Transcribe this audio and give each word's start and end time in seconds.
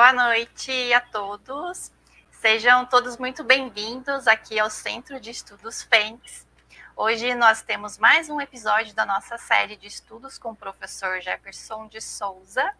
Boa 0.00 0.14
noite 0.14 0.94
a 0.94 1.00
todos. 1.02 1.92
Sejam 2.30 2.86
todos 2.86 3.18
muito 3.18 3.44
bem-vindos 3.44 4.26
aqui 4.26 4.58
ao 4.58 4.70
Centro 4.70 5.20
de 5.20 5.28
Estudos 5.28 5.82
Fênix. 5.82 6.48
Hoje 6.96 7.34
nós 7.34 7.60
temos 7.60 7.98
mais 7.98 8.30
um 8.30 8.40
episódio 8.40 8.94
da 8.94 9.04
nossa 9.04 9.36
série 9.36 9.76
de 9.76 9.86
estudos 9.86 10.38
com 10.38 10.52
o 10.52 10.56
professor 10.56 11.20
Jefferson 11.20 11.86
de 11.86 12.00
Souza. 12.00 12.74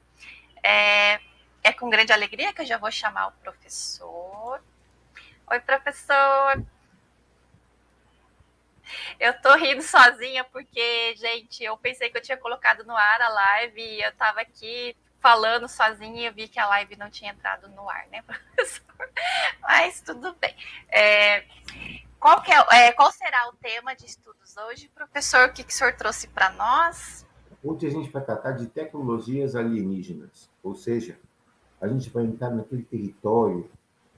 É, 0.62 1.20
é 1.62 1.72
com 1.78 1.90
grande 1.90 2.10
alegria 2.10 2.54
que 2.54 2.62
eu 2.62 2.66
já 2.66 2.78
vou 2.78 2.90
chamar 2.90 3.26
o 3.26 3.32
professor. 3.32 4.64
Oi, 5.46 5.60
professor. 5.60 6.64
Eu 9.18 9.38
tô 9.42 9.54
rindo 9.56 9.82
sozinha 9.82 10.42
porque, 10.44 11.14
gente, 11.16 11.62
eu 11.62 11.76
pensei 11.76 12.08
que 12.08 12.16
eu 12.16 12.22
tinha 12.22 12.38
colocado 12.38 12.82
no 12.84 12.96
ar 12.96 13.20
a 13.20 13.28
live 13.28 13.78
e 13.78 14.00
eu 14.00 14.12
tava 14.12 14.40
aqui 14.40 14.96
falando 15.20 15.68
sozinha 15.68 16.28
eu 16.28 16.32
vi 16.32 16.48
que 16.48 16.58
a 16.58 16.66
live 16.68 16.96
não 16.96 17.10
tinha 17.10 17.30
entrado 17.32 17.68
no 17.68 17.88
ar, 17.88 18.06
né, 18.08 18.22
professor? 18.26 19.10
Mas 19.62 20.00
tudo 20.00 20.34
bem. 20.40 20.54
É, 20.88 21.44
qual, 22.18 22.42
é, 22.70 22.88
é, 22.88 22.92
qual, 22.92 23.12
será 23.12 23.48
o 23.48 23.52
tema 23.54 23.94
de 23.94 24.06
estudos 24.06 24.56
hoje, 24.56 24.88
professor? 24.88 25.48
O 25.48 25.52
que, 25.52 25.64
que 25.64 25.72
o 25.72 25.76
senhor 25.76 25.94
trouxe 25.94 26.28
para 26.28 26.50
nós? 26.52 27.26
Hoje 27.62 27.86
a 27.86 27.90
gente 27.90 28.10
vai 28.10 28.22
tratar 28.22 28.52
de 28.52 28.66
tecnologias 28.66 29.54
alienígenas, 29.54 30.48
ou 30.62 30.74
seja, 30.74 31.18
a 31.80 31.86
gente 31.86 32.08
vai 32.10 32.24
entrar 32.24 32.50
naquele 32.50 32.82
território 32.82 33.70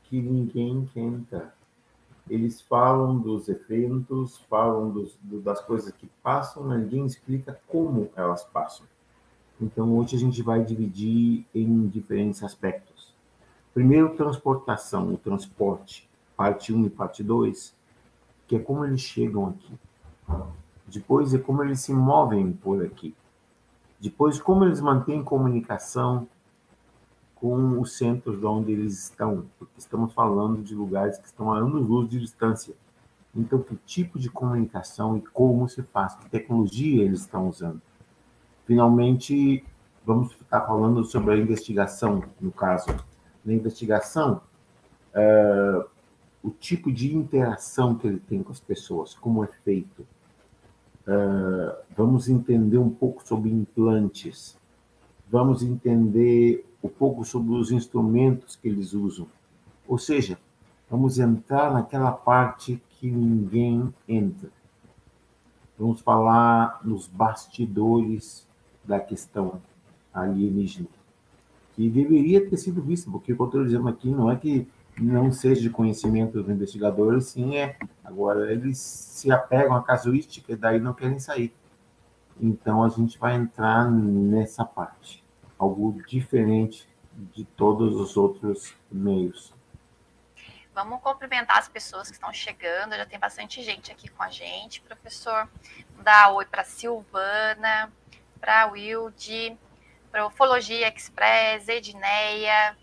que 0.05 0.21
ninguém 0.21 0.89
quer 0.93 1.01
entrar 1.01 1.53
eles 2.29 2.61
falam 2.61 3.19
dos 3.19 3.49
eventos, 3.49 4.39
falam 4.49 4.91
dos, 4.91 5.19
das 5.23 5.61
coisas 5.61 5.93
que 5.93 6.07
passam, 6.23 6.65
mas 6.65 6.81
ninguém 6.81 7.07
explica 7.07 7.61
como 7.67 8.11
elas 8.17 8.45
passam. 8.45 8.87
Então, 9.63 9.97
hoje 9.97 10.17
a 10.17 10.19
gente 10.19 10.43
vai 10.43 10.65
dividir 10.65 11.47
em 11.55 11.87
diferentes 11.87 12.43
aspectos. 12.43 13.15
Primeiro, 13.73 14.17
transportação, 14.17 15.15
o 15.15 15.17
transporte, 15.17 16.11
parte 16.37 16.73
1 16.73 16.87
e 16.87 16.91
parte 16.91 17.23
2, 17.23 17.73
que 18.49 18.57
é 18.57 18.59
como 18.59 18.85
eles 18.85 19.01
chegam 19.01 19.47
aqui. 19.47 19.73
Depois 20.89 21.33
é 21.33 21.39
como 21.39 21.63
eles 21.63 21.79
se 21.79 21.93
movem 21.93 22.53
por 22.53 22.85
aqui. 22.85 23.15
Depois, 24.01 24.41
como 24.41 24.65
eles 24.65 24.81
mantêm 24.81 25.23
comunicação 25.23 26.27
com 27.37 27.81
os 27.81 27.97
centros 27.97 28.41
de 28.41 28.45
onde 28.45 28.73
eles 28.73 28.99
estão, 29.05 29.45
porque 29.61 29.79
estamos 29.79 30.13
falando 30.13 30.61
de 30.61 30.75
lugares 30.75 31.19
que 31.19 31.27
estão 31.27 31.53
a 31.53 31.59
anos-luz 31.59 32.09
de 32.09 32.19
distância. 32.19 32.75
Então, 33.33 33.63
que 33.63 33.77
tipo 33.87 34.19
de 34.19 34.29
comunicação 34.29 35.17
e 35.17 35.21
como 35.21 35.69
se 35.69 35.85
faz, 35.85 36.17
que 36.17 36.29
tecnologia 36.29 37.05
eles 37.05 37.21
estão 37.21 37.49
usando. 37.49 37.81
Finalmente, 38.73 39.63
vamos 40.03 40.33
estar 40.33 40.63
falando 40.63 41.05
sobre 41.05 41.35
a 41.35 41.37
investigação, 41.37 42.25
no 42.41 42.51
caso. 42.51 42.87
Na 43.45 43.53
investigação, 43.53 44.41
uh, 45.15 45.85
o 46.43 46.49
tipo 46.49 46.91
de 46.91 47.15
interação 47.15 47.95
que 47.95 48.07
ele 48.07 48.19
tem 48.19 48.43
com 48.43 48.51
as 48.51 48.61
pessoas, 48.61 49.13
como 49.13 49.45
é 49.45 49.47
feito. 49.63 50.07
Uh, 51.07 51.77
vamos 51.95 52.31
entender 52.31 52.79
um 52.79 52.89
pouco 52.89 53.23
sobre 53.29 53.51
implantes. 53.51 54.59
Vamos 55.31 55.63
entender 55.63 56.67
um 56.83 56.89
pouco 56.89 57.27
sobre 57.27 57.53
os 57.53 57.71
instrumentos 57.71 58.57
que 58.57 58.69
eles 58.69 58.95
usam. 58.95 59.27
Ou 59.87 59.99
seja, 59.99 60.39
vamos 60.91 61.19
entrar 61.19 61.71
naquela 61.75 62.11
parte 62.11 62.83
que 62.89 63.11
ninguém 63.11 63.93
entra. 64.09 64.49
Vamos 65.79 66.01
falar 66.01 66.81
nos 66.83 67.07
bastidores 67.07 68.51
da 68.85 69.01
questão 69.01 69.61
alienígena, 70.13 70.89
que 71.75 71.89
deveria 71.89 72.49
ter 72.49 72.57
sido 72.57 72.83
vista, 72.83 73.11
porque 73.11 73.33
o 73.33 73.37
que 73.37 73.43
eu 73.43 73.47
estou 73.47 73.65
dizendo 73.65 73.89
aqui 73.89 74.11
não 74.11 74.31
é 74.31 74.37
que 74.37 74.69
não 74.99 75.33
seja 75.33 75.61
de 75.61 75.71
conhecimento 75.71 76.33
dos 76.33 76.49
investigadores, 76.49 77.27
sim 77.27 77.57
é. 77.57 77.77
Agora, 78.05 78.53
eles 78.53 78.79
se 78.79 79.31
apegam 79.31 79.75
à 79.75 79.83
casuística 79.83 80.53
e 80.53 80.57
daí 80.57 80.79
não 80.79 80.93
querem 80.93 81.19
sair. 81.19 81.55
Então, 82.41 82.85
a 82.85 82.89
gente 82.89 83.19
vai 83.19 83.35
entrar 83.35 83.91
nessa 83.91 84.65
parte 84.65 85.23
algo 85.59 86.03
diferente 86.07 86.89
de 87.33 87.45
todos 87.45 87.95
os 87.95 88.17
outros 88.17 88.75
meios. 88.91 89.55
Vamos 90.75 91.01
cumprimentar 91.01 91.59
as 91.59 91.69
pessoas 91.69 92.09
que 92.09 92.15
estão 92.15 92.33
chegando. 92.33 92.97
Já 92.97 93.05
tem 93.05 93.19
bastante 93.19 93.63
gente 93.63 93.93
aqui 93.93 94.09
com 94.09 94.23
a 94.23 94.31
gente, 94.31 94.81
professor. 94.81 95.49
Dar 96.03 96.33
oi 96.33 96.47
para 96.47 96.65
Silvana, 96.65 97.93
para 98.43 98.67
Wilde, 98.67 99.57
para 100.11 100.27
Ufologia 100.27 100.89
Express, 100.89 101.69
Edneia, 101.69 102.77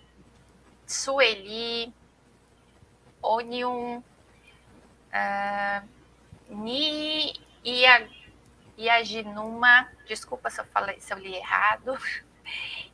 Sueli, 0.88 1.94
Onium, 3.22 3.98
uh, 3.98 5.88
Ni 6.48 7.34
e 7.64 7.86
a, 7.86 8.08
e 8.78 8.90
a 8.90 9.04
Ginuma. 9.04 9.90
Desculpa 10.08 10.50
se 10.50 10.62
eu 10.62 10.66
falei, 10.68 11.00
se 11.02 11.14
eu 11.14 11.18
li 11.20 11.36
errado. 11.36 11.96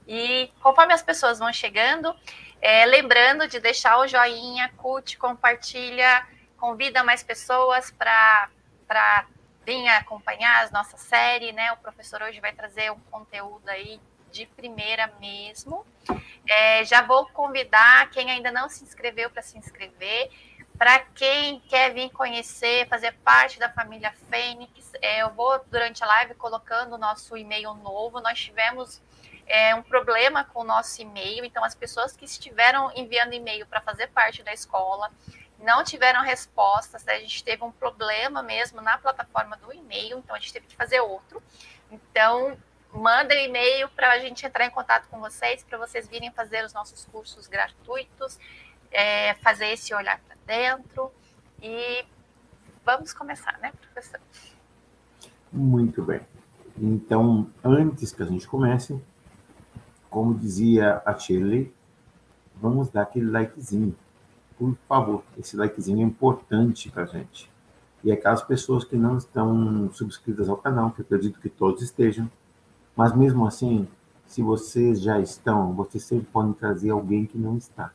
E 0.08 0.52
conforme 0.62 0.94
as 0.94 1.02
pessoas 1.02 1.40
vão 1.40 1.52
chegando, 1.52 2.14
é, 2.62 2.86
lembrando 2.86 3.48
de 3.48 3.60
deixar 3.60 3.98
o 3.98 4.08
joinha, 4.08 4.70
curte, 4.78 5.18
compartilha, 5.18 6.28
convida 6.58 7.04
mais 7.04 7.24
pessoas 7.24 7.90
para 7.90 8.50
vir 9.66 9.88
acompanhar 9.90 10.64
as 10.64 10.72
nossa 10.72 10.98
série, 10.98 11.52
né? 11.52 11.72
O 11.74 11.78
professor 11.78 12.22
hoje 12.22 12.40
vai 12.40 12.54
trazer 12.54 12.92
um 12.92 13.00
conteúdo 13.12 13.68
aí 13.68 14.00
de 14.32 14.46
primeira 14.46 15.12
mesmo. 15.20 15.86
É, 16.48 16.86
já 16.86 17.02
vou 17.02 17.26
convidar 17.28 18.10
quem 18.12 18.30
ainda 18.30 18.52
não 18.52 18.70
se 18.70 18.84
inscreveu 18.84 19.30
para 19.30 19.42
se 19.42 19.58
inscrever. 19.58 20.30
Para 20.78 21.00
quem 21.00 21.62
quer 21.62 21.94
vir 21.94 22.12
conhecer, 22.12 22.88
fazer 22.90 23.14
parte 23.24 23.58
da 23.58 23.70
família 23.70 24.14
Fênix, 24.30 24.92
é, 25.02 25.24
eu 25.24 25.32
vou 25.34 25.60
durante 25.72 26.04
a 26.04 26.08
live 26.08 26.36
colocando 26.36 26.94
o 26.94 26.98
nosso 26.98 27.36
e-mail 27.38 27.74
novo. 27.76 28.20
Nós 28.20 28.38
tivemos 28.38 29.02
é, 29.48 29.74
um 29.74 29.82
problema 29.82 30.44
com 30.44 30.62
o 30.62 30.64
nosso 30.66 31.02
e-mail. 31.02 31.46
Então, 31.46 31.64
as 31.64 31.74
pessoas 31.74 32.16
que 32.16 32.26
estiveram 32.26 32.92
enviando 32.96 33.34
e-mail 33.34 33.66
para 33.66 33.82
fazer 33.82 34.08
parte 34.08 34.44
da 34.44 34.54
escola 34.54 35.10
não 35.66 35.84
tiveram 35.84 36.22
respostas. 36.22 37.04
Né? 37.04 37.14
A 37.14 37.20
gente 37.20 37.44
teve 37.44 37.64
um 37.64 37.72
problema 37.72 38.42
mesmo 38.42 38.80
na 38.82 38.98
plataforma 38.98 39.58
do 39.58 39.74
e-mail, 39.74 40.20
então 40.20 40.36
a 40.36 40.40
gente 40.40 40.54
teve 40.54 40.68
que 40.68 40.76
fazer 40.76 41.02
outro. 41.02 41.42
Então, 41.92 42.58
mandem 42.94 43.48
e-mail 43.48 43.90
para 43.90 44.12
a 44.12 44.20
gente 44.20 44.46
entrar 44.46 44.66
em 44.66 44.70
contato 44.70 45.08
com 45.10 45.20
vocês, 45.20 45.64
para 45.64 45.78
vocês 45.78 46.08
virem 46.08 46.32
fazer 46.32 46.64
os 46.64 46.74
nossos 46.74 47.06
cursos 47.06 47.48
gratuitos, 47.48 48.40
é, 48.92 49.34
fazer 49.36 49.68
esse 49.68 49.94
olhar 49.94 50.20
para 50.20 50.38
dentro. 50.46 51.12
E 51.62 52.06
vamos 52.86 53.12
começar, 53.12 53.58
né, 53.60 53.74
professor? 53.82 54.20
Muito 55.52 56.04
bem. 56.04 56.22
Então, 56.78 57.50
antes 57.64 58.12
que 58.12 58.22
a 58.22 58.26
gente 58.26 58.48
comece, 58.48 59.02
como 60.10 60.38
dizia 60.38 61.02
a 61.06 61.18
Shirley, 61.18 61.74
vamos 62.56 62.90
dar 62.90 63.04
aquele 63.04 63.30
likezinho. 63.30 63.98
Por 64.58 64.76
favor, 64.88 65.24
esse 65.38 65.58
likezinho 65.58 66.00
é 66.00 66.04
importante 66.04 66.90
para 66.90 67.04
a 67.04 67.06
gente. 67.06 67.52
E 68.04 68.12
aquelas 68.12 68.42
pessoas 68.42 68.84
que 68.84 68.96
não 68.96 69.18
estão 69.18 69.90
subscritas 69.92 70.48
ao 70.48 70.58
canal, 70.58 70.92
que 70.92 71.02
eu 71.02 71.06
acredito 71.06 71.40
que 71.40 71.50
todos 71.50 71.82
estejam, 71.82 72.30
mas 72.96 73.16
mesmo 73.16 73.46
assim, 73.46 73.88
se 74.28 74.42
vocês 74.42 75.02
já 75.02 75.20
estão, 75.20 75.74
vocês 75.74 76.04
sempre 76.04 76.28
podem 76.32 76.54
trazer 76.54 76.92
alguém 76.92 77.26
que 77.26 77.38
não 77.38 77.58
está. 77.58 77.92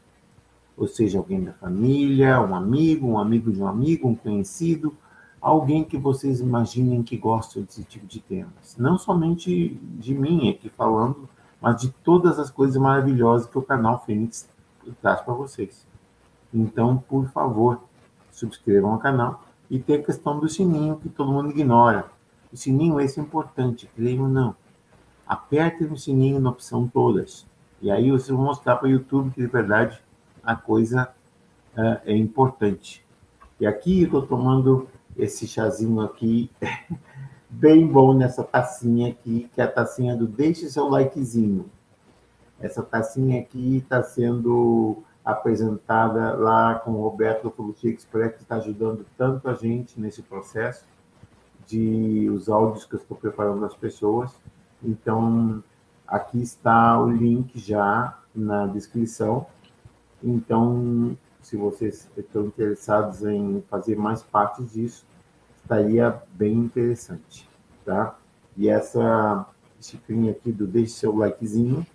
Ou 0.77 0.87
seja, 0.87 1.19
alguém 1.19 1.43
da 1.43 1.53
família, 1.53 2.41
um 2.41 2.55
amigo, 2.55 3.07
um 3.07 3.19
amigo 3.19 3.53
de 3.53 3.63
um 3.63 3.67
amigo, 3.67 4.09
um 4.09 4.15
conhecido, 4.15 4.95
alguém 5.41 5.85
que 5.85 5.97
vocês 5.97 6.41
imaginem 6.41 7.03
que 7.03 7.17
gosta 7.17 7.61
desse 7.61 7.85
tipo 7.85 8.07
de 8.07 8.21
temas. 8.21 8.77
Não 8.79 8.99
somente 8.99 9.75
de 9.99 10.15
mim 10.15 10.51
aqui 10.51 10.69
falando, 10.69 11.29
mas 11.61 11.81
de 11.81 11.91
todas 11.91 12.39
as 12.39 12.51
coisas 12.51 12.77
maravilhosas 12.77 13.49
que 13.49 13.59
o 13.59 13.63
canal 13.63 14.03
Fênix 14.05 14.49
traz 15.01 15.21
para 15.21 15.35
vocês. 15.35 15.87
Então, 16.53 16.99
por 16.99 17.27
favor, 17.29 17.81
subscrevam 18.31 18.95
o 18.95 18.99
canal 18.99 19.45
e 19.71 19.79
tem 19.79 19.97
a 19.97 20.03
questão 20.03 20.39
do 20.39 20.49
sininho 20.49 20.97
que 20.97 21.09
todo 21.09 21.33
mundo 21.33 21.51
ignora. 21.51 22.11
O 22.53 22.57
sininho 22.57 23.01
esse 23.01 23.21
é 23.21 23.23
importante, 23.23 23.89
creio 23.95 24.23
ou 24.23 24.29
não. 24.29 24.57
Apertem 25.27 25.87
o 25.87 25.97
sininho 25.97 26.41
na 26.41 26.51
opção 26.51 26.89
todas. 26.89 27.47
E 27.81 27.91
aí 27.91 28.11
vocês 28.11 28.29
vão 28.29 28.45
mostrar 28.45 28.77
para 28.77 28.89
o 28.89 28.91
YouTube 28.91 29.31
que 29.31 29.41
de 29.41 29.47
verdade 29.47 30.03
a 30.43 30.57
coisa 30.57 31.13
uh, 31.77 32.01
é 32.05 32.17
importante. 32.17 33.05
E 33.61 33.67
aqui 33.67 34.01
eu 34.01 34.07
estou 34.07 34.27
tomando 34.27 34.89
esse 35.17 35.47
chazinho 35.47 36.01
aqui 36.01 36.51
bem 37.49 37.87
bom 37.87 38.13
nessa 38.13 38.43
tacinha 38.43 39.11
aqui, 39.11 39.49
que 39.55 39.61
é 39.61 39.65
a 39.65 39.71
tacinha 39.71 40.17
do 40.17 40.27
Deixe 40.27 40.69
seu 40.69 40.89
likezinho. 40.89 41.71
Essa 42.59 42.83
tacinha 42.83 43.41
aqui 43.41 43.79
está 43.79 44.03
sendo 44.03 45.03
apresentada 45.25 46.35
lá 46.35 46.77
com 46.77 46.93
o 46.93 47.03
Roberto 47.03 47.45
do 47.45 47.51
Policia 47.51 47.91
Express, 47.91 48.37
que 48.37 48.43
está 48.43 48.57
ajudando 48.57 49.05
tanto 49.17 49.49
a 49.49 49.55
gente 49.55 50.01
nesse 50.01 50.23
processo 50.23 50.85
de 51.67 52.29
os 52.31 52.49
áudios 52.49 52.85
que 52.85 52.95
eu 52.95 52.99
estou 52.99 53.17
preparando 53.17 53.61
das 53.61 53.75
pessoas. 53.75 54.33
Então, 54.83 55.63
aqui 56.07 56.41
está 56.43 56.99
o 56.99 57.09
link 57.11 57.59
já 57.59 58.19
na 58.35 58.67
descrição. 58.67 59.47
Então, 60.23 61.17
se 61.41 61.57
vocês 61.57 62.11
estão 62.17 62.47
interessados 62.47 63.23
em 63.23 63.63
fazer 63.69 63.97
mais 63.97 64.23
parte 64.23 64.63
disso, 64.65 65.07
estaria 65.63 66.21
bem 66.33 66.55
interessante, 66.55 67.49
tá? 67.85 68.19
E 68.57 68.69
essa 68.69 69.47
xicrinha 69.81 70.33
aqui 70.33 70.53
do 70.53 70.67
deixe 70.67 70.93
seu 70.93 71.15
likezinho, 71.15 71.87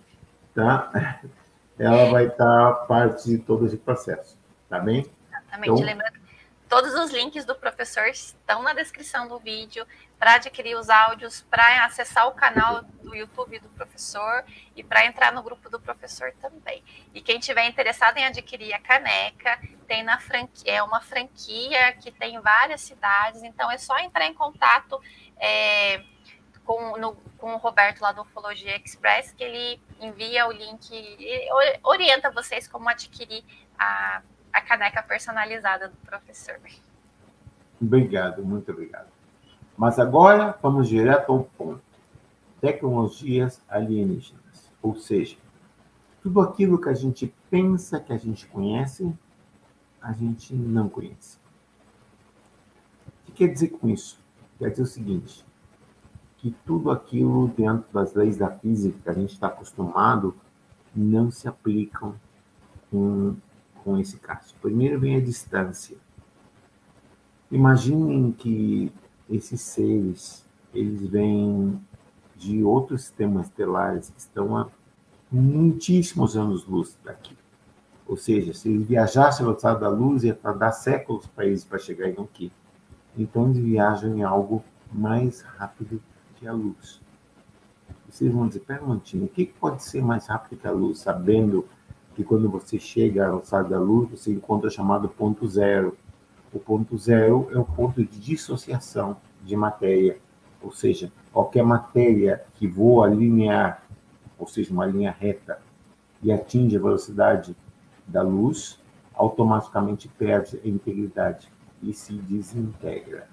tá? 0.54 1.20
Ela 1.78 2.10
vai 2.10 2.26
estar 2.26 2.72
parte 2.86 3.28
de 3.28 3.38
todo 3.38 3.66
esse 3.66 3.76
processo, 3.76 4.38
tá 4.68 4.78
bem? 4.78 5.06
Exatamente. 5.30 5.70
Então, 5.70 5.84
Lembrando 5.84 6.26
Todos 6.68 6.94
os 6.94 7.12
links 7.12 7.44
do 7.44 7.54
professor 7.54 8.08
estão 8.08 8.60
na 8.60 8.74
descrição 8.74 9.28
do 9.28 9.38
vídeo 9.38 9.86
para 10.18 10.34
adquirir 10.34 10.76
os 10.76 10.90
áudios, 10.90 11.42
para 11.48 11.84
acessar 11.84 12.26
o 12.26 12.32
canal 12.32 12.82
do 12.82 13.14
YouTube 13.14 13.60
do 13.60 13.68
professor 13.68 14.44
e 14.74 14.82
para 14.82 15.06
entrar 15.06 15.32
no 15.32 15.44
grupo 15.44 15.70
do 15.70 15.78
professor 15.78 16.32
também. 16.40 16.82
E 17.14 17.20
quem 17.20 17.38
tiver 17.38 17.68
interessado 17.68 18.16
em 18.16 18.24
adquirir 18.24 18.72
a 18.72 18.80
caneca, 18.80 19.60
tem 19.86 20.02
na 20.02 20.18
franquia, 20.18 20.72
é 20.72 20.82
uma 20.82 21.00
franquia 21.00 21.92
que 21.92 22.10
tem 22.10 22.40
várias 22.40 22.80
cidades, 22.80 23.44
então 23.44 23.70
é 23.70 23.78
só 23.78 23.96
entrar 24.00 24.26
em 24.26 24.34
contato 24.34 25.00
é, 25.38 26.02
com, 26.66 26.98
no, 26.98 27.16
com 27.38 27.54
o 27.54 27.58
Roberto 27.58 28.00
lá 28.00 28.12
do 28.12 28.22
Ufologia 28.22 28.76
Express, 28.76 29.32
que 29.32 29.44
ele 29.44 29.80
envia 30.00 30.46
o 30.46 30.52
link 30.52 30.90
e 30.92 31.48
orienta 31.82 32.30
vocês 32.30 32.66
como 32.68 32.88
adquirir 32.88 33.44
a 33.78 34.22
a 34.56 34.60
caneca 34.62 35.02
personalizada 35.02 35.88
do 35.88 35.96
professor. 35.98 36.58
Obrigado, 37.80 38.42
muito 38.42 38.72
obrigado. 38.72 39.08
Mas 39.76 39.98
agora 39.98 40.58
vamos 40.62 40.88
direto 40.88 41.30
ao 41.30 41.44
ponto. 41.44 41.82
Tecnologias 42.58 43.62
alienígenas, 43.68 44.72
ou 44.80 44.96
seja, 44.96 45.36
tudo 46.22 46.40
aquilo 46.40 46.80
que 46.80 46.88
a 46.88 46.94
gente 46.94 47.32
pensa 47.50 48.00
que 48.00 48.14
a 48.14 48.16
gente 48.16 48.46
conhece, 48.46 49.14
a 50.00 50.14
gente 50.14 50.54
não 50.54 50.88
conhece. 50.88 51.38
O 53.06 53.26
que 53.26 53.32
quer 53.32 53.48
dizer 53.48 53.68
com 53.68 53.90
isso? 53.90 54.18
Quer 54.58 54.70
dizer 54.70 54.82
o 54.82 54.86
seguinte, 54.86 55.44
que 56.46 56.54
tudo 56.64 56.92
aquilo 56.92 57.48
dentro 57.48 57.86
das 57.92 58.14
leis 58.14 58.36
da 58.36 58.48
física 58.48 58.96
que 59.02 59.10
a 59.10 59.12
gente 59.12 59.32
está 59.32 59.48
acostumado 59.48 60.32
não 60.94 61.28
se 61.28 61.48
aplicam 61.48 62.14
com 62.88 63.34
com 63.82 63.98
esse 63.98 64.16
caso. 64.18 64.54
Primeiro 64.60 64.98
vem 64.98 65.16
a 65.16 65.20
distância. 65.20 65.96
Imaginem 67.52 68.32
que 68.32 68.92
esses 69.30 69.60
seres, 69.60 70.44
eles 70.74 71.06
vêm 71.06 71.80
de 72.36 72.64
outros 72.64 73.02
sistemas 73.02 73.46
estelares 73.46 74.10
que 74.10 74.20
estão 74.20 74.56
a 74.56 74.68
muitíssimos 75.30 76.36
anos-luz 76.36 76.98
daqui. 77.04 77.36
Ou 78.08 78.16
seja, 78.16 78.52
se 78.52 78.68
eles 78.68 78.86
viajassem 78.86 79.46
ao 79.46 79.56
lado 79.60 79.80
da 79.80 79.88
luz, 79.88 80.24
ia 80.24 80.34
dar 80.34 80.72
séculos 80.72 81.26
para 81.26 81.46
eles 81.46 81.64
para 81.64 81.78
chegarem 81.78 82.16
aqui. 82.18 82.52
Então, 83.16 83.46
eles 83.46 83.58
viajam 83.58 84.16
em 84.16 84.22
algo 84.22 84.64
mais 84.92 85.42
rápido 85.42 86.00
que 86.46 86.48
a 86.48 86.52
luz. 86.52 87.00
Vocês 88.08 88.32
vão 88.32 88.46
dizer, 88.46 88.60
perguntinho, 88.60 89.24
o 89.24 89.28
que 89.28 89.46
pode 89.46 89.82
ser 89.82 90.00
mais 90.00 90.28
rápido 90.28 90.60
que 90.60 90.66
a 90.66 90.70
luz, 90.70 91.00
sabendo 91.00 91.66
que 92.14 92.22
quando 92.22 92.48
você 92.48 92.78
chega 92.78 93.26
ao 93.26 93.40
estado 93.40 93.68
da 93.68 93.80
luz, 93.80 94.08
você 94.10 94.32
encontra 94.32 94.70
chamado 94.70 95.08
ponto 95.08 95.46
zero. 95.48 95.98
O 96.52 96.60
ponto 96.60 96.96
zero 96.96 97.48
é 97.52 97.58
o 97.58 97.64
ponto 97.64 98.02
de 98.02 98.18
dissociação 98.18 99.16
de 99.44 99.56
matéria, 99.56 100.18
ou 100.62 100.70
seja, 100.70 101.12
qualquer 101.32 101.64
matéria 101.64 102.44
que 102.54 102.66
voa 102.66 103.08
linear, 103.08 103.82
ou 104.38 104.46
seja, 104.46 104.72
uma 104.72 104.86
linha 104.86 105.14
reta, 105.18 105.60
e 106.22 106.32
atinge 106.32 106.76
a 106.76 106.80
velocidade 106.80 107.56
da 108.06 108.22
luz, 108.22 108.78
automaticamente 109.14 110.08
perde 110.08 110.60
a 110.64 110.68
integridade 110.68 111.48
e 111.82 111.92
se 111.92 112.14
desintegra. 112.14 113.28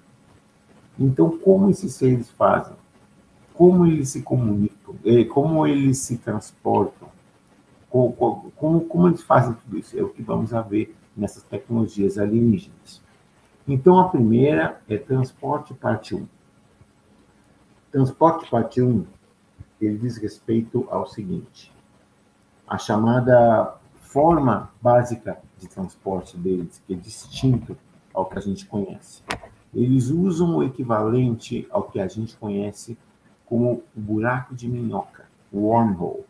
Então, 0.98 1.38
como 1.38 1.70
esses 1.70 1.94
seres 1.94 2.28
fazem? 2.30 2.83
Como 3.54 3.86
eles 3.86 4.10
se 4.10 4.22
comunicam? 4.22 4.96
Eh, 5.04 5.24
como 5.24 5.66
eles 5.66 5.98
se 5.98 6.18
transportam? 6.18 7.08
como, 7.94 8.50
como, 8.56 8.80
como 8.86 9.08
eles 9.08 9.22
fazem 9.22 9.54
tudo 9.54 9.78
isso? 9.78 9.96
É 9.96 10.02
o 10.02 10.08
que 10.08 10.20
vamos 10.20 10.52
a 10.52 10.60
ver 10.60 10.96
nessas 11.16 11.44
tecnologias 11.44 12.18
alienígenas. 12.18 13.00
Então, 13.68 14.00
a 14.00 14.08
primeira 14.08 14.82
é 14.88 14.98
transporte 14.98 15.72
parte 15.72 16.14
1. 16.14 16.26
Transporte 17.92 18.50
parte 18.50 18.82
1, 18.82 19.06
ele 19.80 19.98
diz 19.98 20.16
respeito 20.16 20.88
ao 20.90 21.06
seguinte, 21.06 21.72
a 22.66 22.76
chamada 22.76 23.76
forma 23.94 24.70
básica 24.82 25.38
de 25.56 25.68
transporte 25.68 26.36
deles, 26.36 26.82
que 26.84 26.94
é 26.94 26.96
distinto 26.96 27.76
ao 28.12 28.26
que 28.26 28.38
a 28.38 28.40
gente 28.40 28.66
conhece. 28.66 29.22
Eles 29.72 30.08
usam 30.10 30.56
o 30.56 30.64
equivalente 30.64 31.66
ao 31.70 31.84
que 31.84 32.00
a 32.00 32.08
gente 32.08 32.36
conhece 32.36 32.98
como 33.46 33.82
o 33.96 34.00
buraco 34.00 34.54
de 34.54 34.68
minhoca, 34.68 35.26
wormhole. 35.52 36.24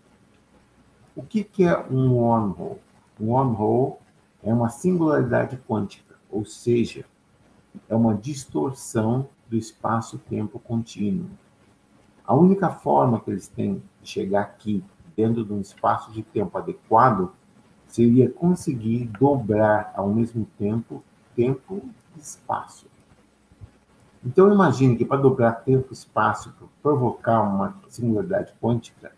O 1.17 1.23
que, 1.23 1.45
que 1.45 1.65
é 1.65 1.79
um 1.91 2.13
wormhole? 2.13 2.81
Um 3.21 3.29
wormhole 3.29 3.95
é 4.43 4.53
uma 4.53 4.69
singularidade 4.69 5.57
quântica, 5.69 6.17
ou 6.31 6.45
seja, 6.45 7.05
é 7.89 7.95
uma 7.95 8.15
distorção 8.15 9.29
do 9.49 9.57
espaço-tempo 9.57 10.59
contínuo. 10.59 11.31
A 12.27 12.35
única 12.35 12.71
forma 12.71 13.21
que 13.21 13.31
eles 13.31 13.49
têm 13.49 13.83
de 14.03 14.09
chegar 14.09 14.43
aqui, 14.43 14.83
dentro 15.17 15.45
de 15.45 15.53
um 15.53 15.61
espaço 15.61 16.11
de 16.13 16.23
tempo 16.23 16.57
adequado, 16.59 17.33
seria 17.87 18.29
conseguir 18.29 19.05
dobrar 19.19 19.93
ao 19.95 20.09
mesmo 20.09 20.47
tempo 20.59 21.03
tempo 21.37 21.83
e 22.17 22.21
espaço. 22.21 22.87
Então 24.25 24.51
imagine 24.53 24.97
que 24.97 25.05
para 25.05 25.21
dobrar 25.21 25.53
tempo 25.53 25.89
e 25.91 25.93
espaço, 25.93 26.53
para 26.53 26.67
provocar 26.83 27.43
uma 27.43 27.77
singularidade 27.89 28.55
quântica, 28.61 29.13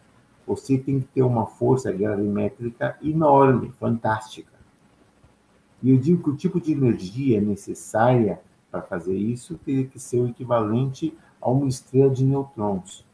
você 0.46 0.78
tem 0.78 1.00
que 1.00 1.06
ter 1.06 1.22
uma 1.22 1.46
força 1.46 1.92
gravimétrica 1.92 2.96
enorme, 3.02 3.72
fantástica. 3.78 4.52
E 5.82 5.90
eu 5.90 5.98
digo 5.98 6.22
que 6.22 6.30
o 6.30 6.36
tipo 6.36 6.60
de 6.60 6.72
energia 6.72 7.40
necessária 7.40 8.40
para 8.70 8.82
fazer 8.82 9.16
isso 9.16 9.58
teria 9.64 9.86
que 9.86 9.98
ser 9.98 10.18
o 10.18 10.28
equivalente 10.28 11.16
a 11.40 11.50
uma 11.50 11.68
estrela 11.68 12.10
de 12.10 12.24
nêutrons. 12.24 13.04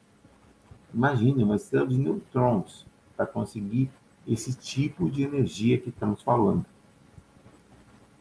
Imagine 0.94 1.44
uma 1.44 1.56
estrela 1.56 1.86
de 1.86 1.98
nêutrons 1.98 2.86
para 3.16 3.26
conseguir 3.26 3.90
esse 4.26 4.54
tipo 4.54 5.10
de 5.10 5.22
energia 5.22 5.78
que 5.78 5.90
estamos 5.90 6.22
falando. 6.22 6.64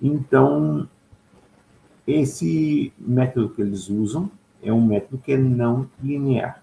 Então, 0.01 0.89
esse 2.05 2.93
método 2.97 3.49
que 3.49 3.61
eles 3.61 3.89
usam 3.89 4.29
é 4.61 4.71
um 4.71 4.85
método 4.85 5.17
que 5.17 5.33
é 5.33 5.37
não 5.37 5.89
linear 6.01 6.61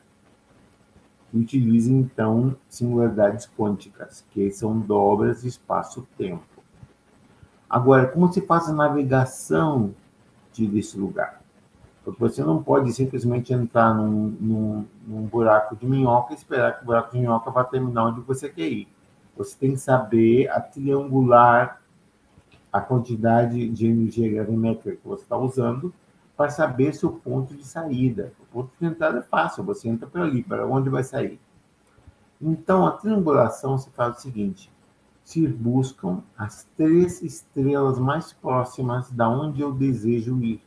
utiliza 1.32 1.92
então 1.92 2.56
singularidades 2.68 3.48
quânticas, 3.56 4.24
que 4.30 4.50
são 4.50 4.78
dobras 4.78 5.42
de 5.42 5.48
espaço-tempo. 5.48 6.42
Agora, 7.68 8.06
como 8.06 8.32
se 8.32 8.40
faz 8.40 8.68
a 8.68 8.72
navegação 8.72 9.94
de, 10.52 10.66
desse 10.66 10.98
lugar? 10.98 11.42
Porque 12.02 12.18
você 12.18 12.42
não 12.42 12.62
pode 12.62 12.92
simplesmente 12.92 13.52
entrar 13.52 13.94
num, 13.94 14.34
num, 14.40 14.86
num 15.06 15.22
buraco 15.26 15.76
de 15.76 15.84
minhoca 15.84 16.32
e 16.32 16.36
esperar 16.36 16.78
que 16.78 16.82
o 16.82 16.86
buraco 16.86 17.12
de 17.12 17.20
minhoca 17.20 17.50
vá 17.50 17.62
terminar 17.64 18.06
onde 18.06 18.20
você 18.22 18.48
quer 18.48 18.68
ir. 18.68 18.88
Você 19.36 19.54
tem 19.58 19.72
que 19.72 19.78
saber 19.78 20.48
a 20.48 20.60
triangular 20.60 21.82
a 22.72 22.80
quantidade 22.80 23.68
de 23.68 23.86
energia 23.86 24.30
gravimétrica 24.30 24.96
que 24.96 25.08
você 25.08 25.22
está 25.22 25.36
usando 25.36 25.92
para 26.36 26.50
saber 26.50 26.94
seu 26.94 27.10
ponto 27.10 27.54
de 27.54 27.64
saída. 27.64 28.32
O 28.40 28.46
ponto 28.46 28.70
de 28.80 28.86
entrada 28.86 29.18
é 29.18 29.22
fácil, 29.22 29.64
você 29.64 29.88
entra 29.88 30.06
por 30.06 30.20
ali, 30.20 30.42
para 30.42 30.66
onde 30.66 30.88
vai 30.88 31.02
sair. 31.02 31.40
Então, 32.40 32.86
a 32.86 32.92
triangulação 32.92 33.76
se 33.76 33.90
faz 33.90 34.18
o 34.18 34.20
seguinte: 34.20 34.70
se 35.24 35.46
buscam 35.46 36.22
as 36.36 36.66
três 36.76 37.22
estrelas 37.22 37.98
mais 37.98 38.32
próximas 38.32 39.10
da 39.10 39.28
onde 39.28 39.60
eu 39.60 39.72
desejo 39.72 40.40
ir. 40.42 40.62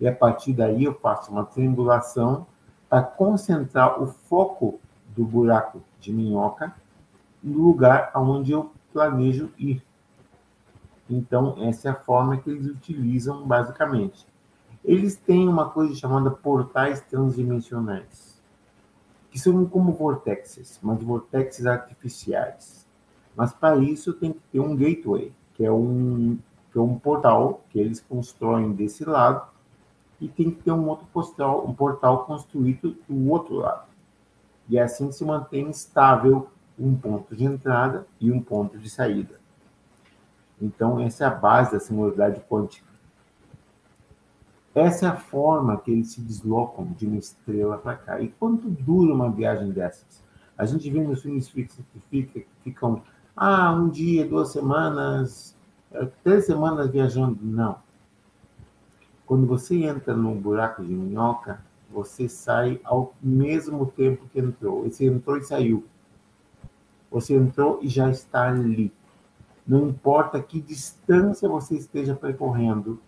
E 0.00 0.06
a 0.06 0.14
partir 0.14 0.52
daí 0.52 0.84
eu 0.84 0.94
faço 0.94 1.30
uma 1.30 1.44
triangulação 1.44 2.46
para 2.88 3.02
concentrar 3.02 4.02
o 4.02 4.06
foco 4.06 4.80
do 5.16 5.24
buraco 5.24 5.82
de 6.00 6.12
minhoca 6.12 6.74
no 7.42 7.58
lugar 7.58 8.10
aonde 8.14 8.52
eu 8.52 8.70
planejo 8.92 9.50
ir. 9.58 9.82
Então, 11.08 11.56
essa 11.62 11.88
é 11.88 11.90
a 11.90 11.94
forma 11.94 12.36
que 12.36 12.50
eles 12.50 12.66
utilizam 12.66 13.46
basicamente. 13.46 14.26
Eles 14.84 15.16
têm 15.16 15.48
uma 15.48 15.70
coisa 15.70 15.94
chamada 15.94 16.30
portais 16.30 17.00
transdimensionais, 17.00 18.40
que 19.30 19.38
são 19.38 19.64
como 19.66 19.92
vortexes, 19.92 20.78
mas 20.82 21.02
vortexes 21.02 21.66
artificiais. 21.66 22.86
Mas 23.34 23.52
para 23.52 23.76
isso 23.76 24.12
tem 24.12 24.32
que 24.32 24.40
ter 24.52 24.60
um 24.60 24.76
gateway, 24.76 25.32
que 25.54 25.64
é 25.64 25.72
um, 25.72 26.38
que 26.72 26.78
é 26.78 26.80
um 26.80 26.98
portal 26.98 27.64
que 27.70 27.78
eles 27.78 28.00
constroem 28.00 28.72
desse 28.72 29.04
lado, 29.04 29.48
e 30.20 30.28
tem 30.28 30.50
que 30.50 30.62
ter 30.62 30.72
um 30.72 30.88
outro 30.88 31.06
portal, 31.12 31.66
um 31.66 31.72
portal 31.72 32.24
construído 32.24 32.96
do 33.08 33.30
outro 33.30 33.56
lado. 33.56 33.86
E 34.68 34.78
assim 34.78 35.10
se 35.12 35.24
mantém 35.24 35.70
estável 35.70 36.48
um 36.78 36.94
ponto 36.94 37.34
de 37.34 37.44
entrada 37.44 38.06
e 38.20 38.30
um 38.30 38.40
ponto 38.40 38.78
de 38.78 38.90
saída. 38.90 39.37
Então, 40.60 41.00
essa 41.00 41.24
é 41.24 41.26
a 41.26 41.30
base 41.30 41.72
da 41.72 41.80
singularidade 41.80 42.40
quântica. 42.48 42.86
Essa 44.74 45.06
é 45.06 45.08
a 45.08 45.16
forma 45.16 45.76
que 45.78 45.90
eles 45.90 46.12
se 46.12 46.20
deslocam 46.20 46.86
de 46.96 47.06
uma 47.06 47.16
estrela 47.16 47.78
para 47.78 47.96
cá. 47.96 48.20
E 48.20 48.28
quanto 48.28 48.68
dura 48.68 49.12
uma 49.12 49.30
viagem 49.30 49.70
dessas? 49.70 50.22
A 50.56 50.64
gente 50.66 50.90
vê 50.90 51.00
nos 51.00 51.22
filmes 51.22 51.48
que 51.48 52.46
ficam, 52.62 53.02
ah, 53.36 53.72
um 53.72 53.88
dia, 53.88 54.26
duas 54.26 54.50
semanas, 54.50 55.56
é, 55.92 56.04
três 56.22 56.46
semanas 56.46 56.90
viajando. 56.90 57.38
Não. 57.40 57.78
Quando 59.26 59.46
você 59.46 59.84
entra 59.84 60.16
num 60.16 60.40
buraco 60.40 60.84
de 60.84 60.92
minhoca, 60.92 61.60
você 61.90 62.28
sai 62.28 62.80
ao 62.84 63.14
mesmo 63.22 63.86
tempo 63.86 64.28
que 64.32 64.40
entrou. 64.40 64.84
Você 64.84 65.06
entrou 65.06 65.36
e 65.36 65.42
saiu. 65.42 65.84
Você 67.10 67.34
entrou 67.34 67.78
e 67.82 67.88
já 67.88 68.10
está 68.10 68.48
ali. 68.48 68.92
Não 69.68 69.86
importa 69.86 70.42
que 70.42 70.62
distância 70.62 71.46
você 71.46 71.76
esteja 71.76 72.14
percorrendo, 72.14 72.98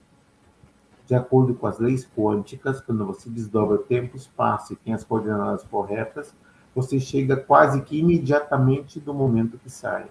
de 1.07 1.15
acordo 1.15 1.55
com 1.55 1.67
as 1.67 1.79
leis 1.79 2.07
quânticas, 2.07 2.83
quando 2.83 3.07
você 3.07 3.31
desdobra 3.31 3.79
tempo, 3.79 4.15
espaço 4.15 4.75
e 4.75 4.77
tem 4.77 4.93
as 4.93 5.03
coordenadas 5.03 5.65
corretas, 5.65 6.37
você 6.75 7.01
chega 7.01 7.35
quase 7.35 7.81
que 7.81 7.99
imediatamente 7.99 9.01
do 9.01 9.15
momento 9.15 9.59
que 9.59 9.71
sai. 9.71 10.07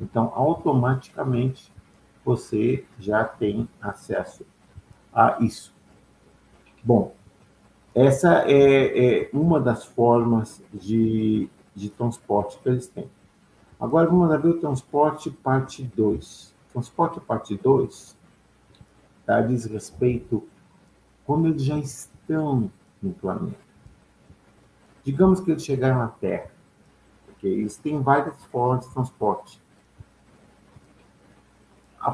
Então, 0.00 0.32
automaticamente, 0.34 1.72
você 2.24 2.84
já 2.98 3.22
tem 3.22 3.68
acesso 3.80 4.44
a 5.12 5.38
isso. 5.40 5.72
Bom, 6.82 7.14
essa 7.94 8.42
é, 8.50 9.22
é 9.22 9.30
uma 9.32 9.60
das 9.60 9.84
formas 9.84 10.60
de, 10.74 11.48
de 11.74 11.88
transporte 11.88 12.58
que 12.58 12.68
eles 12.68 12.88
têm. 12.88 13.08
Agora 13.80 14.08
vamos 14.08 14.28
ver 14.42 14.48
o 14.48 14.60
transporte 14.60 15.30
parte 15.30 15.84
2. 15.84 16.54
Transporte 16.72 17.20
parte 17.20 17.56
2 17.56 18.16
tá, 19.24 19.40
diz 19.42 19.66
respeito 19.66 20.42
quando 21.24 21.48
eles 21.48 21.62
já 21.62 21.78
estão 21.78 22.70
no 23.02 23.12
planeta. 23.12 23.58
Digamos 25.04 25.40
que 25.40 25.50
eles 25.50 25.64
chegaram 25.64 26.02
à 26.02 26.08
Terra. 26.08 26.50
Okay? 27.32 27.52
Eles 27.52 27.76
têm 27.76 28.00
várias 28.02 28.42
formas 28.46 28.86
de 28.86 28.92
transporte. 28.92 29.62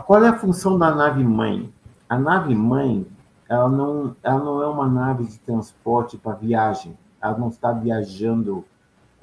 Qual 0.07 0.25
é 0.25 0.29
a 0.29 0.39
função 0.39 0.79
da 0.79 0.95
nave 0.95 1.23
mãe? 1.23 1.73
A 2.09 2.19
nave 2.19 2.55
mãe, 2.55 3.07
ela 3.49 3.69
não, 3.69 4.17
ela 4.23 4.43
não 4.43 4.63
é 4.63 4.67
uma 4.67 4.89
nave 4.89 5.25
de 5.25 5.39
transporte 5.39 6.19
para 6.19 6.37
viagem. 6.37 6.99
Ela 7.23 7.39
não 7.39 7.49
está 7.49 7.73
viajando, 7.73 8.65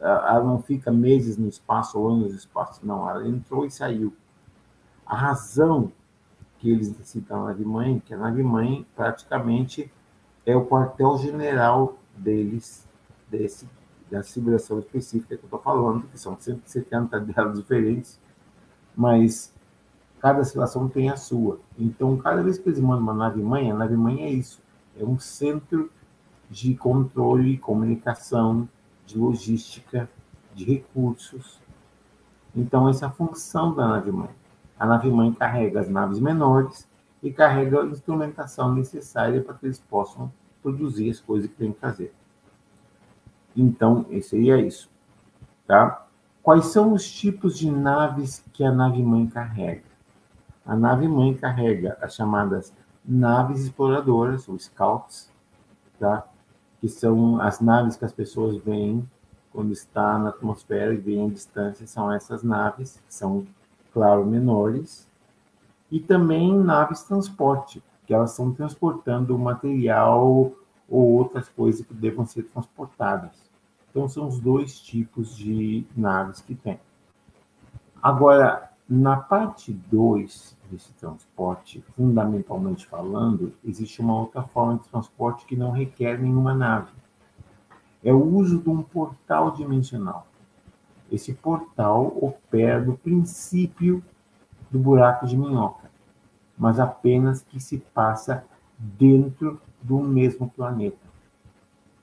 ela 0.02 0.44
não 0.44 0.62
fica 0.62 0.92
meses 0.92 1.38
no 1.38 1.48
espaço 1.48 2.00
ou 2.00 2.10
anos 2.10 2.32
no 2.32 2.38
espaço. 2.38 2.86
Não, 2.86 3.08
ela 3.08 3.28
entrou 3.28 3.66
e 3.66 3.72
saiu. 3.72 4.14
A 5.06 5.16
razão 5.16 5.92
que 6.58 6.70
eles 6.70 6.96
citam 7.04 7.44
a 7.44 7.48
nave 7.48 7.64
mãe, 7.64 8.00
que 8.00 8.14
a 8.14 8.18
nave 8.18 8.44
mãe 8.44 8.86
praticamente 8.96 9.92
é 10.46 10.56
o 10.56 10.66
quartel-general 10.66 11.98
deles, 12.16 12.88
desse, 13.30 13.68
da 14.10 14.24
civilização 14.24 14.80
específica 14.80 15.38
que 15.38 15.44
eu 15.44 15.48
estou 15.48 15.60
falando, 15.60 16.08
que 16.08 16.20
são 16.20 16.40
170 16.40 17.20
delas 17.20 17.58
diferentes, 17.58 18.20
mas 18.96 19.54
cada 20.20 20.44
situação 20.44 20.88
tem 20.88 21.10
a 21.10 21.18
sua. 21.18 21.60
Então, 21.78 22.18
cada 22.18 22.44
vez 22.44 22.58
que 22.58 22.70
eles 22.70 22.80
mandam 22.80 23.04
uma 23.04 23.14
nave-mãe, 23.14 23.72
a 23.72 23.76
nave-mãe 23.76 24.24
é 24.24 24.30
isso. 24.30 24.62
É 25.00 25.04
um 25.04 25.18
centro 25.20 25.92
de 26.50 26.76
controle, 26.76 27.58
comunicação, 27.58 28.68
de 29.12 29.18
logística, 29.18 30.10
de 30.54 30.66
recursos. 30.66 31.60
Então, 32.56 32.90
essa 32.90 33.06
é 33.06 33.08
a 33.08 33.12
função 33.12 33.74
da 33.74 33.88
nave-mãe. 33.88 34.30
A 34.80 34.86
nave-mãe 34.86 35.32
carrega 35.34 35.80
as 35.80 35.90
naves 35.90 36.20
menores 36.20 36.88
e 37.22 37.32
carrega 37.32 37.82
a 37.82 37.86
instrumentação 37.86 38.74
necessária 38.74 39.42
para 39.42 39.54
que 39.54 39.66
eles 39.66 39.80
possam 39.80 40.32
produzir 40.62 41.10
as 41.10 41.20
coisas 41.20 41.50
que 41.50 41.56
têm 41.56 41.72
que 41.72 41.80
fazer. 41.80 42.14
Então, 43.56 44.06
seria 44.22 44.60
isso. 44.60 44.90
Tá? 45.68 46.08
Quais 46.42 46.66
são 46.68 46.94
os 46.94 47.10
tipos 47.10 47.58
de 47.58 47.70
naves 47.70 48.44
que 48.52 48.64
a 48.64 48.72
nave-mãe 48.72 49.28
carrega? 49.28 49.84
A 50.66 50.76
nave-mãe 50.76 51.36
carrega 51.36 51.98
as 52.02 52.16
chamadas 52.16 52.74
naves 53.04 53.62
exploradoras, 53.62 54.48
ou 54.48 54.58
scouts, 54.58 55.32
tá? 56.00 56.28
Que 56.82 56.90
são 56.90 57.40
as 57.40 57.62
naves 57.62 57.96
que 57.96 58.04
as 58.04 58.12
pessoas 58.12 58.58
veem 58.58 59.08
quando 59.54 59.72
está 59.72 60.18
na 60.18 60.30
atmosfera 60.30 60.94
e 60.94 60.98
veem 60.98 61.28
a 61.28 61.30
distância, 61.30 61.86
são 61.86 62.12
essas 62.12 62.42
naves, 62.42 63.00
que 63.08 63.14
são, 63.14 63.46
claro, 63.94 64.26
menores, 64.26 65.08
e 65.92 66.00
também 66.00 66.58
naves 66.58 67.04
transporte, 67.04 67.84
que 68.08 68.14
elas 68.14 68.32
estão 68.32 68.52
transportando 68.52 69.38
material 69.38 70.52
ou 70.90 71.12
outras 71.14 71.48
coisas 71.50 71.86
que 71.86 71.94
devam 71.94 72.26
ser 72.26 72.44
transportadas. 72.44 73.32
Então, 73.90 74.08
são 74.08 74.28
os 74.28 74.40
dois 74.40 74.80
tipos 74.80 75.36
de 75.36 75.86
naves 75.96 76.42
que 76.42 76.56
tem. 76.56 76.80
Agora, 78.02 78.71
na 78.94 79.16
parte 79.16 79.72
2 79.72 80.58
desse 80.70 80.92
transporte, 80.96 81.82
fundamentalmente 81.96 82.86
falando, 82.86 83.54
existe 83.64 84.02
uma 84.02 84.20
outra 84.20 84.44
forma 84.44 84.80
de 84.80 84.90
transporte 84.90 85.46
que 85.46 85.56
não 85.56 85.72
requer 85.72 86.20
nenhuma 86.20 86.54
nave. 86.54 86.92
É 88.04 88.12
o 88.12 88.22
uso 88.22 88.60
de 88.60 88.70
um 88.70 88.84
portal 88.84 89.52
dimensional. 89.52 90.28
Esse 91.10 91.34
portal 91.34 92.18
opera 92.22 92.82
no 92.82 92.98
princípio 92.98 94.04
do 94.70 94.78
buraco 94.78 95.26
de 95.26 95.38
minhoca, 95.38 95.90
mas 96.58 96.78
apenas 96.78 97.42
que 97.44 97.62
se 97.62 97.78
passa 97.78 98.44
dentro 98.78 99.62
do 99.82 100.00
mesmo 100.00 100.50
planeta. 100.50 101.08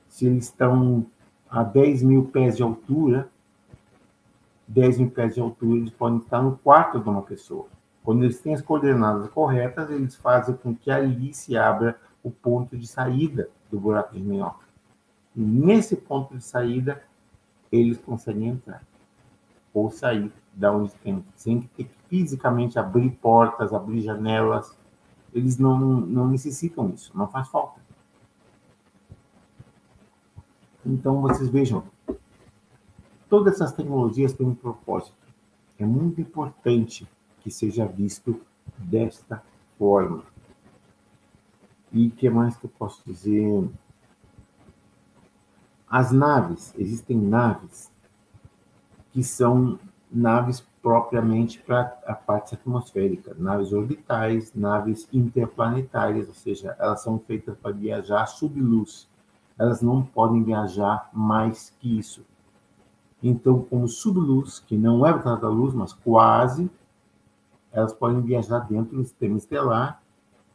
Se 0.08 0.24
eles 0.24 0.44
estão 0.44 1.04
a 1.50 1.62
10 1.62 2.02
mil 2.02 2.24
pés 2.24 2.56
de 2.56 2.62
altura, 2.62 3.28
10 4.68 4.98
mil 4.98 5.10
pés 5.10 5.34
de 5.34 5.40
altura, 5.40 5.78
eles 5.78 5.90
podem 5.90 6.18
estar 6.18 6.42
no 6.42 6.56
quarto 6.58 7.00
de 7.00 7.08
uma 7.08 7.22
pessoa. 7.22 7.66
Quando 8.04 8.22
eles 8.22 8.40
têm 8.40 8.54
as 8.54 8.62
coordenadas 8.62 9.28
corretas, 9.30 9.90
eles 9.90 10.14
fazem 10.14 10.54
com 10.56 10.74
que 10.74 10.90
ali 10.90 11.32
se 11.32 11.56
abra 11.56 11.98
o 12.22 12.30
ponto 12.30 12.76
de 12.76 12.86
saída 12.86 13.48
do 13.70 13.80
buraco 13.80 14.14
de 14.14 14.20
minhoca. 14.20 14.66
E 15.34 15.40
nesse 15.40 15.96
ponto 15.96 16.36
de 16.36 16.44
saída, 16.44 17.02
eles 17.70 17.98
conseguem 17.98 18.48
entrar 18.48 18.82
ou 19.72 19.90
sair 19.90 20.32
da 20.52 20.72
onde 20.72 20.92
tem, 20.96 21.24
sem 21.36 21.60
ter 21.60 21.84
que 21.84 21.90
fisicamente 22.08 22.78
abrir 22.78 23.10
portas, 23.10 23.72
abrir 23.72 24.00
janelas. 24.00 24.76
Eles 25.32 25.58
não, 25.58 25.78
não 25.78 26.28
necessitam 26.28 26.90
isso, 26.90 27.16
não 27.16 27.28
faz 27.28 27.48
falta. 27.48 27.80
Então, 30.84 31.20
vocês 31.20 31.48
vejam, 31.48 31.84
Todas 33.28 33.54
essas 33.54 33.72
tecnologias 33.72 34.32
têm 34.32 34.46
um 34.46 34.54
propósito. 34.54 35.16
É 35.78 35.84
muito 35.84 36.20
importante 36.20 37.06
que 37.40 37.50
seja 37.50 37.86
visto 37.86 38.40
desta 38.76 39.42
forma. 39.78 40.24
E 41.92 42.08
o 42.08 42.10
que 42.10 42.28
mais 42.28 42.56
que 42.56 42.66
eu 42.66 42.70
posso 42.70 43.02
dizer? 43.06 43.68
As 45.88 46.12
naves, 46.12 46.74
existem 46.76 47.16
naves 47.16 47.90
que 49.12 49.22
são 49.22 49.78
naves 50.10 50.60
propriamente 50.82 51.58
para 51.60 51.98
a 52.06 52.14
parte 52.14 52.54
atmosférica, 52.54 53.34
naves 53.38 53.72
orbitais, 53.72 54.52
naves 54.54 55.08
interplanetárias, 55.12 56.28
ou 56.28 56.34
seja, 56.34 56.76
elas 56.78 57.02
são 57.02 57.18
feitas 57.18 57.56
para 57.58 57.72
viajar 57.72 58.26
sob 58.26 58.60
luz. 58.60 59.08
Elas 59.58 59.82
não 59.82 60.02
podem 60.02 60.42
viajar 60.42 61.10
mais 61.12 61.70
que 61.78 61.98
isso. 61.98 62.24
Então, 63.22 63.62
como 63.62 63.88
subluz, 63.88 64.60
que 64.60 64.76
não 64.76 65.04
é 65.04 65.12
da 65.18 65.48
luz, 65.48 65.74
mas 65.74 65.92
quase, 65.92 66.70
elas 67.72 67.92
podem 67.92 68.20
viajar 68.22 68.60
dentro 68.60 68.96
do 68.96 69.04
sistema 69.04 69.36
estelar, 69.36 70.02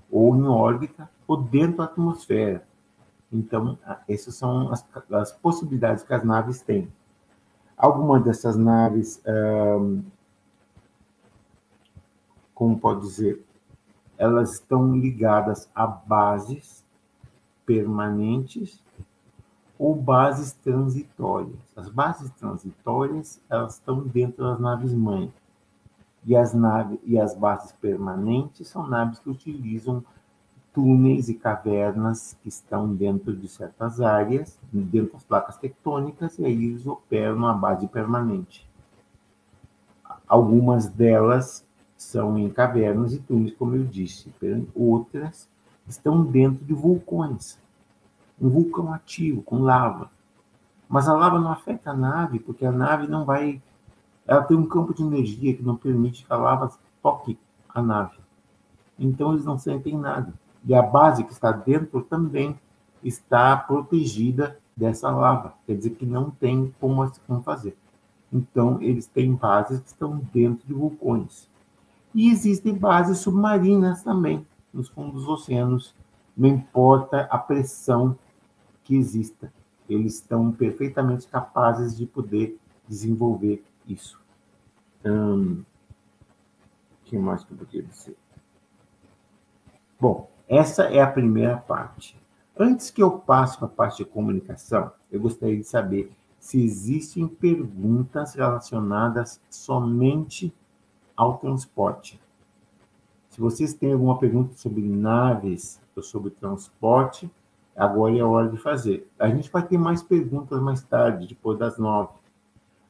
ou 0.09 0.35
em 0.35 0.43
órbita, 0.43 1.09
ou 1.27 1.37
dentro 1.37 1.77
da 1.77 1.83
atmosfera. 1.85 2.65
Então, 3.31 3.77
essas 4.07 4.35
são 4.35 4.71
as, 4.71 4.85
as 5.11 5.31
possibilidades 5.31 6.03
que 6.03 6.13
as 6.13 6.23
naves 6.23 6.61
têm. 6.61 6.87
Algumas 7.75 8.23
dessas 8.23 8.55
naves, 8.55 9.21
como 12.53 12.79
pode 12.79 13.01
dizer, 13.01 13.43
elas 14.17 14.53
estão 14.53 14.95
ligadas 14.95 15.69
a 15.73 15.87
bases 15.87 16.85
permanentes 17.65 18.82
ou 19.83 19.93
bases 19.93 20.53
transitórias. 20.53 21.59
As 21.75 21.89
bases 21.89 22.31
transitórias 22.39 23.41
elas 23.49 23.73
estão 23.73 23.99
dentro 23.99 24.45
das 24.45 24.57
naves 24.57 24.93
mãe 24.93 25.29
e 26.23 26.37
as 26.37 26.53
naves 26.53 26.99
e 27.03 27.19
as 27.19 27.35
bases 27.35 27.73
permanentes 27.73 28.69
são 28.69 28.87
naves 28.87 29.19
que 29.19 29.29
utilizam 29.29 30.01
túneis 30.73 31.27
e 31.27 31.33
cavernas 31.33 32.37
que 32.41 32.47
estão 32.47 32.95
dentro 32.95 33.35
de 33.35 33.45
certas 33.49 33.99
áreas, 33.99 34.57
dentro 34.71 35.11
das 35.11 35.23
placas 35.25 35.57
tectônicas, 35.57 36.39
e 36.39 36.45
aí 36.45 36.63
eles 36.63 36.87
operam 36.87 37.45
a 37.45 37.53
base 37.53 37.85
permanente. 37.87 38.65
Algumas 40.25 40.87
delas 40.87 41.65
são 41.97 42.39
em 42.39 42.49
cavernas 42.49 43.13
e 43.13 43.19
túneis, 43.19 43.53
como 43.53 43.75
eu 43.75 43.83
disse. 43.83 44.33
Outras 44.73 45.49
estão 45.85 46.23
dentro 46.23 46.63
de 46.63 46.73
vulcões. 46.73 47.61
Um 48.43 48.49
vulcão 48.49 48.93
ativo, 48.93 49.41
com 49.41 49.59
lava. 49.59 50.11
Mas 50.89 51.07
a 51.07 51.13
lava 51.13 51.39
não 51.39 51.51
afeta 51.51 51.91
a 51.91 51.95
nave, 51.95 52.39
porque 52.39 52.65
a 52.65 52.71
nave 52.71 53.07
não 53.07 53.23
vai. 53.23 53.61
Ela 54.27 54.43
tem 54.43 54.57
um 54.57 54.67
campo 54.67 54.93
de 54.93 55.01
energia 55.01 55.55
que 55.55 55.63
não 55.63 55.77
permite 55.77 56.25
que 56.25 56.33
a 56.33 56.35
lava 56.35 56.71
toque 57.01 57.39
a 57.69 57.81
nave. 57.81 58.17
Então 58.99 59.31
eles 59.31 59.45
não 59.45 59.57
sentem 59.57 59.97
nada. 59.97 60.33
E 60.65 60.75
a 60.75 60.81
base 60.81 61.23
que 61.23 61.31
está 61.31 61.51
dentro 61.51 62.01
também 62.01 62.59
está 63.03 63.55
protegida 63.55 64.57
dessa 64.75 65.09
lava. 65.09 65.53
Quer 65.65 65.77
dizer 65.77 65.91
que 65.91 66.05
não 66.05 66.29
tem 66.29 66.73
como, 66.79 67.09
como 67.25 67.41
fazer. 67.41 67.77
Então, 68.31 68.81
eles 68.81 69.05
têm 69.05 69.35
bases 69.35 69.79
que 69.79 69.87
estão 69.87 70.19
dentro 70.33 70.67
de 70.67 70.73
vulcões. 70.73 71.47
E 72.15 72.31
existem 72.31 72.73
bases 72.73 73.19
submarinas 73.19 74.03
também, 74.03 74.45
nos 74.73 74.89
fundos 74.89 75.25
dos 75.25 75.27
oceanos. 75.27 75.95
Não 76.35 76.49
importa 76.49 77.27
a 77.29 77.37
pressão 77.37 78.17
que 78.83 78.95
exista, 78.95 79.51
eles 79.89 80.15
estão 80.15 80.51
perfeitamente 80.51 81.27
capazes 81.27 81.95
de 81.95 82.05
poder 82.05 82.57
desenvolver 82.87 83.63
isso. 83.87 84.19
Hum, 85.05 85.63
o 87.01 87.05
que 87.05 87.17
mais 87.17 87.43
que 87.43 87.53
eu 87.53 87.57
poderia 87.57 87.83
dizer? 87.83 88.15
Bom, 89.99 90.29
essa 90.47 90.83
é 90.83 91.01
a 91.01 91.11
primeira 91.11 91.57
parte. 91.57 92.21
Antes 92.57 92.91
que 92.91 93.01
eu 93.01 93.19
passe 93.19 93.57
para 93.57 93.67
a 93.67 93.71
parte 93.71 94.03
de 94.03 94.05
comunicação, 94.05 94.91
eu 95.11 95.19
gostaria 95.19 95.57
de 95.57 95.63
saber 95.63 96.11
se 96.39 96.61
existem 96.61 97.27
perguntas 97.27 98.35
relacionadas 98.35 99.39
somente 99.49 100.53
ao 101.15 101.37
transporte. 101.37 102.21
Se 103.29 103.39
vocês 103.39 103.73
têm 103.73 103.93
alguma 103.93 104.19
pergunta 104.19 104.53
sobre 104.55 104.81
naves 104.81 105.81
ou 105.95 106.03
sobre 106.03 106.31
transporte, 106.31 107.31
agora 107.75 108.15
é 108.17 108.19
a 108.21 108.27
hora 108.27 108.49
de 108.49 108.57
fazer. 108.57 109.09
A 109.19 109.27
gente 109.27 109.49
vai 109.51 109.63
ter 109.63 109.77
mais 109.77 110.01
perguntas 110.01 110.59
mais 110.61 110.81
tarde, 110.83 111.27
depois 111.27 111.57
das 111.57 111.77
nove. 111.77 112.13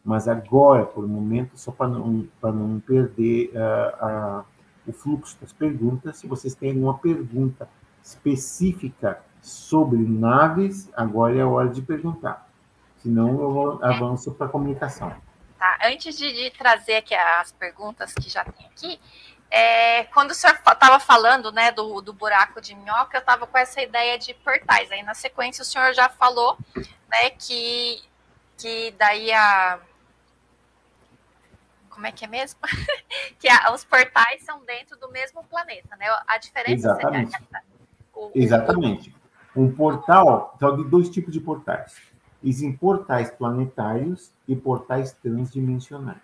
Mas 0.03 0.27
agora, 0.27 0.85
por 0.85 1.05
um 1.05 1.07
momento, 1.07 1.57
só 1.57 1.71
para 1.71 1.87
não, 1.87 2.27
não 2.41 2.79
perder 2.79 3.51
uh, 3.53 4.41
uh, 4.41 4.45
o 4.85 4.91
fluxo 4.91 5.37
das 5.39 5.53
perguntas, 5.53 6.17
se 6.17 6.27
vocês 6.27 6.53
têm 6.53 6.71
alguma 6.71 6.97
pergunta 6.97 7.69
específica 8.03 9.21
sobre 9.41 9.97
naves, 9.99 10.89
agora 10.93 11.37
é 11.37 11.41
a 11.41 11.47
hora 11.47 11.69
de 11.69 11.81
perguntar 11.81 12.49
senão 13.03 13.29
eu 13.41 13.85
avanço 13.85 14.31
para 14.31 14.47
a 14.47 14.49
comunicação. 14.49 15.13
Tá, 15.59 15.77
antes 15.85 16.17
de, 16.17 16.33
de, 16.33 16.51
trazer 16.51 16.95
aqui 16.95 17.13
as 17.13 17.51
perguntas 17.51 18.13
que 18.13 18.29
já 18.29 18.43
tem 18.45 18.65
aqui, 18.65 18.99
é, 19.55 20.05
quando 20.05 20.31
o 20.31 20.33
senhor 20.33 20.55
estava 20.55 20.99
falando 20.99 21.51
né, 21.51 21.71
do, 21.71 22.01
do 22.01 22.11
buraco 22.11 22.59
de 22.59 22.73
minhoca, 22.73 23.17
eu 23.17 23.19
estava 23.19 23.45
com 23.45 23.55
essa 23.55 23.79
ideia 23.83 24.17
de 24.17 24.33
portais. 24.33 24.91
Aí 24.91 25.03
na 25.03 25.13
sequência 25.13 25.61
o 25.61 25.65
senhor 25.65 25.93
já 25.93 26.09
falou 26.09 26.57
né, 26.75 27.29
que, 27.37 28.01
que 28.57 28.95
daí 28.97 29.31
a. 29.31 29.79
Como 31.87 32.07
é 32.07 32.11
que 32.11 32.25
é 32.25 32.27
mesmo? 32.27 32.59
que 33.37 33.47
a, 33.47 33.71
os 33.71 33.83
portais 33.83 34.43
são 34.43 34.65
dentro 34.65 34.97
do 34.97 35.11
mesmo 35.11 35.43
planeta, 35.43 35.95
né? 35.97 36.07
A 36.27 36.39
diferença 36.39 36.87
Exatamente. 36.87 37.31
seria. 37.31 37.63
O, 38.11 38.31
Exatamente. 38.33 39.15
Um 39.55 39.71
portal, 39.71 40.53
então, 40.55 40.75
de 40.75 40.83
dois 40.89 41.11
tipos 41.11 41.31
de 41.31 41.39
portais 41.39 42.01
Existem 42.43 42.75
portais 42.75 43.29
planetários 43.29 44.33
e 44.47 44.55
portais 44.55 45.13
transdimensionais. 45.13 46.17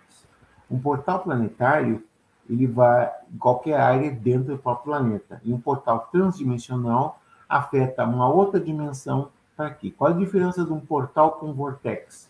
Um 0.68 0.80
portal 0.80 1.20
planetário 1.20 2.04
ele 2.50 2.66
vai 2.66 3.10
em 3.32 3.38
qualquer 3.38 3.80
área 3.80 4.10
dentro 4.10 4.56
do 4.56 4.58
próprio 4.58 4.92
planeta. 4.92 5.40
E 5.44 5.52
um 5.52 5.60
portal 5.60 6.08
transdimensional 6.10 7.20
afeta 7.48 8.04
uma 8.04 8.28
outra 8.28 8.58
dimensão 8.58 9.28
para 9.56 9.68
aqui. 9.68 9.92
Qual 9.92 10.10
a 10.10 10.14
diferença 10.14 10.64
de 10.64 10.72
um 10.72 10.80
portal 10.80 11.32
com 11.32 11.46
um 11.46 11.52
vortex? 11.52 12.28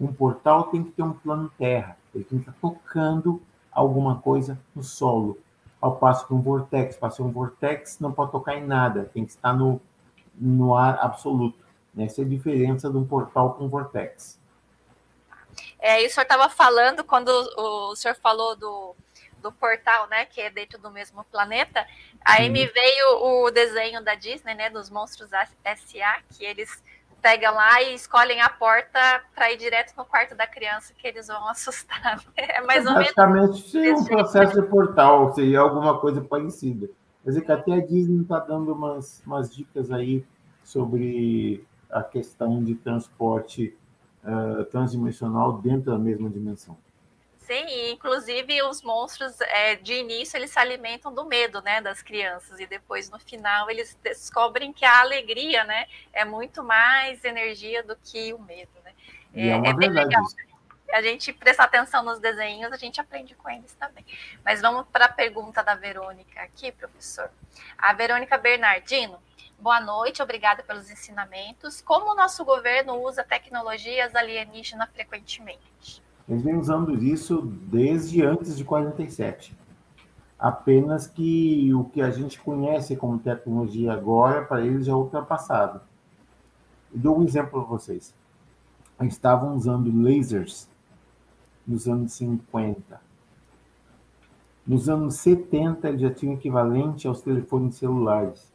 Um 0.00 0.12
portal 0.12 0.64
tem 0.64 0.82
que 0.82 0.92
ter 0.92 1.02
um 1.02 1.12
plano 1.12 1.50
terra, 1.58 1.96
ele 2.14 2.24
tem 2.24 2.38
que 2.38 2.48
estar 2.48 2.58
tocando 2.58 3.42
alguma 3.70 4.16
coisa 4.16 4.58
no 4.74 4.82
solo. 4.82 5.36
Ao 5.78 5.96
passo 5.96 6.26
que 6.26 6.32
um 6.32 6.40
vortex, 6.40 6.96
para 6.96 7.10
ser 7.10 7.22
um 7.22 7.30
vortex, 7.30 7.98
não 8.00 8.12
pode 8.12 8.32
tocar 8.32 8.56
em 8.56 8.66
nada, 8.66 9.10
tem 9.12 9.26
que 9.26 9.30
estar 9.32 9.52
no, 9.52 9.78
no 10.34 10.74
ar 10.74 10.98
absoluto. 11.02 11.58
Essa 11.96 12.22
é 12.22 12.24
a 12.24 12.28
diferença 12.28 12.88
de 12.88 12.96
um 12.96 13.04
portal 13.04 13.54
com 13.54 13.68
vortex. 13.68 14.39
É, 15.78 16.02
e 16.02 16.06
o 16.06 16.10
senhor 16.10 16.24
estava 16.24 16.48
falando, 16.48 17.04
quando 17.04 17.28
o, 17.28 17.90
o 17.90 17.96
senhor 17.96 18.14
falou 18.16 18.56
do, 18.56 18.94
do 19.40 19.52
portal, 19.52 20.06
né, 20.08 20.24
que 20.24 20.40
é 20.40 20.50
dentro 20.50 20.78
do 20.78 20.90
mesmo 20.90 21.24
planeta, 21.24 21.86
aí 22.24 22.44
Sim. 22.44 22.50
me 22.50 22.66
veio 22.66 23.24
o 23.24 23.50
desenho 23.50 24.02
da 24.02 24.14
Disney, 24.14 24.54
né, 24.54 24.70
dos 24.70 24.90
monstros 24.90 25.30
S.A., 25.32 26.20
que 26.30 26.44
eles 26.44 26.82
pegam 27.20 27.54
lá 27.54 27.82
e 27.82 27.94
escolhem 27.94 28.40
a 28.40 28.48
porta 28.48 29.22
para 29.34 29.52
ir 29.52 29.58
direto 29.58 29.92
no 29.96 30.04
quarto 30.04 30.34
da 30.34 30.46
criança, 30.46 30.94
que 30.96 31.06
eles 31.06 31.26
vão 31.26 31.46
assustar. 31.48 32.22
É 32.36 32.60
mais 32.62 32.86
ou 32.86 32.92
menos. 32.92 33.12
Basicamente, 33.14 33.88
é 33.88 33.94
um 33.94 34.04
processo 34.04 34.60
de 34.60 34.68
portal, 34.68 35.34
seria 35.34 35.60
alguma 35.60 35.98
coisa 35.98 36.20
parecida. 36.20 36.88
Quer 37.22 37.30
dizer 37.30 37.42
que 37.42 37.52
até 37.52 37.72
a 37.72 37.86
Disney 37.86 38.22
está 38.22 38.38
dando 38.38 38.72
umas, 38.72 39.22
umas 39.26 39.54
dicas 39.54 39.90
aí 39.90 40.24
sobre 40.64 41.64
a 41.90 42.02
questão 42.02 42.62
de 42.62 42.74
transporte 42.74 43.76
uh, 44.24 44.64
transdimensional 44.66 45.54
dentro 45.54 45.92
da 45.92 45.98
mesma 45.98 46.28
dimensão. 46.30 46.76
Sim, 47.38 47.66
e 47.66 47.92
inclusive 47.92 48.62
os 48.62 48.80
monstros, 48.80 49.40
é, 49.40 49.74
de 49.74 49.94
início, 49.94 50.36
eles 50.36 50.50
se 50.50 50.58
alimentam 50.58 51.12
do 51.12 51.24
medo, 51.24 51.60
né, 51.62 51.80
das 51.80 52.00
crianças, 52.00 52.60
e 52.60 52.66
depois, 52.66 53.10
no 53.10 53.18
final, 53.18 53.68
eles 53.68 53.98
descobrem 54.04 54.72
que 54.72 54.84
a 54.84 55.00
alegria, 55.00 55.64
né, 55.64 55.86
é 56.12 56.24
muito 56.24 56.62
mais 56.62 57.24
energia 57.24 57.82
do 57.82 57.96
que 57.96 58.32
o 58.32 58.38
medo, 58.38 58.70
né. 58.84 58.92
É, 59.34 59.48
é, 59.48 59.68
é 59.70 59.74
bem 59.74 59.90
legal. 59.90 60.22
Isso. 60.22 60.36
A 60.92 61.02
gente 61.02 61.32
prestar 61.32 61.64
atenção 61.64 62.04
nos 62.04 62.18
desenhos, 62.18 62.72
a 62.72 62.76
gente 62.76 63.00
aprende 63.00 63.34
com 63.34 63.48
eles 63.48 63.72
também. 63.74 64.04
Mas 64.44 64.60
vamos 64.60 64.86
para 64.92 65.04
a 65.06 65.12
pergunta 65.12 65.62
da 65.62 65.74
Verônica 65.74 66.40
aqui, 66.40 66.72
professor. 66.72 67.30
A 67.78 67.92
Verônica 67.92 68.36
Bernardino, 68.36 69.20
Boa 69.60 69.78
noite, 69.78 70.22
obrigada 70.22 70.62
pelos 70.62 70.90
ensinamentos. 70.90 71.82
Como 71.82 72.12
o 72.12 72.14
nosso 72.14 72.42
governo 72.46 72.94
usa 73.06 73.22
tecnologias 73.22 74.14
alienígenas 74.14 74.88
frequentemente? 74.88 76.02
Eles 76.26 76.42
vêm 76.42 76.56
usando 76.56 76.96
isso 77.04 77.42
desde 77.42 78.24
antes 78.24 78.56
de 78.56 78.64
47. 78.64 79.54
Apenas 80.38 81.06
que 81.06 81.74
o 81.74 81.84
que 81.84 82.00
a 82.00 82.10
gente 82.10 82.40
conhece 82.40 82.96
como 82.96 83.18
tecnologia 83.18 83.92
agora, 83.92 84.46
para 84.46 84.64
eles 84.64 84.86
já 84.86 84.92
é 84.92 84.94
ultrapassado. 84.94 85.82
Eu 86.90 86.98
dou 86.98 87.18
um 87.18 87.24
exemplo 87.24 87.50
para 87.50 87.60
vocês. 87.60 88.14
Eles 88.98 89.12
estavam 89.12 89.54
usando 89.54 89.92
lasers 90.02 90.70
nos 91.66 91.86
anos 91.86 92.14
50. 92.14 92.98
Nos 94.66 94.88
anos 94.88 95.16
70, 95.16 95.86
eles 95.86 96.00
já 96.00 96.10
tinham 96.14 96.32
equivalente 96.32 97.06
aos 97.06 97.20
telefones 97.20 97.74
celulares. 97.74 98.49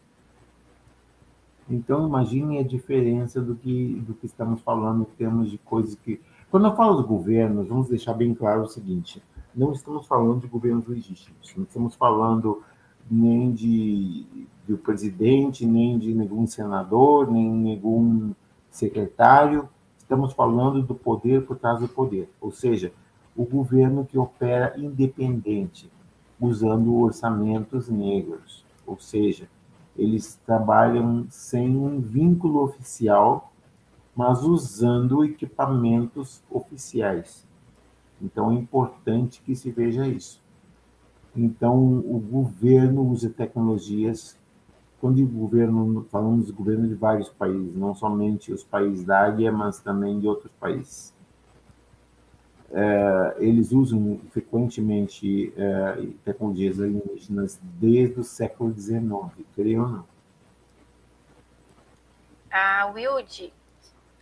Então, 1.69 2.07
imagine 2.07 2.59
a 2.59 2.63
diferença 2.63 3.41
do 3.41 3.55
que, 3.55 3.95
do 4.05 4.13
que 4.13 4.25
estamos 4.25 4.61
falando 4.61 5.01
em 5.01 5.15
termos 5.17 5.49
de 5.49 5.57
coisas 5.57 5.95
que. 5.95 6.21
Quando 6.51 6.67
eu 6.67 6.75
falo 6.75 7.01
de 7.01 7.07
governos, 7.07 7.67
vamos 7.67 7.89
deixar 7.89 8.13
bem 8.13 8.33
claro 8.33 8.63
o 8.63 8.67
seguinte: 8.67 9.21
não 9.53 9.71
estamos 9.71 10.05
falando 10.05 10.41
de 10.41 10.47
governos 10.47 10.87
legítimos, 10.87 11.53
não 11.55 11.63
estamos 11.63 11.95
falando 11.95 12.61
nem 13.09 13.51
de 13.51 14.47
do 14.67 14.77
presidente, 14.77 15.65
nem 15.65 15.97
de 15.97 16.13
nenhum 16.13 16.47
senador, 16.47 17.31
nem 17.31 17.51
nenhum 17.51 18.33
secretário, 18.69 19.69
estamos 19.97 20.33
falando 20.33 20.81
do 20.81 20.95
poder 20.95 21.45
por 21.45 21.57
trás 21.57 21.79
do 21.79 21.87
poder, 21.87 22.29
ou 22.41 22.51
seja, 22.51 22.91
o 23.35 23.45
governo 23.45 24.05
que 24.05 24.17
opera 24.17 24.73
independente, 24.77 25.89
usando 26.39 26.95
orçamentos 26.95 27.89
negros, 27.89 28.65
ou 28.85 28.97
seja, 28.99 29.47
eles 29.97 30.39
trabalham 30.45 31.25
sem 31.29 31.75
um 31.75 31.99
vínculo 31.99 32.61
oficial, 32.63 33.51
mas 34.15 34.43
usando 34.43 35.23
equipamentos 35.23 36.43
oficiais. 36.49 37.47
Então 38.21 38.51
é 38.51 38.55
importante 38.55 39.41
que 39.41 39.55
se 39.55 39.71
veja 39.71 40.07
isso. 40.07 40.41
Então 41.35 41.99
o 41.99 42.19
governo 42.19 43.03
usa 43.03 43.29
tecnologias. 43.29 44.37
Quando 44.99 45.21
o 45.21 45.27
governo, 45.27 46.05
falamos 46.09 46.47
de 46.47 46.51
governo 46.51 46.87
de 46.87 46.95
vários 46.95 47.29
países, 47.29 47.75
não 47.75 47.93
somente 47.93 48.51
os 48.51 48.63
países 48.63 49.03
da 49.03 49.19
área, 49.19 49.51
mas 49.51 49.79
também 49.79 50.19
de 50.19 50.27
outros 50.27 50.51
países 50.59 51.14
é, 52.71 53.35
eles 53.37 53.71
usam 53.71 54.19
frequentemente 54.31 55.53
é, 55.55 56.07
tecnologias 56.23 56.79
alienígenas 56.79 57.59
desde 57.63 58.19
o 58.19 58.23
século 58.23 58.73
XIX, 58.73 59.45
creio 59.55 59.81
ou 59.83 59.89
não. 59.89 60.07
A 62.51 62.85
Wilde, 62.87 63.53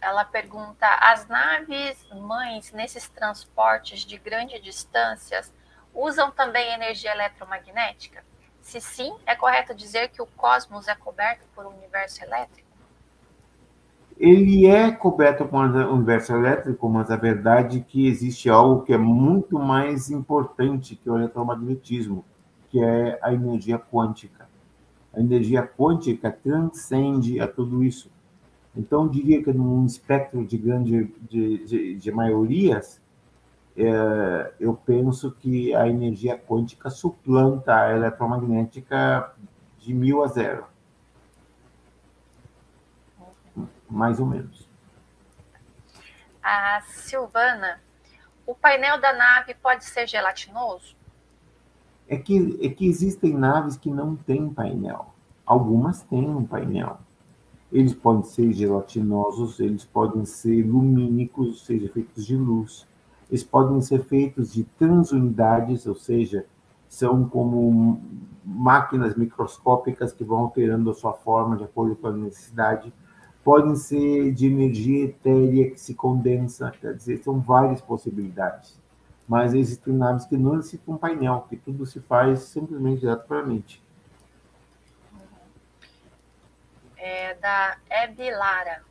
ela 0.01 0.25
pergunta: 0.25 0.87
as 0.99 1.27
naves 1.27 2.05
mães 2.11 2.71
nesses 2.71 3.07
transportes 3.07 4.01
de 4.01 4.17
grandes 4.17 4.61
distâncias 4.61 5.53
usam 5.93 6.31
também 6.31 6.73
energia 6.73 7.11
eletromagnética? 7.11 8.23
Se 8.61 8.79
sim, 8.79 9.15
é 9.25 9.35
correto 9.35 9.75
dizer 9.75 10.09
que 10.09 10.21
o 10.21 10.25
cosmos 10.25 10.87
é 10.87 10.95
coberto 10.95 11.45
por 11.53 11.65
um 11.65 11.77
universo 11.77 12.23
elétrico? 12.23 12.62
Ele 14.25 14.65
é 14.67 14.89
coberto 14.89 15.43
por 15.43 15.65
um 15.65 15.95
universo 15.95 16.31
elétrico, 16.31 16.87
mas 16.87 17.11
a 17.11 17.17
verdade 17.17 17.79
é 17.79 17.81
que 17.81 18.07
existe 18.07 18.49
algo 18.49 18.83
que 18.83 18.93
é 18.93 18.97
muito 18.97 19.59
mais 19.59 20.09
importante 20.09 20.95
que 20.95 21.09
o 21.09 21.17
eletromagnetismo, 21.17 22.23
que 22.69 22.81
é 22.81 23.19
a 23.21 23.33
energia 23.33 23.77
quântica. 23.77 24.47
A 25.13 25.19
energia 25.19 25.61
quântica 25.61 26.31
transcende 26.31 27.41
a 27.41 27.47
tudo 27.49 27.83
isso. 27.83 28.09
Então, 28.73 29.03
eu 29.03 29.09
diria 29.09 29.43
que 29.43 29.51
num 29.51 29.85
espectro 29.85 30.45
de 30.45 30.57
grande 30.57 31.13
de, 31.29 31.65
de, 31.65 31.95
de 31.95 32.11
maiorias, 32.13 33.01
é, 33.75 34.53
eu 34.57 34.73
penso 34.73 35.31
que 35.31 35.75
a 35.75 35.85
energia 35.85 36.37
quântica 36.37 36.89
suplanta 36.89 37.75
a 37.75 37.93
eletromagnética 37.93 39.33
de 39.79 39.93
mil 39.93 40.23
a 40.23 40.27
zero. 40.27 40.63
Mais 43.93 44.19
ou 44.19 44.25
menos. 44.25 44.67
A 46.41 46.81
Silvana, 46.81 47.79
o 48.45 48.53
painel 48.53 48.99
da 48.99 49.13
nave 49.13 49.53
pode 49.53 49.85
ser 49.85 50.07
gelatinoso? 50.07 50.95
É 52.07 52.17
que, 52.17 52.59
é 52.61 52.69
que 52.69 52.85
existem 52.85 53.33
naves 53.33 53.77
que 53.77 53.89
não 53.89 54.15
têm 54.15 54.53
painel. 54.53 55.13
Algumas 55.45 56.01
têm 56.03 56.27
um 56.27 56.45
painel. 56.45 56.97
Eles 57.71 57.93
podem 57.93 58.23
ser 58.23 58.51
gelatinosos, 58.51 59.59
eles 59.59 59.85
podem 59.85 60.25
ser 60.25 60.63
lumínicos, 60.63 61.47
ou 61.47 61.53
seja, 61.53 61.91
feitos 61.91 62.25
de 62.25 62.35
luz 62.35 62.85
eles 63.33 63.43
podem 63.43 63.81
ser 63.81 64.03
feitos 64.03 64.53
de 64.53 64.63
transunidades, 64.63 65.87
ou 65.87 65.95
seja, 65.95 66.45
são 66.87 67.27
como 67.27 67.99
máquinas 68.45 69.15
microscópicas 69.15 70.13
que 70.13 70.23
vão 70.23 70.37
alterando 70.37 70.91
a 70.91 70.93
sua 70.93 71.13
forma 71.13 71.57
de 71.57 71.63
acordo 71.63 71.95
com 71.95 72.09
a 72.09 72.11
necessidade. 72.11 72.93
Podem 73.43 73.75
ser 73.75 74.31
de 74.31 74.47
energia 74.47 75.05
etérea 75.05 75.71
que 75.71 75.79
se 75.79 75.93
condensa, 75.93 76.71
quer 76.71 76.95
dizer, 76.95 77.17
são 77.17 77.41
várias 77.41 77.81
possibilidades. 77.81 78.79
Mas 79.27 79.53
existem 79.53 79.93
naves 79.93 80.25
que 80.25 80.37
não 80.37 80.55
necessitam 80.55 80.95
um 80.95 80.97
painel, 80.97 81.45
que 81.49 81.57
tudo 81.57 81.85
se 81.85 81.99
faz 81.99 82.39
simplesmente 82.41 83.01
direto 83.01 83.27
para 83.27 83.39
a 83.39 83.45
mente. 83.45 83.83
É 86.95 87.33
da 87.35 87.77
Hebe 87.89 88.31
Lara. 88.31 88.81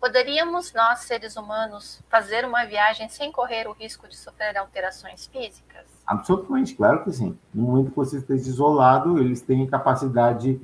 Poderíamos 0.00 0.72
nós, 0.72 1.00
seres 1.00 1.36
humanos, 1.36 2.02
fazer 2.08 2.46
uma 2.46 2.64
viagem 2.64 3.08
sem 3.10 3.30
correr 3.30 3.68
o 3.68 3.72
risco 3.72 4.08
de 4.08 4.16
sofrer 4.16 4.56
alterações 4.56 5.26
físicas? 5.26 5.86
Absolutamente, 6.06 6.74
claro 6.74 7.04
que 7.04 7.12
sim. 7.12 7.38
No 7.52 7.64
momento 7.64 7.90
que 7.90 7.96
você 7.96 8.16
esteja 8.16 8.48
isolado, 8.48 9.18
eles 9.18 9.42
têm 9.42 9.66
capacidade 9.66 10.58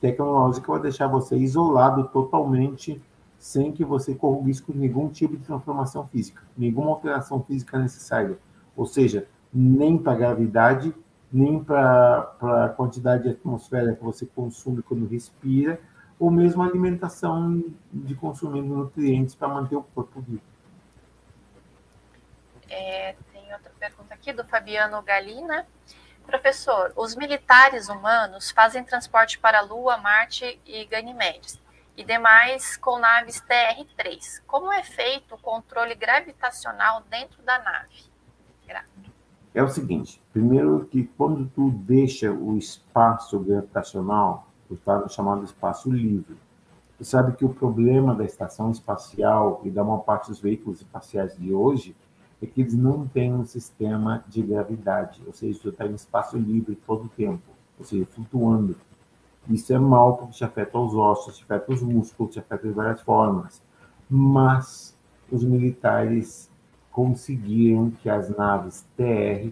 tecnológica 0.00 0.66
para 0.66 0.82
deixar 0.82 1.06
você 1.06 1.36
isolado 1.36 2.08
totalmente, 2.08 3.00
sem 3.38 3.72
que 3.72 3.84
você 3.84 4.14
corra 4.14 4.38
o 4.38 4.42
risco 4.42 4.72
de 4.72 4.78
nenhum 4.78 5.08
tipo 5.08 5.36
de 5.36 5.44
transformação 5.44 6.06
física, 6.08 6.42
nenhuma 6.56 6.90
alteração 6.90 7.42
física 7.42 7.78
necessária. 7.78 8.38
Ou 8.76 8.86
seja, 8.86 9.28
nem 9.52 9.96
para 9.96 10.12
a 10.12 10.16
gravidade, 10.16 10.94
nem 11.32 11.62
para 11.62 12.32
a 12.40 12.68
quantidade 12.70 13.24
de 13.24 13.30
atmosfera 13.30 13.94
que 13.94 14.02
você 14.02 14.26
consome 14.26 14.82
quando 14.82 15.06
respira, 15.06 15.80
ou 16.18 16.30
mesmo 16.30 16.62
alimentação 16.62 17.62
de 17.92 18.14
consumindo 18.14 18.74
nutrientes 18.74 19.34
para 19.34 19.48
manter 19.48 19.76
o 19.76 19.82
corpo 19.82 20.20
vivo. 20.20 20.42
É, 22.68 23.14
tem 23.32 23.52
outra 23.52 23.72
pergunta 23.78 24.14
aqui 24.14 24.32
do 24.32 24.44
Fabiano 24.44 25.00
Galina. 25.02 25.66
Professor, 26.28 26.92
os 26.94 27.16
militares 27.16 27.88
humanos 27.88 28.50
fazem 28.50 28.84
transporte 28.84 29.38
para 29.38 29.60
a 29.60 29.62
Lua, 29.62 29.96
Marte 29.96 30.60
e 30.66 30.84
Ganymedes 30.84 31.58
e 31.96 32.04
demais 32.04 32.76
com 32.76 32.98
naves 32.98 33.40
TR-3. 33.40 34.42
Como 34.46 34.70
é 34.70 34.82
feito 34.82 35.36
o 35.36 35.38
controle 35.38 35.94
gravitacional 35.94 37.02
dentro 37.08 37.42
da 37.42 37.58
nave? 37.58 38.04
É 39.54 39.62
o 39.62 39.68
seguinte, 39.68 40.20
primeiro 40.30 40.86
que 40.90 41.04
quando 41.16 41.48
tu 41.48 41.70
deixa 41.70 42.30
o 42.30 42.58
espaço 42.58 43.38
gravitacional, 43.38 44.46
o 44.68 45.08
chamado 45.08 45.44
espaço 45.44 45.90
livre. 45.90 46.36
Você 46.98 47.04
sabe 47.04 47.36
que 47.36 47.44
o 47.44 47.54
problema 47.54 48.14
da 48.14 48.26
estação 48.26 48.70
espacial 48.70 49.62
e 49.64 49.70
da 49.70 49.82
maior 49.82 50.00
parte 50.00 50.28
dos 50.28 50.40
veículos 50.40 50.82
espaciais 50.82 51.34
de 51.38 51.54
hoje 51.54 51.96
é 52.42 52.46
que 52.46 52.60
eles 52.60 52.74
não 52.74 53.06
têm 53.06 53.32
um 53.32 53.44
sistema 53.44 54.24
de 54.28 54.42
gravidade, 54.42 55.20
ou 55.26 55.32
seja, 55.32 55.58
você 55.58 55.68
está 55.68 55.86
em 55.86 55.94
espaço 55.94 56.36
livre 56.36 56.76
todo 56.86 57.04
o 57.04 57.08
tempo, 57.08 57.42
ou 57.78 57.84
seja, 57.84 58.06
flutuando. 58.06 58.76
Isso 59.48 59.72
é 59.72 59.78
mal 59.78 60.16
porque 60.16 60.34
te 60.34 60.44
afeta 60.44 60.78
os 60.78 60.94
ossos, 60.94 61.38
te 61.38 61.44
afeta 61.44 61.72
os 61.72 61.82
músculos, 61.82 62.32
te 62.32 62.38
afeta 62.38 62.68
de 62.68 62.74
várias 62.74 63.00
formas. 63.00 63.62
Mas 64.08 64.96
os 65.30 65.42
militares 65.42 66.50
conseguiram 66.92 67.90
que 67.90 68.08
as 68.08 68.28
naves 68.28 68.86
TR 68.96 69.50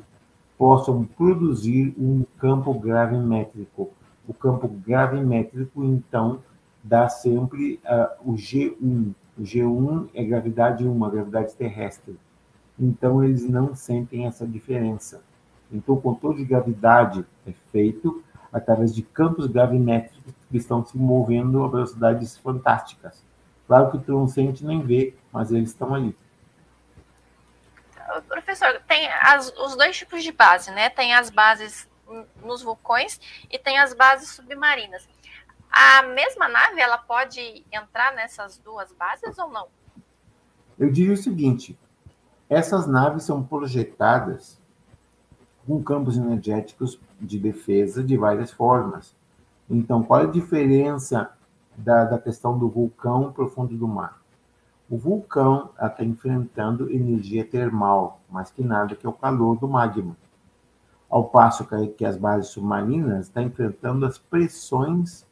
possam 0.57 1.05
produzir 1.05 1.95
um 1.99 2.25
campo 2.39 2.75
gravimétrico 2.75 3.91
o 4.27 4.35
campo 4.35 4.69
gravimétrico, 4.69 5.85
então, 5.85 6.41
dá 6.83 7.09
sempre 7.09 7.81
uh, 7.85 8.33
o 8.33 8.35
G1. 8.35 9.15
O 9.39 9.43
G1 9.43 10.09
é 10.15 10.25
gravidade 10.25 10.87
1, 10.87 11.05
a 11.05 11.11
gravidade 11.11 11.55
terrestre. 11.55 12.17
Então, 12.79 13.25
eles 13.25 13.49
não 13.49 13.75
sentem 13.75 14.27
essa 14.27 14.47
diferença. 14.47 15.23
Então, 15.73 15.95
o 15.95 16.01
controle 16.01 16.39
de 16.39 16.45
gravidade 16.45 17.25
é 17.47 17.53
feito 17.73 18.23
através 18.53 18.95
de 18.95 19.03
campos 19.03 19.47
gravimétricos 19.47 20.35
que 20.51 20.57
estão 20.57 20.85
se 20.85 20.97
movendo 20.97 21.65
a 21.65 21.69
velocidades 21.69 22.37
fantásticas. 22.39 23.25
Claro 23.67 23.91
que 23.91 23.99
tu 23.99 24.13
não 24.13 24.29
sente 24.29 24.65
nem 24.65 24.81
vê, 24.81 25.15
mas 25.33 25.51
eles 25.51 25.71
estão 25.71 25.95
ali. 25.95 26.17
Professor, 28.29 28.81
tem 28.87 29.09
as, 29.11 29.53
os 29.59 29.77
dois 29.77 29.97
tipos 29.97 30.23
de 30.23 30.31
base, 30.31 30.71
né? 30.71 30.89
Tem 30.89 31.15
as 31.15 31.29
bases 31.29 31.89
nos 32.43 32.63
vulcões 32.63 33.21
e 33.51 33.59
tem 33.59 33.79
as 33.79 33.93
bases 33.93 34.31
submarinas. 34.31 35.09
A 35.69 36.03
mesma 36.03 36.49
nave 36.49 36.81
ela 36.81 36.97
pode 36.97 37.65
entrar 37.73 38.15
nessas 38.15 38.57
duas 38.59 38.93
bases 38.93 39.37
ou 39.39 39.51
não? 39.51 39.69
Eu 40.79 40.91
diria 40.91 41.13
o 41.13 41.17
seguinte: 41.17 41.77
essas 42.49 42.87
naves 42.87 43.25
são 43.25 43.43
projetadas 43.43 44.61
com 45.67 45.83
campos 45.83 46.17
energéticos 46.17 47.01
de 47.21 47.39
defesa 47.39 48.03
de 48.03 48.17
várias 48.17 48.53
formas. 48.53 49.15
Então, 49.69 50.03
qual 50.03 50.21
é 50.21 50.25
a 50.25 50.31
diferença 50.31 51.31
da, 51.77 52.05
da 52.05 52.19
questão 52.19 52.57
do 52.59 52.69
vulcão 52.69 53.33
profundo 53.33 53.77
do 53.77 53.89
mar? 53.89 54.21
O 54.89 54.97
vulcão 54.97 55.71
está 55.83 56.05
enfrentando 56.05 56.93
energia 56.93 57.45
termal, 57.45 58.21
mais 58.31 58.51
que 58.51 58.63
nada 58.63 58.95
que 58.95 59.05
é 59.05 59.09
o 59.09 59.13
calor 59.13 59.59
do 59.59 59.67
magma 59.67 60.17
ao 61.09 61.25
passo 61.25 61.67
que 61.97 62.05
as 62.05 62.17
bases 62.17 62.49
submarinas 62.49 63.27
estão 63.27 63.43
enfrentando 63.43 64.05
as 64.05 64.19
pressões 64.19 65.27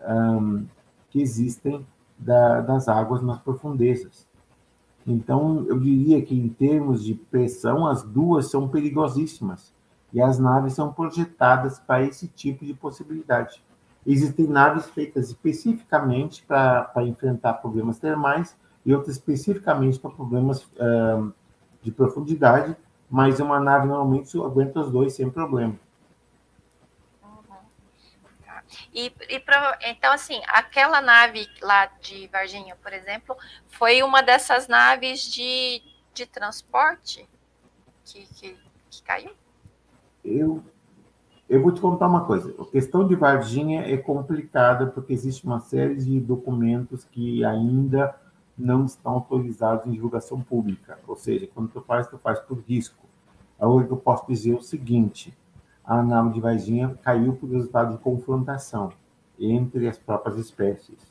um, 0.00 0.66
que 1.10 1.20
existem 1.20 1.86
da, 2.18 2.60
das 2.60 2.88
águas 2.88 3.22
nas 3.22 3.38
profundezas. 3.38 4.26
Então, 5.06 5.64
eu 5.68 5.78
diria 5.78 6.22
que, 6.22 6.38
em 6.38 6.48
termos 6.48 7.04
de 7.04 7.14
pressão, 7.14 7.86
as 7.86 8.02
duas 8.02 8.50
são 8.50 8.68
perigosíssimas 8.68 9.72
e 10.12 10.20
as 10.20 10.38
naves 10.38 10.74
são 10.74 10.92
projetadas 10.92 11.78
para 11.78 12.02
esse 12.02 12.28
tipo 12.28 12.64
de 12.64 12.74
possibilidade. 12.74 13.62
Existem 14.06 14.46
naves 14.46 14.86
feitas 14.86 15.28
especificamente 15.28 16.44
para 16.46 16.92
enfrentar 16.98 17.54
problemas 17.54 17.98
termais 17.98 18.56
e 18.84 18.94
outras 18.94 19.16
especificamente 19.16 19.98
para 19.98 20.10
problemas 20.10 20.62
uh, 20.62 21.32
de 21.82 21.90
profundidade, 21.90 22.76
mas 23.10 23.40
uma 23.40 23.60
nave 23.60 23.86
normalmente 23.86 24.36
aguenta 24.38 24.80
os 24.80 24.90
dois 24.90 25.12
sem 25.12 25.28
problema. 25.28 25.74
E, 28.92 29.12
e 29.28 29.40
pra, 29.40 29.78
então, 29.82 30.12
assim, 30.12 30.40
aquela 30.46 31.00
nave 31.00 31.48
lá 31.60 31.86
de 32.00 32.26
Varginha, 32.28 32.76
por 32.76 32.92
exemplo, 32.92 33.36
foi 33.68 34.02
uma 34.02 34.22
dessas 34.22 34.68
naves 34.68 35.22
de, 35.22 35.82
de 36.14 36.26
transporte 36.26 37.28
que, 38.04 38.26
que, 38.34 38.56
que 38.90 39.02
caiu? 39.02 39.32
Eu, 40.24 40.62
eu 41.48 41.62
vou 41.62 41.72
te 41.72 41.80
contar 41.80 42.08
uma 42.08 42.24
coisa. 42.24 42.54
A 42.58 42.64
questão 42.66 43.06
de 43.06 43.14
Varginha 43.14 43.82
é 43.82 43.96
complicada 43.96 44.86
porque 44.86 45.12
existe 45.12 45.44
uma 45.44 45.60
série 45.60 45.96
de 45.96 46.20
documentos 46.20 47.04
que 47.04 47.44
ainda 47.44 48.14
não 48.56 48.84
estão 48.84 49.12
autorizados 49.12 49.86
em 49.86 49.92
divulgação 49.92 50.40
pública. 50.40 50.98
Ou 51.06 51.16
seja, 51.16 51.48
quando 51.54 51.70
tu 51.70 51.80
faz, 51.80 52.06
tu 52.08 52.18
faz 52.18 52.38
por 52.40 52.58
risco. 52.60 53.08
Hoje 53.58 53.88
eu 53.90 53.96
posso 53.96 54.26
dizer 54.26 54.54
o 54.54 54.62
seguinte, 54.62 55.36
a 55.90 56.04
nave 56.04 56.34
de 56.34 56.40
Varginha 56.40 56.96
caiu 57.02 57.32
por 57.32 57.50
resultado 57.50 57.96
de 57.96 57.98
confrontação 57.98 58.92
entre 59.40 59.88
as 59.88 59.98
próprias 59.98 60.38
espécies. 60.38 61.10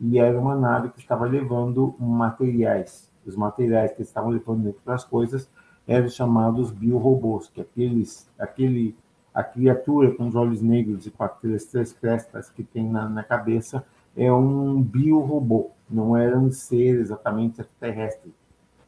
e 0.00 0.18
era 0.18 0.36
uma 0.38 0.56
nave 0.56 0.88
que 0.88 0.98
estava 0.98 1.24
levando 1.26 1.94
materiais. 1.96 3.08
Os 3.24 3.36
materiais 3.36 3.92
que 3.92 4.02
estavam 4.02 4.30
levando 4.30 4.64
dentro 4.64 4.80
das 4.84 5.04
coisas 5.04 5.48
eram 5.86 6.08
chamados 6.08 6.72
biorobôs, 6.72 7.48
que 7.48 7.60
aqueles, 7.60 8.28
aquele, 8.36 8.96
a 9.32 9.44
criatura 9.44 10.12
com 10.12 10.26
os 10.26 10.34
olhos 10.34 10.60
negros 10.60 11.06
e 11.06 11.10
com 11.12 11.22
aquelas 11.22 11.64
três 11.66 11.92
crestas 11.92 12.50
que 12.50 12.64
tem 12.64 12.90
na, 12.90 13.08
na 13.08 13.22
cabeça 13.22 13.86
é 14.16 14.30
um 14.32 14.82
biorobô, 14.82 15.70
não 15.88 16.16
era 16.16 16.36
um 16.36 16.50
ser 16.50 16.98
exatamente 16.98 17.62
terrestre, 17.78 18.34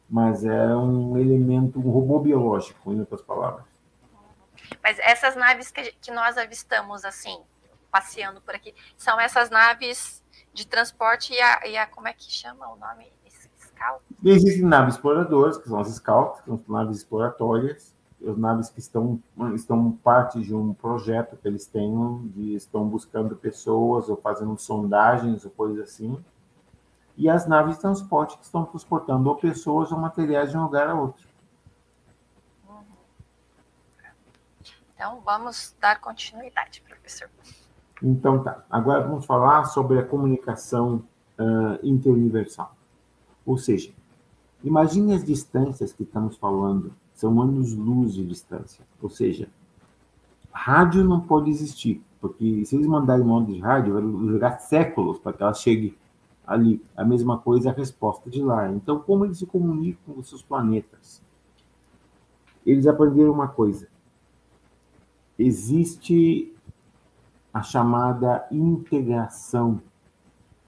mas 0.09 0.43
era 0.43 0.77
um 0.77 1.17
elemento, 1.17 1.79
um 1.79 1.89
robô 1.89 2.19
biológico, 2.19 2.91
em 2.91 2.99
outras 2.99 3.21
palavras. 3.21 3.68
Mas 4.83 4.99
essas 4.99 5.35
naves 5.35 5.71
que, 5.71 5.91
que 5.93 6.11
nós 6.11 6.37
avistamos, 6.37 7.05
assim, 7.05 7.41
passeando 7.91 8.41
por 8.41 8.55
aqui, 8.55 8.73
são 8.97 9.19
essas 9.19 9.49
naves 9.49 10.23
de 10.53 10.65
transporte 10.67 11.33
e 11.33 11.41
a, 11.41 11.67
e 11.67 11.77
a 11.77 11.87
como 11.87 12.07
é 12.07 12.13
que 12.13 12.31
chama 12.31 12.67
o 12.71 12.75
nome? 12.75 13.11
Scout? 13.79 14.03
Existem 14.23 14.65
naves 14.65 14.95
exploradoras, 14.95 15.57
que 15.57 15.69
são 15.69 15.79
as 15.79 15.87
Scouts, 15.89 16.41
que 16.41 16.47
são 16.47 16.61
naves 16.67 16.97
exploratórias, 16.97 17.95
as 18.27 18.37
naves 18.37 18.69
que 18.69 18.79
estão, 18.79 19.21
estão 19.55 19.91
parte 20.03 20.41
de 20.41 20.53
um 20.53 20.73
projeto 20.73 21.37
que 21.37 21.47
eles 21.47 21.65
têm, 21.65 22.29
de, 22.35 22.55
estão 22.55 22.85
buscando 22.85 23.35
pessoas 23.35 24.09
ou 24.09 24.17
fazendo 24.17 24.57
sondagens 24.57 25.45
ou 25.45 25.51
coisas 25.51 25.79
assim. 25.79 26.17
E 27.15 27.29
as 27.29 27.47
naves 27.47 27.75
de 27.75 27.81
transporte 27.81 28.37
que 28.37 28.43
estão 28.43 28.65
transportando 28.65 29.29
ou 29.29 29.35
pessoas 29.35 29.91
ou 29.91 29.97
materiais 29.97 30.51
de 30.51 30.57
um 30.57 30.63
lugar 30.63 30.87
a 30.89 30.95
outro. 30.95 31.28
Então, 34.99 35.21
vamos 35.23 35.73
dar 35.79 36.01
continuidade, 36.01 36.83
professor. 36.85 37.29
Então, 38.03 38.43
tá. 38.43 38.65
Agora 38.69 39.07
vamos 39.07 39.25
falar 39.25 39.63
sobre 39.63 39.97
a 39.97 40.03
comunicação 40.03 41.05
uh, 41.39 41.79
interuniversal. 41.81 42.75
Ou 43.45 43.57
seja, 43.57 43.93
imagine 44.61 45.13
as 45.13 45.23
distâncias 45.23 45.93
que 45.93 46.03
estamos 46.03 46.35
falando, 46.35 46.93
são 47.13 47.41
anos-luz 47.41 48.13
de 48.13 48.25
distância. 48.25 48.85
Ou 49.01 49.09
seja, 49.09 49.47
rádio 50.51 51.01
não 51.05 51.21
pode 51.21 51.49
existir, 51.49 52.03
porque 52.19 52.65
se 52.65 52.75
eles 52.75 52.85
mandarem 52.85 53.23
uma 53.23 53.35
onda 53.35 53.53
de 53.53 53.59
rádio, 53.59 53.93
vai 53.93 54.01
durar 54.01 54.59
séculos 54.59 55.17
para 55.17 55.31
que 55.31 55.41
ela 55.41 55.53
chegue 55.53 55.97
ali. 56.45 56.83
A 56.93 57.05
mesma 57.05 57.37
coisa 57.37 57.69
a 57.69 57.73
resposta 57.73 58.29
de 58.29 58.43
lá. 58.43 58.69
Então, 58.69 58.99
como 58.99 59.23
eles 59.23 59.37
se 59.37 59.45
comunicam 59.45 60.13
com 60.13 60.19
os 60.19 60.27
seus 60.27 60.41
planetas? 60.41 61.21
Eles 62.65 62.85
aprenderam 62.85 63.31
uma 63.31 63.47
coisa 63.47 63.87
existe 65.39 66.53
a 67.53 67.63
chamada 67.63 68.45
integração 68.51 69.81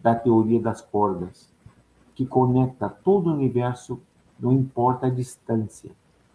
da 0.02 0.16
teoria 0.16 0.62
das 0.62 0.82
cordas, 0.82 1.52
que 2.16 2.26
conecta 2.26 2.90
todo 2.90 3.30
o 3.30 3.34
universo, 3.34 4.00
não 4.40 4.54
importa 4.54 5.08
a 5.08 5.10
distância. 5.10 5.92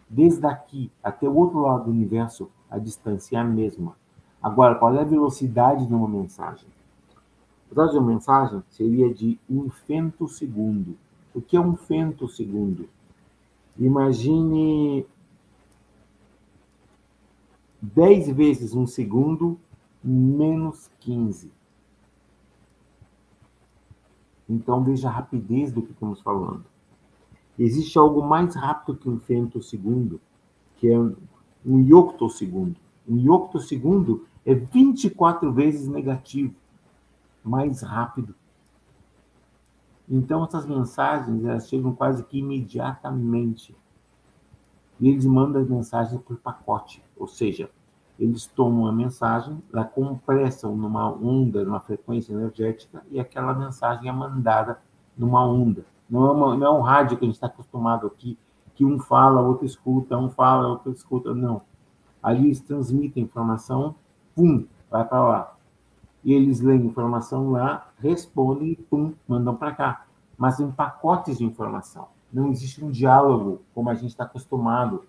Desde 0.07 0.45
aqui 0.45 0.91
até 1.03 1.27
o 1.27 1.35
outro 1.35 1.61
lado 1.61 1.85
do 1.85 1.91
universo, 1.91 2.49
a 2.69 2.77
distância 2.77 3.37
é 3.37 3.41
a 3.41 3.43
mesma. 3.43 3.95
Agora, 4.41 4.75
qual 4.75 4.93
é 4.95 5.01
a 5.01 5.03
velocidade 5.03 5.85
de 5.85 5.93
uma 5.93 6.07
mensagem? 6.07 6.67
A 7.69 7.73
velocidade 7.73 7.91
de 7.91 7.97
uma 7.97 8.13
mensagem 8.13 8.63
seria 8.69 9.13
de 9.13 9.39
um 9.49 9.69
femtosegundo. 9.69 10.95
O 11.33 11.41
que 11.41 11.57
é 11.57 11.59
um 11.59 11.75
femtosegundo? 11.75 12.87
Imagine 13.77 15.05
10 17.81 18.29
vezes 18.31 18.73
um 18.73 18.87
segundo 18.87 19.59
menos 20.03 20.89
15. 20.99 21.51
Então, 24.49 24.83
veja 24.83 25.09
a 25.09 25.11
rapidez 25.11 25.71
do 25.71 25.81
que 25.81 25.91
estamos 25.91 26.21
falando. 26.21 26.65
Existe 27.59 27.97
algo 27.97 28.21
mais 28.21 28.55
rápido 28.55 28.97
que 28.97 29.09
um 29.09 29.19
femtosegundo, 29.19 30.21
que 30.77 30.87
é 30.87 30.97
um 30.97 31.81
ioctosegundo. 31.81 32.77
Um 33.07 33.17
ioctosegundo 33.17 34.25
é 34.45 34.53
24 34.53 35.51
vezes 35.51 35.87
negativo, 35.87 36.55
mais 37.43 37.81
rápido. 37.81 38.33
Então, 40.09 40.45
essas 40.45 40.65
mensagens 40.65 41.43
elas 41.43 41.67
chegam 41.67 41.93
quase 41.93 42.23
que 42.23 42.39
imediatamente 42.39 43.75
e 44.99 45.09
eles 45.09 45.25
mandam 45.25 45.61
as 45.61 45.69
mensagens 45.69 46.19
por 46.21 46.37
pacote, 46.37 47.03
ou 47.15 47.27
seja, 47.27 47.69
eles 48.19 48.47
tomam 48.47 48.87
a 48.87 48.91
mensagem, 48.91 49.61
a 49.71 49.83
compressam 49.83 50.75
numa 50.75 51.11
onda, 51.11 51.63
numa 51.63 51.79
frequência 51.79 52.33
energética, 52.33 53.03
e 53.11 53.19
aquela 53.19 53.53
mensagem 53.53 54.09
é 54.09 54.11
mandada 54.11 54.79
numa 55.15 55.45
onda. 55.45 55.85
Não 56.09 56.25
é, 56.25 56.31
uma, 56.31 56.57
não 56.57 56.67
é 56.67 56.71
um 56.71 56.81
rádio 56.81 57.17
que 57.17 57.25
a 57.25 57.27
gente 57.27 57.35
está 57.35 57.47
acostumado 57.47 58.07
aqui, 58.07 58.37
que 58.73 58.83
um 58.83 58.97
fala, 58.97 59.41
outro 59.41 59.65
escuta, 59.65 60.17
um 60.17 60.29
fala, 60.29 60.67
outro 60.67 60.91
escuta. 60.91 61.33
Não. 61.33 61.61
Ali 62.21 62.45
eles 62.45 62.59
transmitem 62.59 63.23
informação, 63.23 63.95
pum, 64.35 64.65
vai 64.89 65.05
para 65.05 65.23
lá. 65.23 65.55
E 66.23 66.33
eles 66.33 66.59
leem 66.59 66.85
informação 66.85 67.51
lá, 67.51 67.89
respondem 67.99 68.71
e 68.71 68.75
pum, 68.75 69.13
mandam 69.27 69.55
para 69.55 69.73
cá. 69.73 70.05
Mas 70.37 70.59
em 70.59 70.71
pacotes 70.71 71.37
de 71.37 71.45
informação 71.45 72.07
não 72.31 72.51
existe 72.51 72.83
um 72.83 72.91
diálogo 72.91 73.61
como 73.73 73.89
a 73.89 73.93
gente 73.93 74.09
está 74.09 74.23
acostumado. 74.23 75.05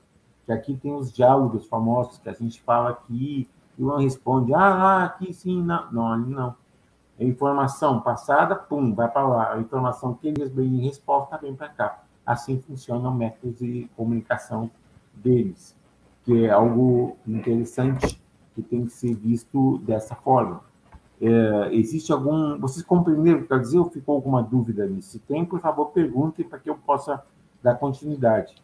Que 0.46 0.52
aqui 0.52 0.76
tem 0.76 0.94
os 0.94 1.12
diálogos 1.12 1.66
famosos 1.66 2.18
que 2.18 2.28
a 2.28 2.33
gente 2.33 2.61
fala 2.62 2.90
aqui 2.90 3.48
e 3.78 3.85
um 3.85 3.96
responde, 3.96 4.54
ah, 4.54 5.04
aqui 5.04 5.33
sim, 5.33 5.62
não. 5.62 5.90
Não, 5.92 6.12
ali 6.12 6.31
não. 6.31 6.54
A 7.18 7.24
informação 7.24 8.00
passada, 8.00 8.54
pum, 8.54 8.94
vai 8.94 9.09
para 9.09 9.26
lá. 9.26 9.54
A 9.54 9.61
informação 9.61 10.14
que 10.14 10.28
eles 10.28 10.50
vêm 10.52 10.78
em 10.78 10.87
resposta 10.87 11.37
vem 11.37 11.54
para 11.54 11.68
cá. 11.68 12.02
Assim 12.24 12.61
funciona 12.61 13.09
o 13.09 13.14
método 13.14 13.52
de 13.52 13.88
comunicação 13.96 14.70
deles, 15.14 15.74
que 16.24 16.44
é 16.44 16.50
algo 16.50 17.16
interessante 17.26 18.20
que 18.54 18.62
tem 18.62 18.85
que 18.85 18.92
ser 18.92 19.14
visto 19.14 19.78
dessa 19.78 20.14
forma. 20.14 20.61
É, 21.20 21.74
existe 21.74 22.12
algum. 22.12 22.59
Vocês 22.59 22.85
compreenderam 22.85 23.38
o 23.38 23.40
que 23.40 23.44
eu 23.44 23.48
quero 23.48 23.61
dizer 23.61 23.78
ou 23.78 23.90
ficou 23.90 24.14
alguma 24.14 24.42
dúvida 24.42 24.87
nisso? 24.87 25.11
Se 25.11 25.18
tem, 25.18 25.44
por 25.44 25.61
favor, 25.61 25.87
perguntem 25.87 26.48
para 26.48 26.59
que 26.59 26.70
eu 26.70 26.76
possa 26.78 27.24
dar 27.62 27.74
continuidade. 27.74 28.54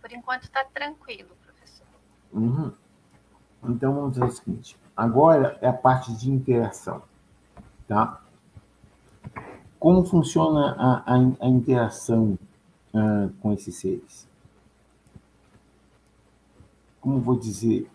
Por 0.00 0.12
enquanto 0.12 0.44
está 0.44 0.64
tranquilo, 0.64 1.30
professor. 1.44 1.86
Uhum. 2.32 2.72
Então 3.64 3.94
vamos 3.94 4.18
fazer 4.18 4.32
o 4.32 4.34
seguinte: 4.34 4.78
agora 4.96 5.58
é 5.60 5.68
a 5.68 5.72
parte 5.72 6.14
de 6.14 6.30
interação. 6.30 7.02
Tá? 7.86 8.22
Como 9.78 10.04
funciona 10.06 10.74
a, 10.78 11.14
a, 11.14 11.16
a 11.16 11.48
interação 11.48 12.38
uh, 12.94 13.30
com 13.42 13.52
esses 13.52 13.76
seres? 13.76 14.26
Como 17.00 17.20
vou 17.20 17.38
dizer? 17.38 17.90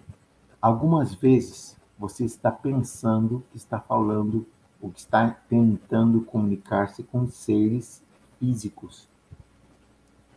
Algumas 0.62 1.16
vezes 1.16 1.79
você 2.00 2.24
está 2.24 2.50
pensando 2.50 3.44
que 3.52 3.58
está 3.58 3.78
falando 3.78 4.48
ou 4.82 4.90
que 4.90 5.00
está 5.00 5.30
tentando 5.50 6.22
comunicar-se 6.22 7.04
com 7.04 7.28
seres 7.28 8.02
físicos. 8.40 9.10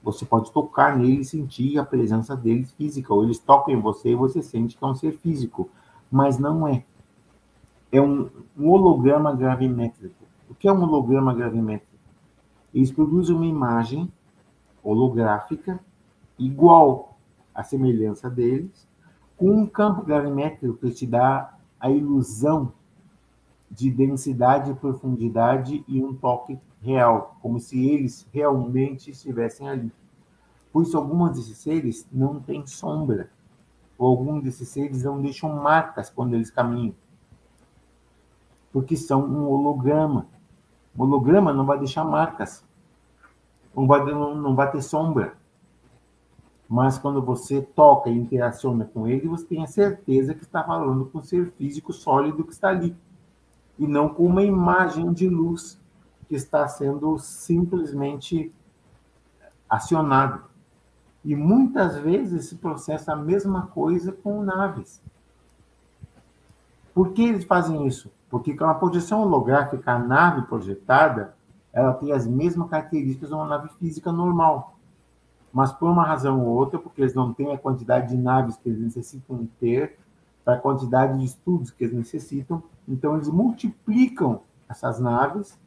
Você 0.03 0.25
pode 0.25 0.51
tocar 0.51 0.99
nele 0.99 1.21
e 1.21 1.25
sentir 1.25 1.79
a 1.79 1.85
presença 1.85 2.37
deles 2.37 2.73
física, 2.73 3.15
ou 3.15 3.23
eles 3.23 3.39
tocam 3.39 3.73
em 3.73 3.81
você 3.81 4.11
e 4.11 4.17
você 4.17 4.43
sente 4.43 4.77
que 4.77 4.83
é 4.83 4.87
um 4.87 4.97
ser 4.97 5.13
físico, 5.13 5.71
mas 6.11 6.37
não 6.39 6.67
é. 6.67 6.85
É 7.93 8.01
um, 8.01 8.29
um 8.59 8.69
holograma 8.69 9.33
gravimétrico. 9.33 10.25
O 10.51 10.55
que 10.57 10.67
é 10.67 10.73
um 10.73 10.83
holograma 10.83 11.33
gravimétrico? 11.33 11.93
Eles 12.75 12.91
produzem 12.91 13.37
uma 13.37 13.47
imagem 13.47 14.13
holográfica 14.83 15.79
igual 16.37 17.17
à 17.55 17.63
semelhança 17.63 18.29
deles, 18.29 18.89
um 19.41 19.67
campo 19.67 20.03
gravimétrico 20.03 20.77
que 20.77 20.91
te 20.91 21.07
dá 21.07 21.55
a 21.81 21.91
ilusão 21.91 22.73
de 23.71 23.91
densidade 23.91 24.71
e 24.71 24.75
profundidade 24.75 25.85
e 25.89 26.03
um 26.03 26.15
toque 26.15 26.59
real, 26.81 27.37
como 27.41 27.59
se 27.59 27.89
eles 27.89 28.27
realmente 28.33 29.11
estivessem 29.11 29.69
ali. 29.69 29.93
Por 30.73 30.83
isso, 30.83 30.97
alguns 30.97 31.33
desses 31.37 31.59
seres 31.59 32.07
não 32.13 32.41
têm 32.41 32.67
sombra, 32.67 33.31
ou 33.99 34.09
alguns 34.09 34.43
desses 34.43 34.69
seres 34.69 35.03
não 35.03 35.21
deixam 35.21 35.55
marcas 35.57 36.11
quando 36.11 36.35
eles 36.35 36.51
caminham, 36.51 36.95
porque 38.73 38.97
são 38.97 39.25
um 39.25 39.49
holograma. 39.49 40.27
O 40.97 41.03
holograma 41.03 41.53
não 41.53 41.65
vai 41.65 41.79
deixar 41.79 42.05
marcas, 42.05 42.65
não 43.75 43.87
vai, 43.87 44.05
não, 44.05 44.35
não 44.35 44.55
vai 44.55 44.71
ter 44.71 44.83
sombra 44.83 45.37
mas 46.73 46.97
quando 46.97 47.21
você 47.21 47.61
toca 47.61 48.09
e 48.09 48.17
interaciona 48.17 48.87
com 48.87 49.07
ele, 49.07 49.29
você 49.29 49.45
tem 49.45 49.63
a 49.63 49.67
certeza 49.67 50.33
que 50.33 50.43
está 50.43 50.65
falando 50.65 51.05
com 51.05 51.19
o 51.19 51.23
ser 51.23 51.53
físico 51.53 51.93
sólido 51.93 52.45
que 52.45 52.53
está 52.53 52.71
ali, 52.71 52.97
e 53.79 53.87
não 53.87 54.09
com 54.09 54.25
uma 54.25 54.43
imagem 54.43 55.13
de 55.13 55.29
luz 55.29 55.79
que 56.27 56.35
está 56.35 56.67
sendo 56.67 57.19
simplesmente 57.19 58.51
acionado. 59.69 60.45
E 61.23 61.37
muitas 61.37 61.99
vezes 61.99 62.47
se 62.47 62.55
processa 62.55 63.13
a 63.13 63.17
mesma 63.17 63.67
coisa 63.67 64.11
com 64.11 64.43
naves. 64.43 65.03
Por 66.95 67.13
que 67.13 67.23
eles 67.23 67.45
fazem 67.45 67.87
isso? 67.87 68.11
Porque 68.31 68.57
com 68.57 68.65
a 68.65 68.75
projeção 68.75 69.21
holográfica, 69.21 69.93
a 69.93 69.99
nave 69.99 70.47
projetada, 70.47 71.37
ela 71.71 71.93
tem 71.93 72.13
as 72.13 72.27
mesmas 72.27 72.71
características 72.71 73.29
de 73.29 73.35
uma 73.35 73.47
nave 73.47 73.69
física 73.79 74.11
normal. 74.11 74.79
Mas 75.53 75.73
por 75.73 75.91
uma 75.91 76.05
razão 76.05 76.41
ou 76.41 76.49
outra, 76.49 76.79
porque 76.79 77.03
eles 77.03 77.15
não 77.15 77.33
têm 77.33 77.53
a 77.53 77.59
quantidade 77.59 78.09
de 78.09 78.17
naves 78.17 78.57
que 78.57 78.69
eles 78.69 78.81
necessitam 78.81 79.47
ter, 79.61 79.99
para 80.45 80.55
a 80.55 80.59
quantidade 80.59 81.19
de 81.19 81.25
estudos 81.25 81.71
que 81.71 81.85
eles 81.85 81.95
necessitam, 81.95 82.63
então 82.89 83.15
eles 83.15 83.29
multiplicam 83.29 84.41
essas 84.69 84.99
naves, 84.99 85.59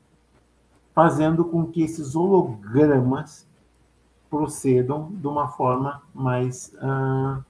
fazendo 0.93 1.45
com 1.45 1.65
que 1.65 1.81
esses 1.81 2.15
hologramas 2.15 3.47
procedam 4.29 5.11
de 5.11 5.27
uma 5.27 5.47
forma 5.49 6.01
mais, 6.13 6.73
uh, 6.75 7.43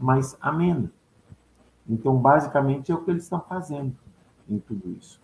mais 0.00 0.36
amena. 0.40 0.90
Então, 1.88 2.16
basicamente, 2.16 2.90
é 2.90 2.94
o 2.94 3.02
que 3.02 3.10
eles 3.10 3.24
estão 3.24 3.40
fazendo 3.40 3.96
em 4.48 4.58
tudo 4.58 4.90
isso. 4.90 5.20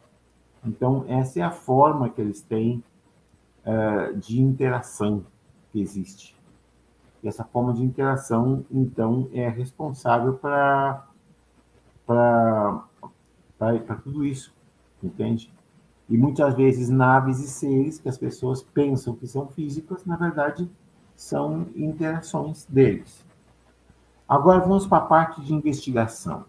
Então, 0.64 1.04
essa 1.08 1.40
é 1.40 1.42
a 1.42 1.50
forma 1.50 2.08
que 2.08 2.20
eles 2.20 2.40
têm 2.42 2.82
uh, 3.64 4.16
de 4.16 4.40
interação 4.40 5.24
existe. 5.80 6.36
E 7.22 7.28
essa 7.28 7.44
forma 7.44 7.72
de 7.72 7.82
interação, 7.82 8.64
então, 8.70 9.28
é 9.32 9.48
responsável 9.48 10.34
para 10.34 11.08
tudo 14.02 14.24
isso, 14.24 14.52
entende? 15.02 15.52
E 16.08 16.18
muitas 16.18 16.54
vezes 16.54 16.90
naves 16.90 17.38
e 17.40 17.48
seres 17.48 17.98
que 17.98 18.08
as 18.08 18.18
pessoas 18.18 18.62
pensam 18.62 19.16
que 19.16 19.26
são 19.26 19.48
físicos, 19.48 20.04
na 20.04 20.16
verdade, 20.16 20.70
são 21.16 21.66
interações 21.74 22.66
deles. 22.66 23.24
Agora 24.28 24.60
vamos 24.60 24.86
para 24.86 24.98
a 24.98 25.06
parte 25.06 25.40
de 25.42 25.54
investigação. 25.54 26.44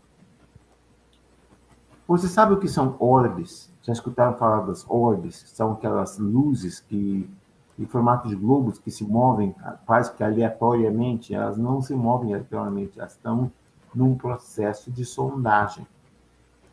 Você 2.08 2.28
sabe 2.28 2.54
o 2.54 2.60
que 2.60 2.68
são 2.68 2.96
orbes? 3.00 3.74
Já 3.82 3.94
escutaram 3.94 4.38
falar 4.38 4.62
das 4.62 4.86
orbes? 4.90 5.44
São 5.48 5.72
aquelas 5.72 6.18
luzes 6.20 6.80
que, 6.80 7.30
em 7.78 7.86
formato 7.86 8.28
de 8.28 8.36
globos, 8.36 8.80
que 8.80 8.90
se 8.90 9.04
movem 9.04 9.54
quase 9.86 10.14
que 10.14 10.24
aleatoriamente. 10.24 11.34
Elas 11.34 11.58
não 11.58 11.82
se 11.82 11.94
movem 11.94 12.34
aleatoriamente, 12.34 13.00
elas 13.00 13.14
estão 13.14 13.52
num 13.94 14.16
processo 14.16 14.92
de 14.92 15.06
sondagem. 15.06 15.86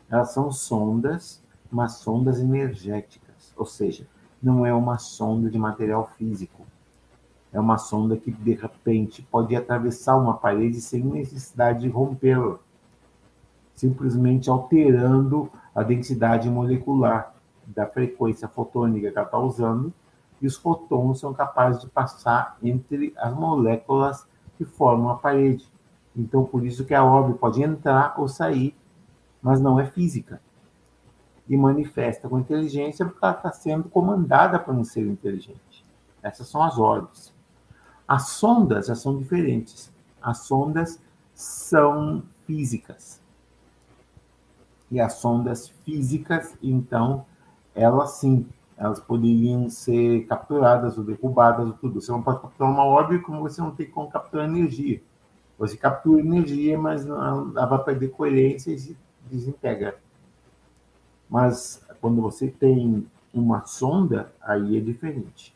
Elas 0.09 0.31
são 0.31 0.51
sondas, 0.51 1.41
mas 1.71 1.93
sondas 1.93 2.39
energéticas, 2.39 3.53
ou 3.57 3.65
seja, 3.65 4.07
não 4.41 4.65
é 4.65 4.73
uma 4.73 4.97
sonda 4.97 5.49
de 5.49 5.57
material 5.57 6.09
físico. 6.17 6.65
É 7.51 7.59
uma 7.59 7.77
sonda 7.77 8.17
que, 8.17 8.31
de 8.31 8.53
repente, 8.53 9.21
pode 9.31 9.55
atravessar 9.55 10.17
uma 10.17 10.33
parede 10.33 10.81
sem 10.81 11.03
necessidade 11.03 11.81
de 11.81 11.89
rompê-la 11.89 12.57
simplesmente 13.75 14.49
alterando 14.49 15.49
a 15.73 15.83
densidade 15.83 16.49
molecular 16.49 17.33
da 17.65 17.87
frequência 17.87 18.47
fotônica 18.47 19.09
que 19.09 19.17
ela 19.17 19.25
está 19.25 19.37
usando, 19.39 19.93
e 20.43 20.47
os 20.47 20.57
fotões 20.57 21.19
são 21.19 21.33
capazes 21.33 21.81
de 21.81 21.87
passar 21.87 22.57
entre 22.61 23.13
as 23.17 23.33
moléculas 23.33 24.27
que 24.57 24.65
formam 24.65 25.09
a 25.09 25.15
parede. 25.15 25.65
Então, 26.15 26.43
por 26.43 26.65
isso 26.65 26.85
que 26.85 26.93
a 26.93 27.03
orbe 27.03 27.39
pode 27.39 27.63
entrar 27.63 28.13
ou 28.19 28.27
sair, 28.27 28.75
mas 29.41 29.59
não 29.59 29.79
é 29.79 29.85
física. 29.85 30.41
E 31.49 31.57
manifesta 31.57 32.29
com 32.29 32.39
inteligência 32.39 33.05
porque 33.05 33.23
ela 33.23 33.33
está 33.33 33.51
sendo 33.51 33.89
comandada 33.89 34.59
por 34.59 34.75
um 34.75 34.83
ser 34.83 35.07
inteligente. 35.07 35.85
Essas 36.21 36.47
são 36.47 36.61
as 36.61 36.77
orbes. 36.77 37.33
As 38.07 38.27
sondas 38.29 38.87
já 38.87 38.95
são 38.95 39.17
diferentes. 39.17 39.91
As 40.21 40.39
sondas 40.39 41.01
são 41.33 42.21
físicas 42.45 43.23
e 44.93 44.99
as 44.99 45.13
sondas 45.13 45.69
físicas, 45.83 46.55
então, 46.61 47.25
elas 47.73 48.11
sim, 48.11 48.45
elas 48.77 48.99
poderiam 48.99 49.69
ser 49.69 50.25
capturadas 50.25 50.97
ou 50.97 51.03
derrubadas 51.03 51.67
ou 51.67 51.73
tudo. 51.73 52.01
Você 52.01 52.11
não 52.11 52.21
pode 52.21 52.41
capturar 52.41 52.71
uma 52.71 52.85
órbita 52.85 53.23
como 53.23 53.41
você 53.41 53.61
não 53.61 53.71
tem 53.71 53.89
como 53.89 54.09
capturar 54.09 54.47
energia. 54.47 55.01
Você 55.57 55.77
captura 55.77 56.21
energia, 56.21 56.77
mas 56.77 57.05
ela 57.05 57.65
vai 57.65 57.83
perder 57.83 58.09
coerência 58.09 58.71
e 58.71 58.79
se 58.79 58.97
desintegra. 59.29 59.99
Mas 61.29 61.85
quando 62.01 62.21
você 62.21 62.47
tem 62.47 63.07
uma 63.33 63.65
sonda, 63.65 64.31
aí 64.41 64.77
é 64.77 64.81
diferente. 64.81 65.55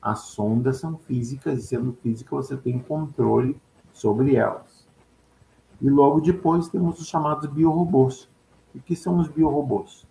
As 0.00 0.20
sondas 0.20 0.78
são 0.78 0.98
físicas, 0.98 1.58
e 1.58 1.66
sendo 1.66 1.92
física, 2.02 2.34
você 2.34 2.56
tem 2.56 2.78
controle 2.78 3.56
sobre 3.92 4.36
elas. 4.36 4.86
E 5.80 5.88
logo 5.88 6.20
depois 6.20 6.68
temos 6.68 7.00
os 7.00 7.06
chamados 7.06 7.48
biorobôs, 7.48 8.28
o 8.74 8.80
que 8.80 8.96
são 8.96 9.18
os 9.18 9.28
biorobôs? 9.28 10.06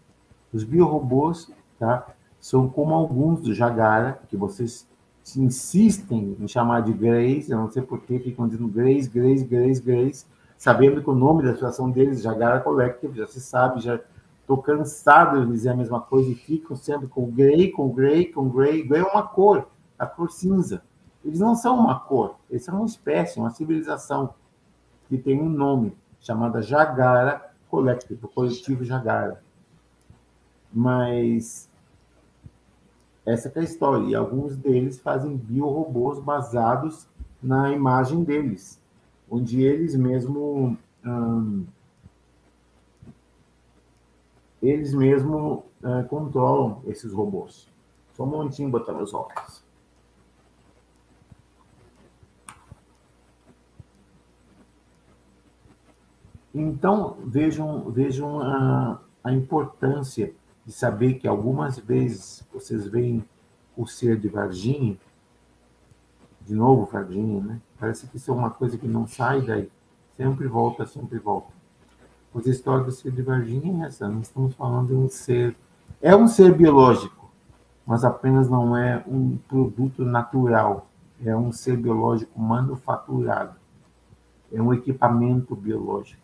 Os 0.51 0.63
biorobôs 0.63 1.51
tá, 1.83 2.07
são 2.39 2.69
como 2.69 2.93
alguns 2.93 3.41
do 3.41 3.53
Jagara, 3.53 4.19
que 4.27 4.37
vocês 4.37 4.87
insistem 5.37 6.35
em 6.39 6.47
chamar 6.47 6.81
de 6.81 6.93
Grace, 6.93 7.51
eu 7.51 7.57
não 7.57 7.69
sei 7.69 7.81
por 7.81 8.01
que 8.01 8.19
ficam 8.19 8.47
dizendo 8.47 8.67
Grace, 8.67 9.09
Grace, 9.09 9.45
Grace, 9.45 9.81
Grace, 9.81 10.25
sabendo 10.57 11.01
que 11.01 11.09
o 11.09 11.15
nome 11.15 11.43
da 11.43 11.51
associação 11.51 11.89
deles, 11.89 12.21
Jagara 12.21 12.59
Collective, 12.59 13.17
já 13.17 13.27
se 13.27 13.39
sabe, 13.39 13.81
já 13.81 13.99
estou 14.41 14.57
cansado 14.57 15.45
de 15.45 15.51
dizer 15.51 15.69
a 15.69 15.75
mesma 15.75 16.01
coisa 16.01 16.29
e 16.29 16.35
ficam 16.35 16.75
sempre 16.75 17.07
com 17.07 17.29
Grey, 17.31 17.71
com 17.71 17.89
Grey, 17.89 18.25
com 18.25 18.49
Grey. 18.49 18.83
Grey 18.83 19.01
é 19.01 19.05
uma 19.05 19.23
cor, 19.23 19.67
a 19.97 20.05
cor 20.05 20.29
cinza. 20.29 20.83
Eles 21.23 21.39
não 21.39 21.55
são 21.55 21.77
uma 21.77 21.99
cor, 21.99 22.35
eles 22.49 22.63
são 22.65 22.75
uma 22.75 22.85
espécie, 22.85 23.39
uma 23.39 23.49
civilização 23.49 24.33
que 25.07 25.17
tem 25.17 25.41
um 25.41 25.49
nome, 25.49 25.95
chamada 26.19 26.61
Jagara 26.61 27.53
coletivo, 27.69 28.27
coletivo 28.27 28.83
Jagara. 28.83 29.41
Mas 30.71 31.69
essa 33.25 33.51
é 33.55 33.59
a 33.59 33.63
história. 33.63 34.05
E 34.07 34.15
alguns 34.15 34.55
deles 34.57 34.99
fazem 34.99 35.35
biorobôs 35.35 36.19
basados 36.19 37.07
na 37.41 37.71
imagem 37.71 38.23
deles, 38.23 38.81
onde 39.29 39.61
eles 39.61 39.95
mesmo 39.95 40.77
hum, 41.05 41.65
eles 44.61 44.93
mesmo 44.93 45.65
uh, 45.83 46.07
controlam 46.07 46.81
esses 46.85 47.11
robôs. 47.11 47.69
Só 48.13 48.23
um 48.23 48.27
momentinho 48.27 48.69
botar 48.69 48.93
meus 48.93 49.13
óculos. 49.13 49.61
Então, 56.55 57.17
vejam, 57.25 57.89
vejam 57.91 58.39
a, 58.39 59.01
a 59.23 59.33
importância 59.33 60.33
de 60.65 60.71
saber 60.71 61.15
que 61.15 61.27
algumas 61.27 61.77
vezes 61.77 62.45
vocês 62.53 62.87
veem 62.87 63.23
o 63.75 63.85
ser 63.85 64.17
de 64.17 64.27
Varginha, 64.27 64.97
de 66.41 66.53
novo 66.53 66.85
Varginha, 66.85 67.41
né? 67.41 67.61
Parece 67.79 68.07
que 68.07 68.17
isso 68.17 68.31
é 68.31 68.33
uma 68.33 68.49
coisa 68.49 68.77
que 68.77 68.87
não 68.87 69.07
sai 69.07 69.41
daí. 69.41 69.69
Sempre 70.15 70.47
volta, 70.47 70.85
sempre 70.85 71.17
volta. 71.17 71.51
Os 72.33 72.45
histórias 72.45 72.85
do 72.85 72.91
ser 72.91 73.11
de 73.11 73.21
Varginha 73.21 73.83
é 73.83 73.87
essa. 73.87 74.07
Nós 74.07 74.27
estamos 74.27 74.53
falando 74.55 74.87
de 74.87 74.93
um 74.93 75.09
ser... 75.09 75.55
É 76.01 76.15
um 76.15 76.27
ser 76.27 76.53
biológico, 76.53 77.31
mas 77.85 78.03
apenas 78.03 78.49
não 78.49 78.75
é 78.75 79.03
um 79.07 79.37
produto 79.47 80.03
natural. 80.03 80.87
É 81.23 81.35
um 81.35 81.51
ser 81.51 81.77
biológico 81.77 82.39
manufaturado. 82.39 83.55
É 84.51 84.61
um 84.61 84.73
equipamento 84.73 85.55
biológico 85.55 86.23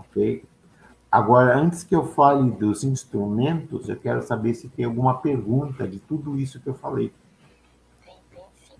ok? 0.00 0.44
Agora, 1.10 1.56
antes 1.56 1.82
que 1.82 1.94
eu 1.94 2.06
fale 2.06 2.50
dos 2.52 2.84
instrumentos, 2.84 3.88
eu 3.88 3.96
quero 3.96 4.22
saber 4.22 4.54
se 4.54 4.68
tem 4.68 4.84
alguma 4.84 5.20
pergunta 5.20 5.86
de 5.88 5.98
tudo 5.98 6.38
isso 6.38 6.60
que 6.60 6.68
eu 6.68 6.74
falei. 6.74 7.12
Tem, 8.04 8.14
tem 8.30 8.44
sim. 8.64 8.76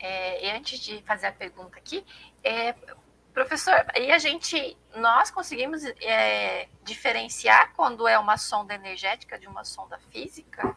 É, 0.00 0.46
e 0.46 0.56
antes 0.56 0.80
de 0.80 1.02
fazer 1.02 1.26
a 1.26 1.32
pergunta 1.32 1.76
aqui, 1.76 2.02
é, 2.42 2.74
professor, 3.34 3.84
aí 3.94 4.10
a 4.10 4.18
gente, 4.18 4.78
nós 4.96 5.30
conseguimos 5.30 5.84
é, 6.00 6.68
diferenciar 6.84 7.74
quando 7.74 8.08
é 8.08 8.18
uma 8.18 8.38
sonda 8.38 8.74
energética 8.74 9.38
de 9.38 9.46
uma 9.46 9.62
sonda 9.62 9.98
física? 10.10 10.74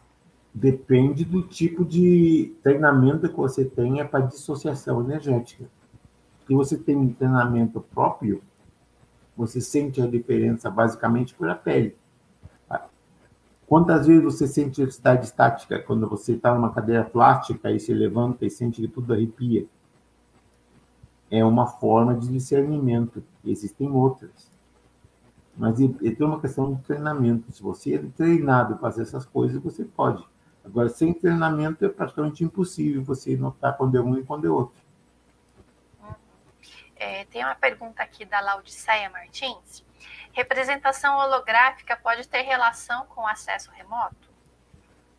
Depende 0.52 1.24
do 1.24 1.42
tipo 1.42 1.86
de 1.86 2.54
treinamento 2.62 3.28
que 3.28 3.36
você 3.36 3.64
tenha 3.64 4.06
para 4.06 4.26
dissociação 4.26 5.00
energética. 5.00 5.64
Se 6.46 6.54
você 6.54 6.76
tem 6.76 6.96
um 6.96 7.12
treinamento 7.12 7.80
próprio, 7.80 8.42
você 9.36 9.60
sente 9.60 10.00
a 10.00 10.06
diferença 10.06 10.70
basicamente 10.70 11.34
por 11.34 11.48
a 11.48 11.54
pele. 11.54 11.96
Quantas 13.66 14.06
vezes 14.06 14.22
você 14.22 14.46
sente 14.46 14.80
eletricidade 14.80 15.26
estática 15.26 15.80
quando 15.80 16.08
você 16.08 16.34
está 16.34 16.54
numa 16.54 16.72
cadeira 16.72 17.04
plástica 17.04 17.70
e 17.70 17.80
se 17.80 17.92
levanta 17.92 18.46
e 18.46 18.50
sente 18.50 18.80
que 18.80 18.86
tudo 18.86 19.12
arrepia? 19.12 19.66
É 21.28 21.44
uma 21.44 21.66
forma 21.66 22.14
de 22.14 22.28
discernimento. 22.28 23.24
Existem 23.44 23.90
outras. 23.90 24.48
Mas 25.56 25.80
é 25.80 26.24
uma 26.24 26.40
questão 26.40 26.74
de 26.74 26.82
treinamento. 26.82 27.50
Se 27.50 27.60
você 27.60 27.94
é 27.96 27.98
treinado 28.16 28.76
para 28.76 28.90
fazer 28.90 29.02
essas 29.02 29.26
coisas, 29.26 29.60
você 29.60 29.84
pode. 29.84 30.24
Agora, 30.64 30.88
sem 30.88 31.12
treinamento, 31.12 31.84
é 31.84 31.88
praticamente 31.88 32.44
impossível 32.44 33.02
você 33.02 33.36
notar 33.36 33.76
quando 33.76 33.96
é 33.96 34.00
um 34.00 34.16
e 34.16 34.22
quando 34.22 34.46
é 34.46 34.50
outro. 34.50 34.80
É, 36.96 37.24
tem 37.26 37.44
uma 37.44 37.54
pergunta 37.54 38.02
aqui 38.02 38.24
da 38.24 38.40
Laudiceia 38.40 39.10
Martins. 39.10 39.84
Representação 40.32 41.18
holográfica 41.18 41.96
pode 41.96 42.26
ter 42.28 42.42
relação 42.42 43.06
com 43.06 43.26
acesso 43.26 43.70
remoto? 43.72 44.28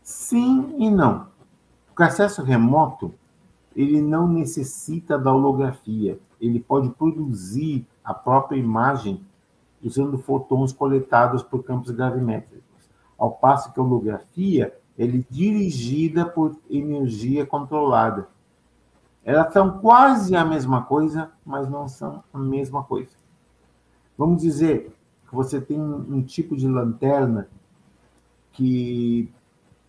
Sim 0.02 0.76
e 0.78 0.90
não. 0.90 1.32
O 1.98 2.04
acesso 2.04 2.44
remoto 2.44 3.14
ele 3.76 4.02
não 4.02 4.28
necessita 4.28 5.20
da 5.20 5.32
holografia. 5.32 6.20
Ele 6.42 6.60
pode 6.60 6.90
produzir 6.90 7.86
a 8.04 8.14
própria 8.14 8.58
imagem 8.58 9.24
usando 9.84 10.18
fotons 10.18 10.72
coletados 10.72 11.44
por 11.44 11.64
campos 11.64 11.92
gravimétricos. 11.92 12.90
Ao 13.18 13.32
passo 13.32 13.72
que 13.72 13.80
a 13.80 13.84
holografia 13.84 14.76
ele 14.98 15.20
é 15.20 15.34
dirigida 15.34 16.26
por 16.26 16.58
energia 16.70 17.46
controlada. 17.46 18.28
Elas 19.28 19.52
são 19.52 19.80
quase 19.80 20.38
a 20.38 20.46
mesma 20.46 20.84
coisa, 20.86 21.30
mas 21.46 21.70
não 21.70 21.86
são 21.86 22.24
a 22.34 22.40
mesma 22.40 22.82
coisa. 22.86 23.12
Vamos 24.18 24.42
dizer 24.42 24.96
que 25.28 25.36
você 25.36 25.60
tem 25.60 25.78
um 25.78 26.24
tipo 26.24 26.56
de 26.56 26.66
lanterna 26.66 27.50
que 28.54 29.30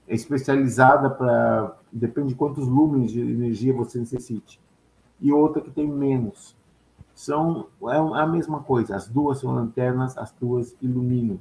é 0.08 0.14
especializada 0.16 1.08
para 1.08 1.76
depende 1.92 2.30
de 2.30 2.34
quantos 2.34 2.66
lumens 2.66 3.12
de 3.12 3.20
energia 3.20 3.72
você 3.72 4.00
necessite 4.00 4.60
e 5.20 5.32
outra 5.32 5.62
que 5.62 5.70
tem 5.70 5.86
menos 5.88 6.56
são 7.14 7.68
é 7.84 7.96
a 7.96 8.26
mesma 8.26 8.60
coisa 8.60 8.94
as 8.94 9.08
duas 9.08 9.38
são 9.38 9.54
lanternas 9.54 10.18
as 10.18 10.32
duas 10.32 10.76
iluminam 10.82 11.38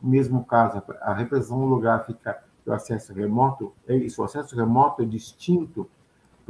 o 0.00 0.06
mesmo 0.06 0.44
caso 0.44 0.80
a 1.00 1.12
representação 1.12 1.60
holográfica 1.64 2.40
do 2.64 2.72
acesso 2.72 3.12
remoto 3.12 3.72
é 3.88 3.96
isso 3.96 4.22
o 4.22 4.24
acesso 4.24 4.54
remoto 4.54 5.02
é 5.02 5.04
distinto 5.04 5.88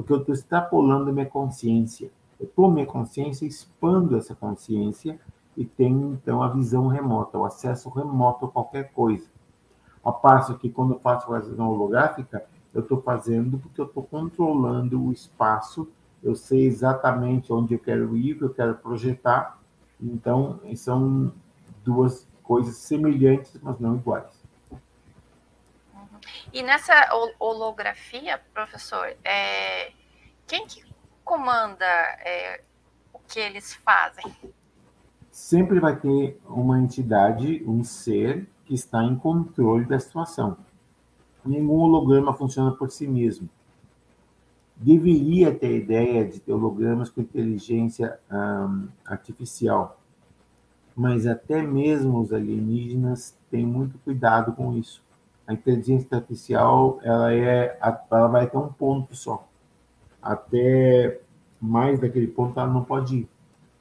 porque 0.00 0.12
eu 0.12 0.18
estou 0.18 0.34
extrapolando 0.34 1.12
minha 1.12 1.26
consciência 1.26 2.10
eu 2.38 2.46
tomo 2.46 2.72
minha 2.72 2.86
consciência 2.86 3.46
expando 3.46 4.16
essa 4.16 4.34
consciência 4.34 5.18
e 5.56 5.64
tenho 5.64 6.14
então 6.14 6.42
a 6.42 6.48
visão 6.48 6.86
remota 6.86 7.38
o 7.38 7.44
acesso 7.44 7.88
remoto 7.90 8.46
a 8.46 8.48
qualquer 8.48 8.92
coisa 8.92 9.28
a 10.04 10.12
passo 10.12 10.56
que 10.58 10.70
quando 10.70 10.94
eu 10.94 11.00
faço 11.00 11.32
a 11.32 11.38
visão 11.38 11.68
holográfica 11.68 12.44
eu 12.72 12.82
estou 12.82 13.00
fazendo 13.02 13.58
porque 13.58 13.80
eu 13.80 13.86
estou 13.86 14.02
controlando 14.02 15.02
o 15.02 15.12
espaço, 15.12 15.88
eu 16.22 16.34
sei 16.34 16.66
exatamente 16.66 17.52
onde 17.52 17.74
eu 17.74 17.78
quero 17.78 18.16
ir, 18.16 18.34
o 18.34 18.38
que 18.38 18.44
eu 18.44 18.54
quero 18.54 18.74
projetar. 18.76 19.60
Então, 20.00 20.60
são 20.76 21.32
duas 21.84 22.28
coisas 22.42 22.76
semelhantes, 22.76 23.58
mas 23.62 23.78
não 23.78 23.96
iguais. 23.96 24.39
E 26.52 26.62
nessa 26.62 26.94
holografia, 27.38 28.40
professor, 28.52 29.16
é... 29.24 29.92
quem 30.46 30.66
que 30.66 30.84
comanda 31.24 31.84
é, 31.84 32.62
o 33.12 33.18
que 33.20 33.38
eles 33.38 33.74
fazem? 33.74 34.24
Sempre 35.30 35.78
vai 35.78 35.96
ter 35.96 36.40
uma 36.46 36.80
entidade, 36.80 37.62
um 37.66 37.84
ser 37.84 38.48
que 38.64 38.74
está 38.74 39.02
em 39.02 39.16
controle 39.16 39.84
da 39.84 39.98
situação 39.98 40.56
nenhum 41.44 41.72
holograma 41.72 42.34
funciona 42.34 42.72
por 42.72 42.90
si 42.90 43.06
mesmo. 43.06 43.48
Deveria 44.76 45.54
ter 45.54 45.66
a 45.66 45.72
ideia 45.72 46.24
de 46.24 46.40
ter 46.40 46.52
hologramas 46.52 47.10
com 47.10 47.20
inteligência 47.20 48.18
artificial, 49.04 50.00
mas 50.96 51.26
até 51.26 51.62
mesmo 51.62 52.18
os 52.18 52.32
alienígenas 52.32 53.36
têm 53.50 53.66
muito 53.66 53.98
cuidado 53.98 54.52
com 54.52 54.76
isso. 54.76 55.02
A 55.50 55.52
inteligência 55.52 56.16
artificial 56.16 57.00
ela 57.02 57.34
é, 57.34 57.76
ela 57.82 58.28
vai 58.28 58.44
até 58.44 58.56
um 58.56 58.72
ponto 58.72 59.16
só. 59.16 59.48
Até 60.22 61.20
mais 61.60 61.98
daquele 61.98 62.28
ponto 62.28 62.60
ela 62.60 62.72
não 62.72 62.84
pode 62.84 63.16
ir, 63.16 63.28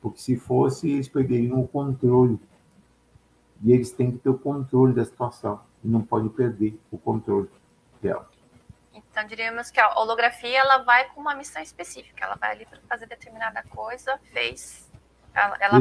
porque 0.01 0.17
se 0.19 0.35
fosse 0.35 0.89
eles 0.89 1.07
perderiam 1.07 1.59
o 1.59 1.67
controle. 1.67 2.39
E 3.61 3.71
eles 3.71 3.91
têm 3.91 4.13
que 4.13 4.17
ter 4.17 4.29
o 4.29 4.37
controle 4.39 4.95
da 4.95 5.05
situação 5.05 5.59
e 5.83 5.87
não 5.87 6.01
pode 6.01 6.27
perder 6.29 6.75
o 6.89 6.97
controle 6.97 7.47
dela. 8.01 8.27
Então 8.91 9.27
diríamos 9.27 9.69
que 9.69 9.79
a 9.79 9.93
holografia 9.99 10.57
ela 10.57 10.79
vai 10.79 11.07
com 11.09 11.21
uma 11.21 11.35
missão 11.35 11.61
específica, 11.61 12.25
ela 12.25 12.35
vai 12.35 12.53
ali 12.53 12.65
para 12.65 12.79
fazer 12.89 13.05
determinada 13.05 13.61
coisa, 13.69 14.19
fez, 14.33 14.89
ela, 15.35 15.55
ela 15.59 15.79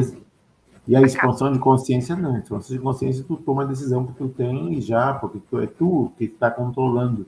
e 0.87 0.95
a 0.95 1.01
expansão 1.01 1.51
de 1.51 1.59
consciência 1.59 2.15
não. 2.15 2.35
A 2.35 2.39
expansão 2.39 2.75
de 2.75 2.81
consciência 2.81 3.23
tu 3.23 3.37
toma 3.37 3.63
a 3.63 3.67
decisão 3.67 4.05
que 4.07 4.13
tu 4.13 4.29
tem 4.29 4.73
e 4.73 4.81
já, 4.81 5.13
porque 5.13 5.39
tu 5.49 5.59
é 5.59 5.67
tu 5.67 6.11
que 6.17 6.25
está 6.25 6.49
controlando. 6.49 7.27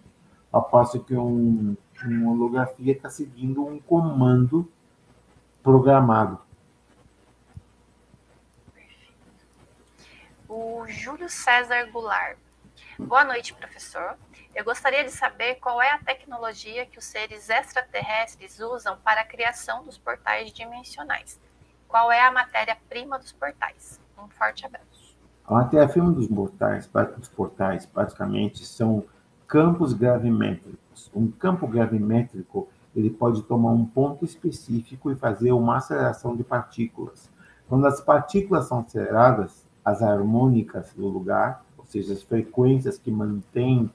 Ao 0.51 0.63
passo 0.63 0.99
que 0.99 1.15
um, 1.15 1.75
uma 2.03 2.31
holografia 2.31 2.91
está 2.91 3.09
seguindo 3.09 3.65
um 3.65 3.79
comando 3.79 4.69
programado. 5.63 6.39
O 10.49 10.85
Júlio 10.87 11.29
César 11.29 11.85
Goulart. 11.91 12.37
Boa 12.99 13.23
noite, 13.23 13.53
professor. 13.53 14.17
Eu 14.53 14.65
gostaria 14.65 15.03
de 15.03 15.11
saber 15.11 15.55
qual 15.55 15.81
é 15.81 15.91
a 15.91 15.99
tecnologia 15.99 16.85
que 16.85 16.99
os 16.99 17.05
seres 17.05 17.49
extraterrestres 17.49 18.59
usam 18.59 18.97
para 18.97 19.21
a 19.21 19.25
criação 19.25 19.83
dos 19.83 19.97
portais 19.97 20.51
dimensionais. 20.51 21.39
Qual 21.91 22.09
é 22.09 22.25
a 22.25 22.31
matéria-prima 22.31 23.19
dos 23.19 23.33
portais? 23.33 23.99
Um 24.17 24.29
forte 24.29 24.65
abraço. 24.65 25.13
A 25.45 25.55
matéria-prima 25.55 26.09
dos 26.09 26.25
portais, 26.25 26.89
dos 27.17 27.27
portais, 27.27 27.85
basicamente, 27.85 28.65
são 28.65 29.03
campos 29.45 29.91
gravimétricos. 29.91 31.11
Um 31.13 31.29
campo 31.29 31.67
gravimétrico 31.67 32.69
ele 32.95 33.09
pode 33.09 33.43
tomar 33.43 33.71
um 33.71 33.85
ponto 33.85 34.23
específico 34.23 35.11
e 35.11 35.17
fazer 35.17 35.51
uma 35.51 35.77
aceleração 35.77 36.33
de 36.33 36.45
partículas. 36.45 37.29
Quando 37.67 37.85
as 37.85 37.99
partículas 37.99 38.69
são 38.69 38.79
aceleradas, 38.79 39.65
as 39.83 40.01
harmônicas 40.01 40.93
do 40.93 41.09
lugar, 41.09 41.65
ou 41.77 41.83
seja, 41.83 42.13
as 42.13 42.23
frequências 42.23 42.97
que 42.97 43.11
mantêm 43.11 43.91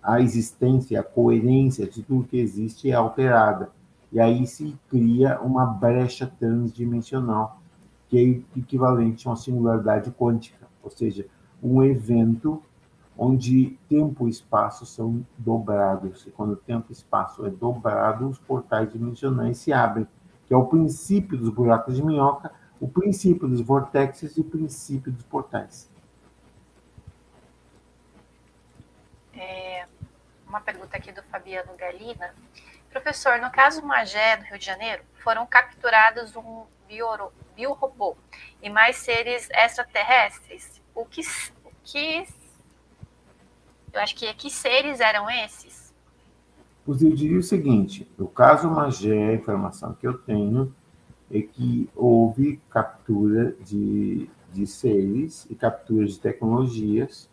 a 0.00 0.20
existência, 0.20 1.00
a 1.00 1.02
coerência 1.02 1.88
de 1.88 2.00
tudo 2.00 2.28
que 2.28 2.38
existe 2.38 2.88
é 2.88 2.94
alterada. 2.94 3.72
E 4.14 4.20
aí 4.20 4.46
se 4.46 4.78
cria 4.88 5.40
uma 5.40 5.66
brecha 5.66 6.32
transdimensional, 6.38 7.60
que 8.08 8.16
é 8.16 8.58
equivalente 8.58 9.26
a 9.26 9.32
uma 9.32 9.36
singularidade 9.36 10.12
quântica, 10.12 10.68
ou 10.80 10.88
seja, 10.88 11.26
um 11.60 11.82
evento 11.82 12.62
onde 13.18 13.76
tempo 13.88 14.28
e 14.28 14.30
espaço 14.30 14.86
são 14.86 15.26
dobrados. 15.36 16.24
E 16.28 16.30
quando 16.30 16.54
tempo 16.54 16.86
e 16.90 16.92
espaço 16.92 17.44
é 17.44 17.50
dobrado, 17.50 18.28
os 18.28 18.38
portais 18.38 18.92
dimensionais 18.92 19.58
se 19.58 19.72
abrem, 19.72 20.06
que 20.46 20.54
é 20.54 20.56
o 20.56 20.66
princípio 20.66 21.36
dos 21.36 21.48
buracos 21.48 21.96
de 21.96 22.04
minhoca, 22.04 22.52
o 22.78 22.86
princípio 22.86 23.48
dos 23.48 23.60
vortexes 23.60 24.36
e 24.36 24.40
o 24.40 24.44
princípio 24.44 25.10
dos 25.10 25.24
portais. 25.24 25.90
É, 29.32 29.88
uma 30.46 30.60
pergunta 30.60 30.96
aqui 30.96 31.10
do 31.10 31.22
Fabiano 31.24 31.76
Galina. 31.76 32.32
Professor, 32.94 33.40
no 33.40 33.50
caso 33.50 33.84
Magé, 33.84 34.36
no 34.36 34.44
Rio 34.44 34.56
de 34.56 34.64
Janeiro, 34.64 35.02
foram 35.16 35.44
capturados 35.44 36.36
um 36.36 36.62
biorobô 36.86 38.16
e 38.62 38.70
mais 38.70 38.98
seres 38.98 39.48
extraterrestres. 39.50 40.80
O 40.94 41.04
que, 41.04 41.22
o 41.64 41.70
que. 41.82 42.24
Eu 43.92 44.00
acho 44.00 44.14
que 44.14 44.32
que 44.34 44.48
seres 44.48 45.00
eram 45.00 45.28
esses? 45.28 45.92
Eu 46.86 46.94
diria 46.94 47.36
o 47.36 47.42
seguinte: 47.42 48.08
no 48.16 48.28
caso 48.28 48.70
Magé, 48.70 49.30
a 49.30 49.34
informação 49.34 49.92
que 49.94 50.06
eu 50.06 50.16
tenho 50.16 50.72
é 51.32 51.42
que 51.42 51.90
houve 51.96 52.60
captura 52.70 53.56
de, 53.60 54.30
de 54.52 54.68
seres 54.68 55.48
e 55.50 55.56
captura 55.56 56.06
de 56.06 56.16
tecnologias 56.16 57.28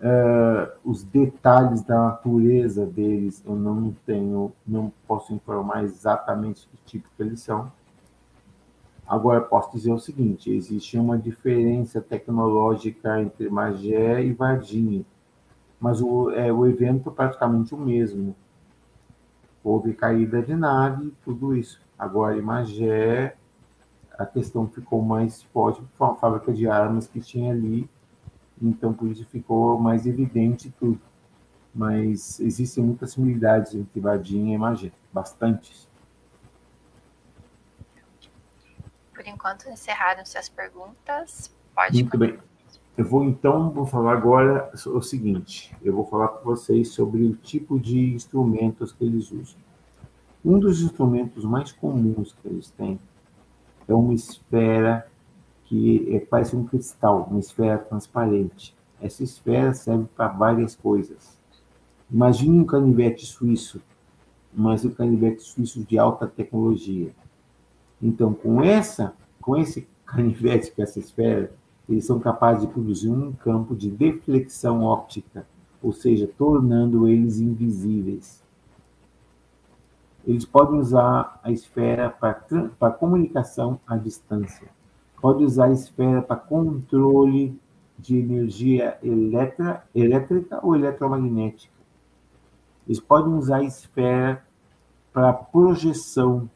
Uh, 0.00 0.70
os 0.84 1.02
detalhes 1.02 1.82
da 1.82 1.98
natureza 1.98 2.86
deles 2.86 3.42
eu 3.44 3.56
não 3.56 3.92
tenho, 4.06 4.52
não 4.64 4.92
posso 5.08 5.34
informar 5.34 5.82
exatamente 5.82 6.68
do 6.68 6.78
tipo 6.86 7.08
que 7.16 7.22
eles 7.22 7.40
são. 7.40 7.72
Agora, 9.08 9.40
posso 9.40 9.72
dizer 9.72 9.90
o 9.90 9.98
seguinte: 9.98 10.52
existe 10.52 10.96
uma 10.98 11.18
diferença 11.18 12.00
tecnológica 12.00 13.20
entre 13.20 13.48
Magé 13.48 14.22
e 14.22 14.32
Varginha, 14.32 15.04
mas 15.80 16.00
o, 16.00 16.30
é, 16.30 16.52
o 16.52 16.64
evento 16.64 17.08
é 17.08 17.12
praticamente 17.12 17.74
o 17.74 17.78
mesmo. 17.78 18.36
Houve 19.64 19.94
caída 19.94 20.40
de 20.40 20.54
nave, 20.54 21.12
tudo 21.24 21.56
isso. 21.56 21.80
Agora, 21.98 22.36
em 22.36 22.42
Magé, 22.42 23.34
a 24.16 24.24
questão 24.24 24.68
ficou 24.68 25.02
mais 25.02 25.42
forte 25.42 25.82
por 25.96 26.06
uma 26.06 26.14
fábrica 26.14 26.52
de 26.52 26.68
armas 26.68 27.08
que 27.08 27.20
tinha 27.20 27.52
ali 27.52 27.90
então 28.60 28.92
por 28.92 29.08
isso 29.08 29.24
ficou 29.26 29.78
mais 29.78 30.06
evidente 30.06 30.72
tudo. 30.78 31.00
Mas 31.74 32.40
existem 32.40 32.82
muitas 32.82 33.12
similitudes 33.12 33.74
entre 33.74 34.00
Varginha 34.00 34.54
e 34.54 34.58
Magé, 34.58 34.90
bastantes. 35.12 35.88
Por 39.14 39.26
enquanto 39.26 39.68
encerraram-se 39.68 40.38
as 40.38 40.48
perguntas. 40.48 41.54
Pode 41.74 41.94
Muito 41.94 42.10
continuar. 42.10 42.38
bem. 42.38 42.48
Eu 42.96 43.04
vou 43.04 43.22
então 43.22 43.70
vou 43.70 43.86
falar 43.86 44.12
agora 44.14 44.72
o 44.86 45.00
seguinte. 45.00 45.72
Eu 45.82 45.94
vou 45.94 46.04
falar 46.04 46.28
para 46.28 46.42
vocês 46.42 46.88
sobre 46.88 47.22
o 47.22 47.34
tipo 47.36 47.78
de 47.78 48.12
instrumentos 48.12 48.92
que 48.92 49.04
eles 49.04 49.30
usam. 49.30 49.56
Um 50.44 50.58
dos 50.58 50.82
instrumentos 50.82 51.44
mais 51.44 51.70
comuns 51.70 52.32
que 52.32 52.48
eles 52.48 52.70
têm 52.70 52.98
é 53.86 53.94
uma 53.94 54.12
esfera 54.12 55.08
que 55.68 56.16
é, 56.16 56.20
parece 56.20 56.56
um 56.56 56.64
cristal, 56.64 57.28
uma 57.30 57.38
esfera 57.38 57.76
transparente. 57.76 58.74
Essa 59.00 59.22
esfera 59.22 59.74
serve 59.74 60.06
para 60.16 60.28
várias 60.28 60.74
coisas. 60.74 61.36
Imagine 62.10 62.60
um 62.60 62.64
canivete 62.64 63.26
suíço, 63.26 63.82
mas 64.52 64.82
um 64.84 64.90
canivete 64.90 65.42
suíço 65.42 65.84
de 65.84 65.98
alta 65.98 66.26
tecnologia. 66.26 67.10
Então, 68.02 68.32
com 68.32 68.62
essa, 68.62 69.12
com 69.42 69.56
esse 69.56 69.86
canivete, 70.06 70.72
com 70.72 70.82
essa 70.82 70.98
esfera, 70.98 71.52
eles 71.86 72.06
são 72.06 72.18
capazes 72.18 72.66
de 72.66 72.72
produzir 72.72 73.10
um 73.10 73.32
campo 73.32 73.76
de 73.76 73.90
deflexão 73.90 74.82
óptica, 74.82 75.46
ou 75.82 75.92
seja, 75.92 76.26
tornando 76.38 77.06
eles 77.06 77.40
invisíveis. 77.40 78.42
Eles 80.26 80.46
podem 80.46 80.78
usar 80.78 81.40
a 81.42 81.52
esfera 81.52 82.08
para, 82.08 82.34
para 82.78 82.92
comunicação 82.92 83.78
à 83.86 83.96
distância. 83.96 84.77
Pode 85.20 85.44
usar 85.44 85.66
a 85.66 85.72
esfera 85.72 86.22
para 86.22 86.36
controle 86.36 87.58
de 87.98 88.16
energia 88.16 88.98
elétrica, 89.02 89.84
elétrica 89.94 90.60
ou 90.62 90.76
eletromagnética. 90.76 91.74
Eles 92.86 93.00
podem 93.00 93.34
usar 93.34 93.56
a 93.56 93.64
esfera 93.64 94.44
para 95.12 95.32
projeção 95.32 96.48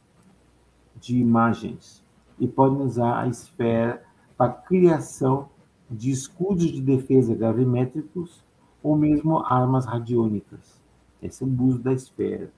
de 0.96 1.18
imagens 1.18 2.02
e 2.38 2.46
podem 2.46 2.80
usar 2.80 3.20
a 3.20 3.26
esfera 3.26 4.02
para 4.36 4.52
criação 4.52 5.48
de 5.90 6.10
escudos 6.10 6.70
de 6.70 6.80
defesa 6.80 7.34
gravimétricos 7.34 8.42
ou 8.82 8.96
mesmo 8.96 9.38
armas 9.40 9.84
radiônicas. 9.84 10.80
Esse 11.20 11.44
é 11.44 11.46
o 11.46 11.62
uso 11.62 11.78
da 11.80 11.92
esfera. 11.92 12.50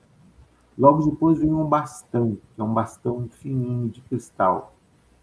Logo 0.78 1.04
depois 1.04 1.38
vem 1.38 1.52
um 1.52 1.66
bastão, 1.66 2.38
que 2.54 2.60
é 2.60 2.64
um 2.64 2.72
bastão 2.72 3.28
fininho 3.28 3.88
de 3.88 4.00
cristal. 4.02 4.74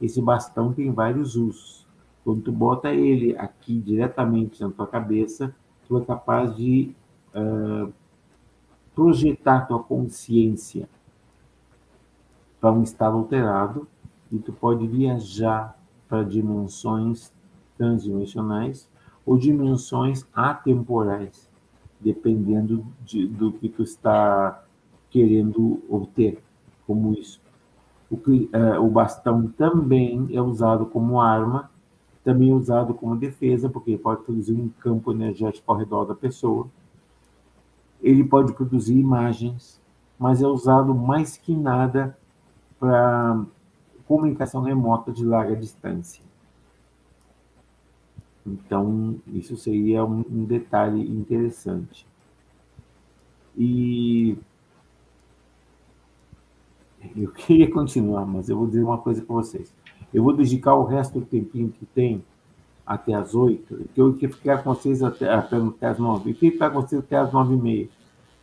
Esse 0.02 0.22
bastão 0.22 0.74
tem 0.74 0.91
vários 0.91 1.36
usos. 1.36 1.86
Quando 2.24 2.41
tu 2.41 2.52
bota 2.52 2.91
ele 2.91 3.38
aqui 3.38 3.80
diretamente 3.80 4.62
na 4.62 4.70
tua 4.70 4.88
cabeça, 4.88 5.54
tu 5.88 5.97
é 5.97 6.06
capaz 6.06 6.56
de 6.56 6.95
uh, 7.36 7.91
projetar 8.95 9.68
tua 9.68 9.82
consciência 9.82 10.89
para 12.60 12.72
um 12.72 12.84
estado 12.84 13.18
alterado 13.18 13.88
e 14.32 14.38
tu 14.38 14.54
pode 14.54 14.88
viajar 14.88 15.78
para 16.08 16.24
dimensões 16.24 17.34
transdimensionais 17.78 18.89
ou 19.26 19.38
dimensões 19.38 20.26
atemporais, 20.34 21.49
dependendo 21.99 22.86
de, 23.04 23.28
do 23.28 23.52
que 23.52 23.70
tu 23.70 23.84
está 23.84 24.64
querendo 25.10 25.82
obter, 25.89 26.41
como 26.86 27.14
isso. 27.14 27.41
O, 28.12 28.20
é, 28.51 28.78
o 28.78 28.89
bastão 28.89 29.47
também 29.47 30.28
é 30.32 30.41
usado 30.41 30.86
como 30.86 31.22
arma, 31.22 31.72
também 32.26 32.51
é 32.51 32.53
usado 32.53 32.93
como 32.93 33.16
defesa, 33.16 33.70
porque 33.70 33.91
ele 33.91 33.99
pode 33.99 34.24
produzir 34.24 34.53
um 34.53 34.68
campo 34.68 35.14
energético 35.14 35.72
ao 35.72 35.78
redor 35.78 36.03
da 36.03 36.14
pessoa. 36.14 36.68
Ele 38.01 38.24
pode 38.24 38.51
produzir 38.53 38.97
imagens, 38.97 39.82
mas 40.20 40.41
é 40.41 40.47
usado 40.47 40.93
mais 40.93 41.38
que 41.38 41.55
nada 41.55 42.18
para 42.78 43.45
comunicação 44.05 44.62
remota 44.62 45.12
de 45.12 45.24
larga 45.24 45.55
distância. 45.55 46.22
Então, 48.45 49.22
isso 49.28 49.55
seria 49.55 50.03
um, 50.03 50.26
um 50.30 50.43
detalhe 50.43 51.01
interessante. 51.09 52.05
E 53.55 54.38
eu 57.16 57.32
queria 57.32 57.70
continuar, 57.72 58.26
mas 58.26 58.49
eu 58.49 58.58
vou 58.58 58.68
dizer 58.68 58.84
uma 58.84 58.97
coisa 58.97 59.22
para 59.22 59.36
vocês. 59.36 59.74
Eu 60.14 60.24
vou 60.24 60.34
dedicar 60.34 60.76
o 60.76 60.84
resto 60.84 61.20
do 61.20 61.26
tempinho 61.26 61.72
que 61.72 61.86
tem 61.86 62.24
até 62.86 63.14
as 63.14 63.34
oito, 63.34 63.89
que 63.93 64.02
eu 64.02 64.14
queria 64.14 64.36
ficar 64.36 64.64
com 64.64 64.74
vocês 64.74 65.02
até, 65.02 65.30
até, 65.30 65.88
as 65.88 65.97
nove. 65.97 66.32
Eu 66.32 66.36
queria 66.36 66.52
ficar 66.52 66.70
com 66.70 66.82
vocês 66.82 67.02
até 67.02 67.16
as 67.16 67.32
nove 67.32 67.54
e 67.54 67.58
meia, 67.58 67.89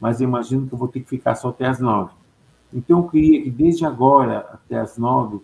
mas 0.01 0.21
eu 0.21 0.29
imagino 0.29 0.67
que 0.67 0.75
eu 0.75 0.79
vou 0.79 0.89
ter 0.89 1.01
que 1.01 1.09
ficar 1.09 1.35
só 1.35 1.51
até 1.51 1.67
as 1.67 1.81
nove. 1.81 2.13
Então, 2.73 3.01
eu 3.01 3.09
queria 3.09 3.43
que 3.43 3.51
desde 3.51 3.85
agora 3.85 4.39
até 4.53 4.79
as 4.79 4.97
nove 4.97 5.41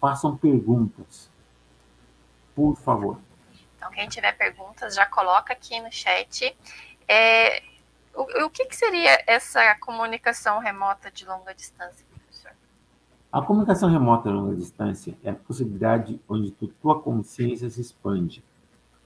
façam 0.00 0.36
perguntas. 0.36 1.30
Por 2.54 2.76
favor. 2.76 3.18
Então, 3.76 3.90
quem 3.90 4.08
tiver 4.08 4.32
perguntas, 4.36 4.94
já 4.94 5.06
coloca 5.06 5.52
aqui 5.52 5.80
no 5.80 5.92
chat. 5.92 6.56
É, 7.06 7.62
o, 8.14 8.44
o 8.44 8.50
que, 8.50 8.64
que, 8.64 8.76
seria 8.76 9.22
essa 9.26 9.74
comunicação 9.76 10.58
remota 10.58 11.10
de 11.10 11.24
longa 11.24 11.54
distância? 11.54 12.04
A 13.30 13.42
comunicação 13.42 13.90
remota 13.90 14.30
de 14.30 14.34
longa 14.34 14.56
distância 14.56 15.14
é 15.22 15.28
a 15.28 15.34
possibilidade 15.34 16.18
onde 16.26 16.50
tu, 16.50 16.66
tua 16.80 16.98
consciência 16.98 17.68
se 17.68 17.78
expande. 17.78 18.42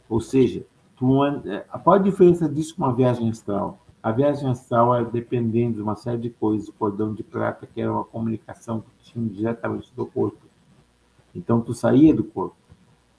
Ou 0.08 0.20
seja, 0.20 0.64
tu, 0.96 1.24
é, 1.24 1.58
qual 1.82 1.96
a 1.96 1.98
diferença 1.98 2.48
disso 2.48 2.76
com 2.76 2.84
uma 2.84 2.94
viagem 2.94 3.28
astral? 3.28 3.80
A 4.00 4.12
viagem 4.12 4.48
astral 4.48 4.94
é 4.94 5.04
dependendo 5.04 5.74
de 5.74 5.82
uma 5.82 5.96
série 5.96 6.18
de 6.18 6.30
coisas, 6.30 6.68
o 6.68 6.72
cordão 6.72 7.12
de 7.12 7.24
prata, 7.24 7.66
que 7.66 7.80
era 7.80 7.92
uma 7.92 8.04
comunicação 8.04 8.80
que 8.80 9.10
tinha 9.12 9.28
diretamente 9.28 9.92
do 9.96 10.06
corpo. 10.06 10.38
Então, 11.34 11.60
tu 11.60 11.74
saía 11.74 12.14
do 12.14 12.22
corpo. 12.22 12.54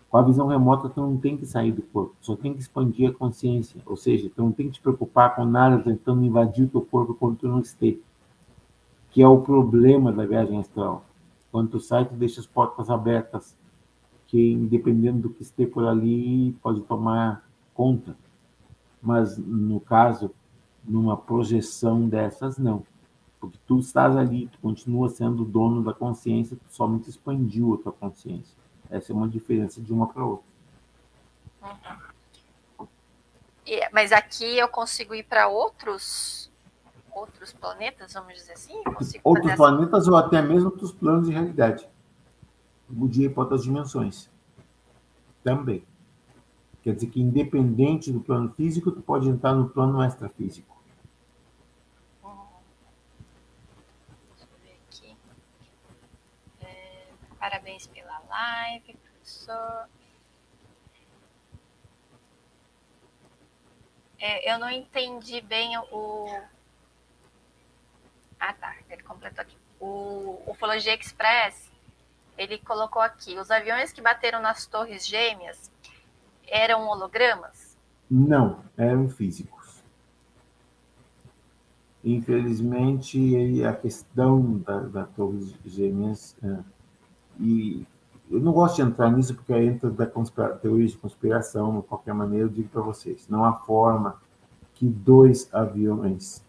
Com 0.09 0.17
a 0.17 0.21
visão 0.21 0.47
remota, 0.47 0.87
tu 0.87 1.01
não 1.01 1.17
tem 1.17 1.35
que 1.35 1.45
sair 1.45 1.73
do 1.73 1.81
corpo, 1.81 2.15
só 2.21 2.35
tem 2.35 2.53
que 2.53 2.61
expandir 2.61 3.09
a 3.09 3.13
consciência. 3.13 3.81
Ou 3.85 3.97
seja, 3.97 4.31
tu 4.33 4.41
não 4.41 4.53
tem 4.53 4.67
que 4.67 4.73
te 4.73 4.81
preocupar 4.81 5.35
com 5.35 5.43
nada 5.43 5.79
tentando 5.79 6.23
invadir 6.23 6.63
o 6.65 6.69
teu 6.69 6.81
corpo 6.81 7.13
quando 7.13 7.37
tu 7.37 7.47
não 7.47 7.59
esteja. 7.59 7.99
Que 9.13 9.21
é 9.21 9.27
o 9.27 9.39
problema 9.39 10.11
da 10.11 10.25
viagem 10.25 10.59
astral. 10.59 11.05
Quando 11.51 11.69
tu 11.69 11.79
sai, 11.79 12.03
tu 12.03 12.15
deixa 12.15 12.41
as 12.41 12.47
portas 12.47 12.89
abertas, 12.89 13.55
que 14.27 14.55
dependendo 14.55 15.21
do 15.21 15.29
que 15.29 15.43
esteja 15.43 15.69
por 15.69 15.87
ali, 15.87 16.51
pode 16.61 16.81
tomar 16.81 17.47
conta. 17.73 18.17
Mas, 19.01 19.37
no 19.37 19.79
caso, 19.79 20.31
numa 20.83 21.15
projeção 21.15 22.09
dessas, 22.09 22.57
não. 22.57 22.83
Porque 23.39 23.57
tu 23.67 23.79
estás 23.79 24.17
ali, 24.17 24.47
tu 24.47 24.57
continua 24.59 25.09
sendo 25.09 25.45
dono 25.45 25.83
da 25.83 25.93
consciência, 25.93 26.57
tu 26.57 26.73
somente 26.73 27.09
expandiu 27.09 27.75
a 27.75 27.77
tua 27.77 27.91
consciência. 27.91 28.57
Essa 28.89 29.11
é 29.11 29.15
uma 29.15 29.29
diferença 29.29 29.81
de 29.81 29.93
uma 29.93 30.07
para 30.07 30.25
outra. 30.25 30.45
Uhum. 31.61 32.87
Mas 33.91 34.11
aqui 34.11 34.57
eu 34.57 34.67
consigo 34.67 35.13
ir 35.13 35.23
para 35.23 35.47
outros 35.47 36.51
outros 37.15 37.53
planetas, 37.53 38.13
vamos 38.13 38.33
dizer 38.33 38.53
assim? 38.53 38.81
outros 39.23 39.55
planetas 39.55 40.07
ou 40.07 40.15
até 40.15 40.41
mesmo 40.41 40.69
outros 40.69 40.91
planos 40.91 41.27
de 41.27 41.33
realidade. 41.33 41.87
Podia 42.87 43.25
ir 43.25 43.29
para 43.29 43.43
outras 43.43 43.63
dimensões. 43.63 44.29
Também. 45.43 45.85
Quer 46.81 46.95
dizer 46.95 47.07
que 47.07 47.21
independente 47.21 48.11
do 48.11 48.19
plano 48.19 48.51
físico, 48.53 48.91
tu 48.91 49.01
pode 49.01 49.27
entrar 49.29 49.53
no 49.53 49.69
plano 49.69 50.03
extrafísico. 50.03 50.73
Parabéns 57.39 57.87
pela 57.87 58.21
live, 58.29 58.95
professor. 58.95 59.89
É, 64.17 64.53
eu 64.53 64.57
não 64.57 64.69
entendi 64.69 65.41
bem 65.41 65.77
o. 65.91 66.27
Ah, 68.45 68.53
tá. 68.53 68.75
Ele 68.89 69.01
completou 69.03 69.41
aqui. 69.41 69.55
O 69.79 70.37
Ufologia 70.45 70.93
Express, 70.93 71.71
ele 72.37 72.57
colocou 72.57 73.01
aqui: 73.01 73.39
os 73.39 73.49
aviões 73.49 73.93
que 73.93 74.01
bateram 74.01 74.41
nas 74.41 74.65
torres 74.65 75.07
gêmeas 75.07 75.71
eram 76.45 76.85
hologramas? 76.87 77.77
Não, 78.11 78.61
eram 78.77 79.07
físicos. 79.07 79.81
Infelizmente, 82.03 83.63
a 83.63 83.73
questão 83.73 84.57
da, 84.57 84.79
da 84.81 85.03
torres 85.05 85.55
gêmeas. 85.65 86.35
É 86.43 86.73
e 87.39 87.85
eu 88.29 88.39
não 88.39 88.51
gosto 88.51 88.75
de 88.75 88.81
entrar 88.81 89.09
nisso 89.09 89.33
porque 89.35 89.53
entra 89.53 89.89
da 89.89 90.05
teoria 90.05 90.87
de 90.87 90.97
conspiração, 90.97 91.79
de 91.79 91.87
qualquer 91.87 92.13
maneira, 92.13 92.45
eu 92.45 92.49
digo 92.49 92.69
para 92.69 92.81
vocês, 92.81 93.27
não 93.27 93.43
há 93.43 93.53
forma 93.53 94.21
que 94.73 94.85
dois 94.85 95.51
aviões, 95.53 96.43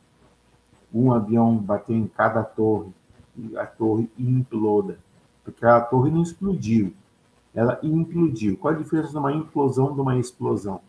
um 0.94 1.12
avião 1.12 1.56
bateu 1.56 1.96
em 1.96 2.06
cada 2.06 2.44
torre 2.44 2.92
e 3.36 3.56
a 3.58 3.66
torre 3.66 4.08
imploda, 4.16 4.98
porque 5.42 5.66
a 5.66 5.80
torre 5.80 6.10
não 6.10 6.22
explodiu, 6.22 6.94
ela 7.52 7.78
implodiu. 7.82 8.56
Qual 8.56 8.72
a 8.72 8.76
diferença 8.76 9.10
de 9.10 9.18
uma 9.18 9.32
implosão 9.32 9.92
de 9.92 10.00
uma 10.00 10.16
explosão? 10.16 10.80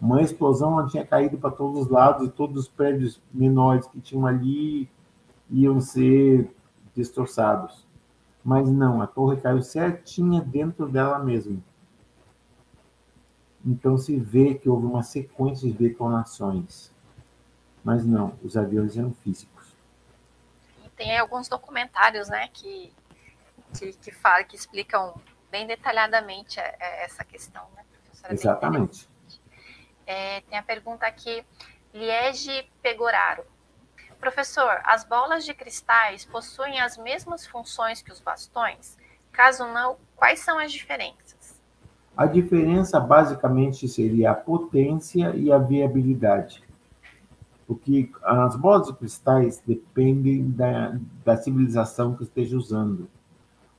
Uma 0.00 0.20
explosão 0.20 0.78
ela 0.78 0.88
tinha 0.88 1.06
caído 1.06 1.38
para 1.38 1.50
todos 1.50 1.82
os 1.82 1.88
lados 1.88 2.26
e 2.26 2.30
todos 2.30 2.64
os 2.64 2.68
prédios 2.68 3.20
menores 3.32 3.86
que 3.86 4.00
tinham 4.00 4.26
ali 4.26 4.88
iam 5.50 5.80
ser 5.80 6.54
destroçados. 6.94 7.86
Mas 8.44 8.70
não, 8.70 9.00
a 9.00 9.06
torre 9.06 9.40
caiu 9.40 9.62
certinha 9.62 10.42
dentro 10.42 10.86
dela 10.88 11.18
mesma. 11.18 11.56
Então 13.64 13.96
se 13.96 14.18
vê 14.18 14.54
que 14.54 14.68
houve 14.68 14.84
uma 14.84 15.02
sequência 15.02 15.70
de 15.70 15.76
detonações. 15.76 16.92
Mas 17.82 18.04
não, 18.04 18.32
os 18.42 18.56
aviões 18.56 18.96
eram 18.96 19.12
físicos. 19.12 19.53
Tem 20.96 21.18
alguns 21.18 21.48
documentários, 21.48 22.28
né, 22.28 22.48
que 22.52 22.92
que, 23.74 23.92
que, 23.94 24.10
fala, 24.12 24.44
que 24.44 24.56
explicam 24.56 25.14
bem 25.50 25.66
detalhadamente 25.66 26.58
é, 26.60 26.76
é, 26.78 27.04
essa 27.04 27.24
questão, 27.24 27.62
né, 27.76 27.84
professora? 27.90 28.32
Exatamente. 28.32 29.08
É, 30.06 30.40
tem 30.42 30.58
a 30.58 30.62
pergunta 30.62 31.06
aqui, 31.06 31.44
Liege 31.92 32.68
Pegoraro. 32.82 33.44
Professor, 34.20 34.80
as 34.84 35.04
bolas 35.04 35.44
de 35.44 35.52
cristais 35.52 36.24
possuem 36.24 36.80
as 36.80 36.96
mesmas 36.96 37.46
funções 37.46 38.00
que 38.00 38.12
os 38.12 38.20
bastões? 38.20 38.96
Caso 39.30 39.66
não, 39.66 39.98
quais 40.16 40.40
são 40.40 40.58
as 40.58 40.72
diferenças? 40.72 41.60
A 42.16 42.26
diferença 42.26 43.00
basicamente 43.00 43.88
seria 43.88 44.30
a 44.30 44.34
potência 44.34 45.34
e 45.34 45.52
a 45.52 45.58
viabilidade. 45.58 46.62
Porque 47.66 48.10
as 48.22 48.56
bolas 48.56 48.86
de 48.86 48.94
cristais 48.94 49.62
dependem 49.66 50.50
da, 50.50 50.98
da 51.24 51.36
civilização 51.36 52.14
que 52.14 52.24
esteja 52.24 52.56
usando. 52.56 53.08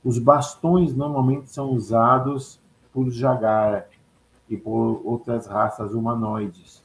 Os 0.02 0.18
bastões 0.18 0.94
normalmente 0.94 1.50
são 1.50 1.70
usados 1.70 2.60
por 2.92 3.10
Jagara 3.10 3.88
e 4.48 4.56
por 4.56 5.00
outras 5.04 5.46
raças 5.46 5.92
humanoides. 5.92 6.82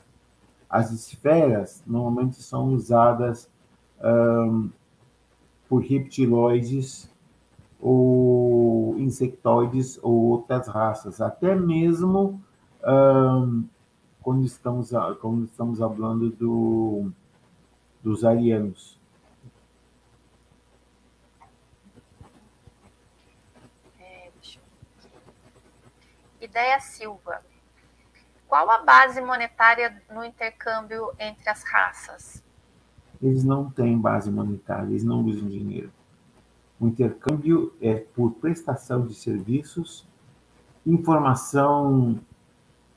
As 0.69 0.91
esferas 0.91 1.83
normalmente 1.85 2.41
são 2.41 2.73
usadas 2.73 3.49
um, 4.03 4.69
por 5.67 5.83
reptiloides 5.83 7.09
ou 7.79 8.97
insectoides 8.99 9.99
ou 10.01 10.13
outras 10.13 10.67
raças, 10.67 11.19
até 11.19 11.55
mesmo 11.55 12.41
um, 12.85 13.63
quando 14.21 14.45
estamos 14.45 14.91
quando 15.19 15.45
estamos 15.45 15.79
falando 15.79 16.29
do, 16.29 17.11
dos 18.01 18.23
arianos. 18.23 18.99
É, 23.99 24.31
Ideia 26.39 26.79
Silva. 26.79 27.41
Qual 28.47 28.69
a 28.69 28.79
base 28.79 29.21
monetária 29.21 30.01
no 30.09 30.23
intercâmbio 30.23 31.11
entre 31.17 31.49
as 31.49 31.63
raças? 31.63 32.43
Eles 33.21 33.43
não 33.43 33.69
têm 33.69 33.97
base 33.97 34.29
monetária, 34.29 34.89
eles 34.89 35.03
não 35.03 35.23
usam 35.23 35.47
dinheiro. 35.47 35.91
O 36.79 36.87
intercâmbio 36.87 37.73
é 37.79 37.95
por 37.95 38.31
prestação 38.33 39.05
de 39.05 39.13
serviços, 39.13 40.05
informação 40.85 42.19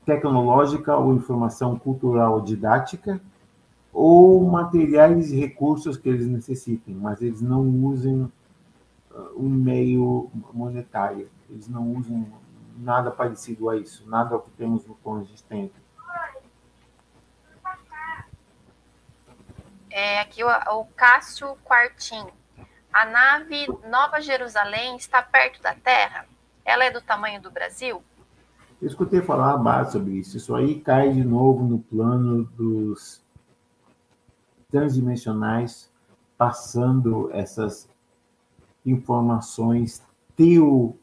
tecnológica 0.05 0.95
ou 0.95 1.13
informação 1.13 1.77
cultural 1.77 2.41
didática, 2.41 3.19
ou 3.91 4.43
materiais 4.43 5.31
e 5.31 5.39
recursos 5.39 5.97
que 5.97 6.09
eles 6.09 6.27
necessitem, 6.27 6.93
mas 6.93 7.21
eles 7.21 7.41
não 7.41 7.61
usam 7.85 8.31
uh, 9.11 9.33
um 9.37 9.49
meio 9.49 10.29
monetário, 10.53 11.29
eles 11.49 11.67
não 11.67 11.93
usam 11.93 12.27
nada 12.77 13.09
parecido 13.09 13.69
a 13.69 13.77
isso, 13.77 14.07
nada 14.07 14.37
que 14.37 14.51
temos 14.51 14.85
no 14.85 14.95
plano 14.95 15.21
existente. 15.21 15.73
É, 19.89 20.19
aqui 20.19 20.43
o, 20.43 20.47
o 20.49 20.85
Cássio 20.87 21.55
Quartim. 21.63 22.27
A 22.91 23.05
nave 23.05 23.65
Nova 23.89 24.19
Jerusalém 24.19 24.97
está 24.97 25.21
perto 25.21 25.61
da 25.61 25.73
Terra? 25.73 26.25
Ela 26.65 26.85
é 26.85 26.91
do 26.91 27.01
tamanho 27.01 27.41
do 27.41 27.49
Brasil? 27.49 28.03
Eu 28.81 28.87
escutei 28.87 29.21
falar 29.21 29.57
mais 29.57 29.91
sobre 29.91 30.13
isso. 30.13 30.37
Isso 30.37 30.53
aí 30.53 30.79
cai 30.79 31.11
de 31.11 31.23
novo 31.23 31.63
no 31.63 31.79
plano 31.79 32.43
dos 32.57 33.21
transdimensionais, 34.69 35.89
passando 36.37 37.29
essas 37.31 37.87
informações 38.85 40.03
teo, 40.35 40.95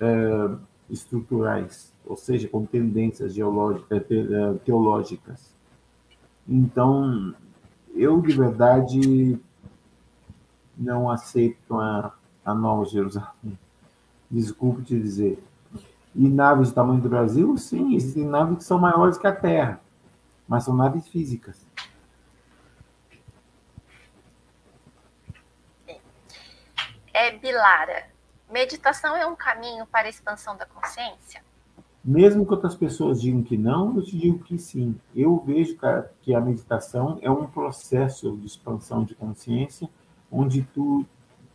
uh, 0.00 0.58
estruturais, 0.88 1.92
ou 2.04 2.16
seja, 2.16 2.48
com 2.48 2.64
tendências 2.64 3.34
geológicas, 3.34 4.02
eh, 4.10 4.54
teológicas. 4.64 5.52
Então, 6.48 7.34
eu 7.94 8.20
de 8.20 8.36
verdade 8.36 9.38
não 10.76 11.10
aceito 11.10 11.74
a, 11.74 12.12
a 12.44 12.54
Nova 12.54 12.84
Jerusalém. 12.84 13.58
Desculpe 14.30 14.82
te 14.82 15.00
dizer. 15.00 15.42
E 16.16 16.28
naves 16.30 16.70
do 16.70 16.74
tamanho 16.74 17.00
do 17.00 17.10
Brasil, 17.10 17.56
sim, 17.58 17.94
existem 17.94 18.24
naves 18.24 18.58
que 18.58 18.64
são 18.64 18.78
maiores 18.78 19.18
que 19.18 19.26
a 19.26 19.34
Terra, 19.34 19.80
mas 20.48 20.64
são 20.64 20.74
naves 20.74 21.06
físicas. 21.08 21.66
É 27.12 27.36
Bilara. 27.36 28.06
Meditação 28.50 29.14
é 29.14 29.26
um 29.26 29.36
caminho 29.36 29.86
para 29.86 30.06
a 30.06 30.10
expansão 30.10 30.56
da 30.56 30.64
consciência? 30.64 31.42
Mesmo 32.02 32.46
que 32.46 32.52
outras 32.52 32.74
pessoas 32.74 33.20
digam 33.20 33.42
que 33.42 33.58
não, 33.58 33.96
eu 33.96 34.02
te 34.02 34.16
digo 34.16 34.38
que 34.38 34.58
sim. 34.58 34.98
Eu 35.14 35.42
vejo 35.44 35.76
que 36.22 36.34
a 36.34 36.40
meditação 36.40 37.18
é 37.20 37.30
um 37.30 37.46
processo 37.46 38.36
de 38.36 38.46
expansão 38.46 39.04
de 39.04 39.14
consciência, 39.14 39.90
onde 40.30 40.62
tu 40.62 41.04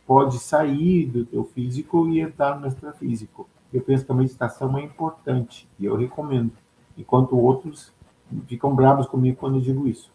pode 0.06 0.38
sair 0.38 1.06
do 1.06 1.24
teu 1.24 1.44
físico 1.44 2.08
e 2.08 2.20
entrar 2.20 2.60
no 2.60 2.68
extrafísico. 2.68 3.48
Eu 3.72 3.80
penso 3.82 4.04
que 4.04 4.12
a 4.12 4.14
meditação 4.14 4.76
é 4.76 4.82
importante 4.82 5.68
e 5.78 5.84
eu 5.84 5.96
recomendo, 5.96 6.52
enquanto 6.96 7.38
outros 7.38 7.92
ficam 8.46 8.74
bravos 8.74 9.06
comigo 9.06 9.38
quando 9.38 9.56
eu 9.56 9.62
digo 9.62 9.86
isso. 9.86 10.10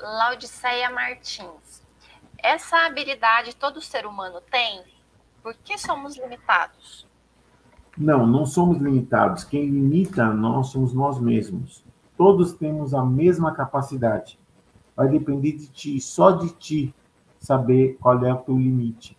Laudiceia 0.00 0.90
Martins 0.90 1.86
essa 2.46 2.86
habilidade 2.86 3.56
todo 3.56 3.80
ser 3.80 4.06
humano 4.06 4.40
tem? 4.50 4.82
Por 5.42 5.54
que 5.54 5.76
somos 5.76 6.16
limitados? 6.16 7.04
Não, 7.98 8.24
não 8.24 8.46
somos 8.46 8.78
limitados. 8.78 9.42
Quem 9.42 9.66
limita 9.66 10.26
nós 10.26 10.68
somos 10.68 10.92
nós 10.92 11.18
mesmos. 11.18 11.84
Todos 12.16 12.52
temos 12.52 12.94
a 12.94 13.04
mesma 13.04 13.52
capacidade. 13.52 14.38
Vai 14.94 15.08
depender 15.08 15.52
de 15.52 15.66
ti, 15.66 16.00
só 16.00 16.30
de 16.30 16.50
ti, 16.50 16.94
saber 17.46 17.96
qual 18.00 18.24
é 18.24 18.32
o 18.32 18.38
teu 18.38 18.58
limite. 18.58 19.16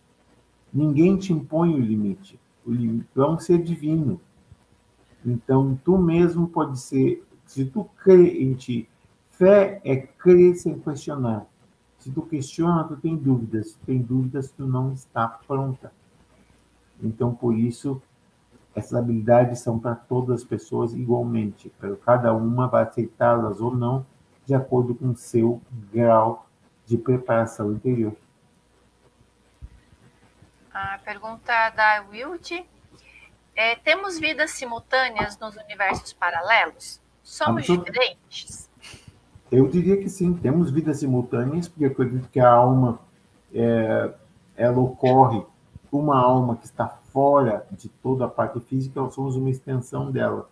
Ninguém 0.73 1.17
te 1.17 1.32
impõe 1.32 1.73
o 1.73 1.80
limite. 1.80 2.38
O 2.65 2.71
limite 2.71 3.07
é 3.15 3.25
um 3.25 3.39
ser 3.39 3.63
divino. 3.63 4.19
Então, 5.25 5.80
tu 5.84 5.97
mesmo 5.97 6.47
pode 6.47 6.78
ser, 6.80 7.25
se 7.45 7.65
tu 7.65 7.86
crê 8.03 8.43
em 8.43 8.53
ti, 8.53 8.88
fé 9.30 9.82
é 9.86 9.95
crer 9.95 10.55
sem 10.55 10.78
questionar. 10.78 11.45
Se 11.97 12.11
tu 12.11 12.21
questiona, 12.21 12.84
tu 12.84 12.97
tem 12.97 13.15
dúvidas. 13.15 13.69
Se 13.69 13.78
tu 13.78 13.86
tem 13.86 14.01
dúvidas, 14.01 14.51
tu 14.51 14.67
não 14.67 14.91
está 14.91 15.28
pronta. 15.47 15.91
Então, 17.01 17.34
por 17.34 17.57
isso, 17.57 18.01
essas 18.75 18.93
habilidades 18.93 19.59
são 19.59 19.80
para 19.80 19.95
todas 19.95 20.41
as 20.41 20.43
pessoas 20.43 20.93
igualmente. 20.93 21.71
Cada 22.05 22.34
uma 22.34 22.67
vai 22.67 22.84
aceitá-las 22.84 23.61
ou 23.61 23.75
não, 23.75 24.05
de 24.45 24.53
acordo 24.53 24.93
com 24.93 25.09
o 25.09 25.15
seu 25.15 25.61
grau 25.93 26.46
de 26.88 26.97
preparação 26.97 27.73
interior. 27.73 28.15
A 30.73 30.97
pergunta 31.03 31.69
da 31.71 32.05
Wild. 32.09 32.65
É, 33.55 33.75
temos 33.75 34.19
vidas 34.19 34.51
simultâneas 34.51 35.38
nos 35.38 35.55
universos 35.55 36.13
paralelos? 36.13 37.01
Somos 37.23 37.65
diferentes? 37.65 38.69
Eu 39.51 39.67
diria 39.67 39.97
que 39.97 40.09
sim, 40.09 40.33
temos 40.33 40.69
vidas 40.69 40.99
simultâneas, 40.99 41.67
porque 41.67 41.85
eu 41.85 41.91
acredito 41.91 42.29
que 42.29 42.39
a 42.39 42.49
alma, 42.49 42.99
é, 43.53 44.13
ela 44.55 44.79
ocorre, 44.79 45.43
uma 45.91 46.17
alma 46.17 46.57
que 46.57 46.65
está 46.65 46.88
fora 46.88 47.65
de 47.71 47.89
toda 47.89 48.25
a 48.25 48.29
parte 48.29 48.59
física, 48.59 49.01
nós 49.01 49.13
somos 49.13 49.35
uma 49.35 49.49
extensão 49.49 50.11
dela. 50.11 50.49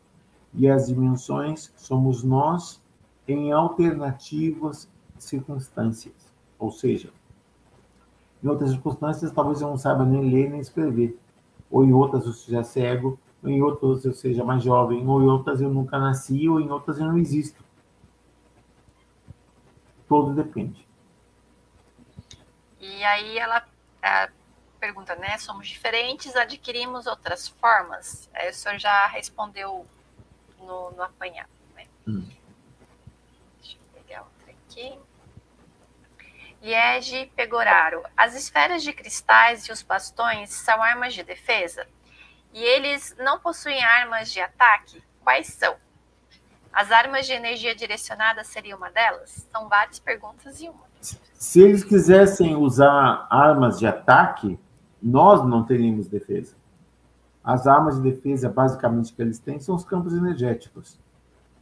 E 0.54 0.68
as 0.68 0.88
dimensões 0.88 1.72
somos 1.76 2.24
nós 2.24 2.82
em 3.28 3.52
alternativas 3.52 4.90
circunstâncias. 5.20 6.25
Ou 6.58 6.72
seja, 6.72 7.12
em 8.44 8.48
outras 8.48 8.72
circunstâncias, 8.72 9.32
talvez 9.32 9.62
eu 9.62 9.70
não 9.70 9.78
saiba 9.78 10.06
nem 10.06 10.30
ler 10.30 10.50
nem 10.50 10.60
escrever. 10.60 11.18
Ou 11.70 11.84
em 11.84 11.94
outras 11.94 12.26
eu 12.26 12.34
seja 12.34 12.64
cego, 12.64 13.20
ou 13.44 13.50
em 13.50 13.62
outras 13.62 14.06
eu 14.06 14.14
seja 14.14 14.44
mais 14.44 14.64
jovem, 14.64 15.06
ou 15.08 15.22
em 15.22 15.28
outras 15.28 15.62
eu 15.62 15.70
nunca 15.70 15.98
nasci, 15.98 16.48
ou 16.48 16.60
em 16.60 16.70
outras 16.70 17.00
eu 17.00 17.06
não 17.06 17.18
existo. 17.18 17.64
Todo 20.08 20.34
depende. 20.34 20.88
E 22.80 23.04
aí 23.04 23.38
ela 23.38 23.66
pergunta, 24.80 25.16
né? 25.16 25.38
Somos 25.40 25.68
diferentes, 25.68 26.36
adquirimos 26.36 27.08
outras 27.08 27.48
formas? 27.48 28.30
Aí 28.34 28.52
o 28.52 28.54
senhor 28.54 28.78
já 28.78 29.08
respondeu 29.08 29.86
no, 30.60 30.92
no 30.92 31.02
apanhado, 31.02 31.50
né? 31.76 31.86
Hum. 32.08 32.24
Deixa 33.60 33.78
eu 33.78 34.04
pegar 34.04 34.22
outra 34.22 34.52
aqui. 34.52 35.00
Liege 36.62 37.32
Pegoraro. 37.36 38.04
As 38.16 38.36
esferas 38.36 38.84
de 38.84 38.94
cristais 38.94 39.66
e 39.66 39.72
os 39.72 39.82
bastões 39.82 40.52
são 40.52 40.82
armas 40.82 41.14
de 41.14 41.24
defesa? 41.24 41.88
E 42.54 42.64
eles 42.64 43.16
não 43.20 43.40
possuem 43.40 43.84
armas 43.84 44.32
de 44.32 44.40
ataque? 44.40 45.04
Quais 45.24 45.48
são? 45.48 45.76
As 46.72 46.92
armas 46.92 47.26
de 47.26 47.34
energia 47.34 47.76
direcionada 47.76 48.44
seria 48.44 48.76
uma 48.76 48.90
delas? 48.90 49.48
São 49.52 49.70
várias 49.70 50.00
perguntas 50.00 50.60
e 50.60 50.68
uma. 50.68 50.86
Se 51.34 51.62
eles 51.62 51.84
quisessem 51.84 52.56
usar 52.56 53.28
armas 53.30 53.80
de 53.80 53.88
ataque, 53.88 54.60
nós 55.02 55.48
não 55.48 55.64
teríamos 55.64 56.08
defesa. 56.08 56.56
As 57.44 57.68
armas 57.68 58.02
de 58.02 58.02
defesa, 58.02 58.50
basicamente, 58.50 59.14
que 59.14 59.22
eles 59.22 59.38
têm 59.38 59.60
são 59.60 59.76
os 59.76 59.86
campos 59.86 60.14
energéticos. 60.14 61.00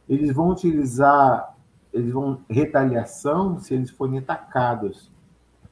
Eles 0.08 0.34
vão 0.34 0.48
utilizar, 0.48 1.53
eles 1.94 2.12
vão 2.12 2.44
retaliação 2.50 3.58
se 3.60 3.72
eles 3.72 3.88
forem 3.88 4.18
atacados. 4.18 5.10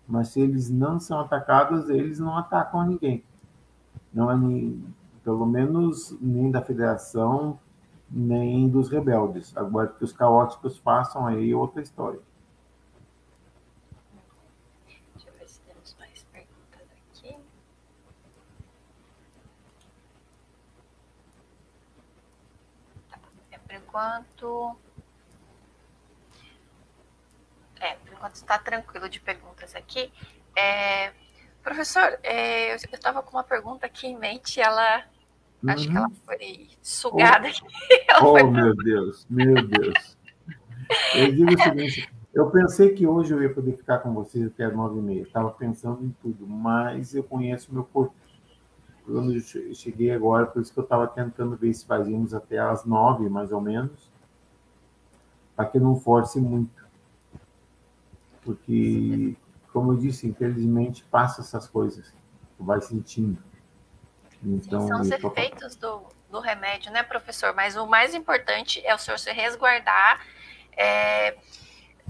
Mas 0.07 0.29
se 0.29 0.41
eles 0.41 0.71
não 0.71 1.01
são 1.01 1.21
atacados, 1.21 1.89
eles 1.91 2.21
não 2.21 2.39
atacam 2.39 2.87
ninguém. 2.87 3.25
Não 4.13 4.31
é 4.31 4.37
nem, 4.37 4.85
pelo 5.25 5.45
menos 5.45 6.17
nem 6.21 6.51
da 6.51 6.63
federação, 6.63 7.59
nem 8.09 8.69
dos 8.69 8.89
rebeldes. 8.89 9.57
Agora 9.57 9.89
que 9.89 10.05
os 10.05 10.13
caóticos 10.13 10.79
façam 10.79 11.27
aí 11.27 11.53
outra 11.55 11.83
história. 11.83 12.21
Deixa 14.87 15.29
eu 15.29 15.35
ver 15.35 15.49
se 15.49 15.61
temos 15.63 15.97
mais 15.99 16.23
perguntas 16.25 16.87
aqui. 17.11 17.37
Tá, 23.11 23.19
é, 23.51 23.59
por 23.59 23.75
enquanto. 23.75 24.77
É, 27.83 27.97
por 27.97 28.12
enquanto 28.23 28.37
está 28.37 28.57
tranquilo 28.59 29.09
de 29.09 29.19
perguntas 29.19 29.75
aqui. 29.75 30.13
É, 30.57 31.13
professor, 31.63 32.19
é, 32.23 32.73
eu 32.73 32.77
estava 32.77 33.21
com 33.23 33.37
uma 33.37 33.43
pergunta 33.43 33.85
aqui 33.87 34.07
em 34.07 34.17
mente, 34.17 34.61
ela 34.61 35.05
Uhum. 35.63 35.71
Acho 35.71 35.89
que 35.89 35.97
ela 35.97 36.09
uhum. 36.09 36.15
foi 36.27 36.69
sugada. 36.83 37.49
Oh, 38.21 38.27
oh 38.27 38.39
foi... 38.39 38.43
meu 38.51 38.75
Deus, 38.75 39.27
meu 39.31 39.55
Deus. 39.55 40.19
Eu 41.15 41.33
digo 41.33 41.55
o 41.55 41.63
seguinte, 41.63 42.13
eu 42.35 42.51
pensei 42.51 42.93
que 42.93 43.07
hoje 43.07 43.33
eu 43.33 43.41
ia 43.41 43.55
poder 43.55 43.77
ficar 43.77 43.99
com 43.99 44.13
vocês 44.13 44.45
até 44.45 44.65
as 44.65 44.75
nove 44.75 44.99
e 44.99 45.03
meia. 45.03 45.23
Estava 45.23 45.51
pensando 45.53 46.05
em 46.05 46.11
tudo, 46.21 46.47
mas 46.47 47.15
eu 47.15 47.23
conheço 47.23 47.73
meu 47.73 47.85
corpo. 47.85 48.13
Quando 49.07 49.33
eu 49.33 49.41
cheguei 49.75 50.11
agora, 50.11 50.47
por 50.47 50.61
isso 50.61 50.73
que 50.73 50.79
eu 50.81 50.85
estava 50.85 51.07
tentando 51.07 51.57
ver 51.57 51.73
se 51.73 51.87
fazíamos 51.87 52.35
até 52.35 52.59
as 52.59 52.85
nove, 52.85 53.29
mais 53.29 53.53
ou 53.53 53.61
menos, 53.61 54.11
para 55.55 55.67
que 55.67 55.79
não 55.79 55.95
force 55.95 56.41
muito. 56.41 56.82
Porque, 58.45 59.37
como 59.73 59.93
eu 59.93 59.97
disse, 59.97 60.27
infelizmente 60.27 61.05
passa 61.05 61.41
essas 61.41 61.69
coisas. 61.69 62.13
Vai 62.59 62.81
sentindo. 62.81 63.43
Então, 64.45 64.81
Sim, 64.83 64.89
são 64.89 65.01
os 65.01 65.11
efeitos 65.11 65.77
do, 65.77 66.03
do 66.31 66.41
remédio, 66.41 66.91
né, 66.93 67.03
professor? 67.03 67.55
Mas 67.55 67.77
o 67.77 67.87
mais 67.87 68.15
importante 68.15 68.85
é 68.85 68.95
o 68.95 68.99
senhor 68.99 69.19
se 69.19 69.31
resguardar. 69.33 70.21
É, 70.77 71.37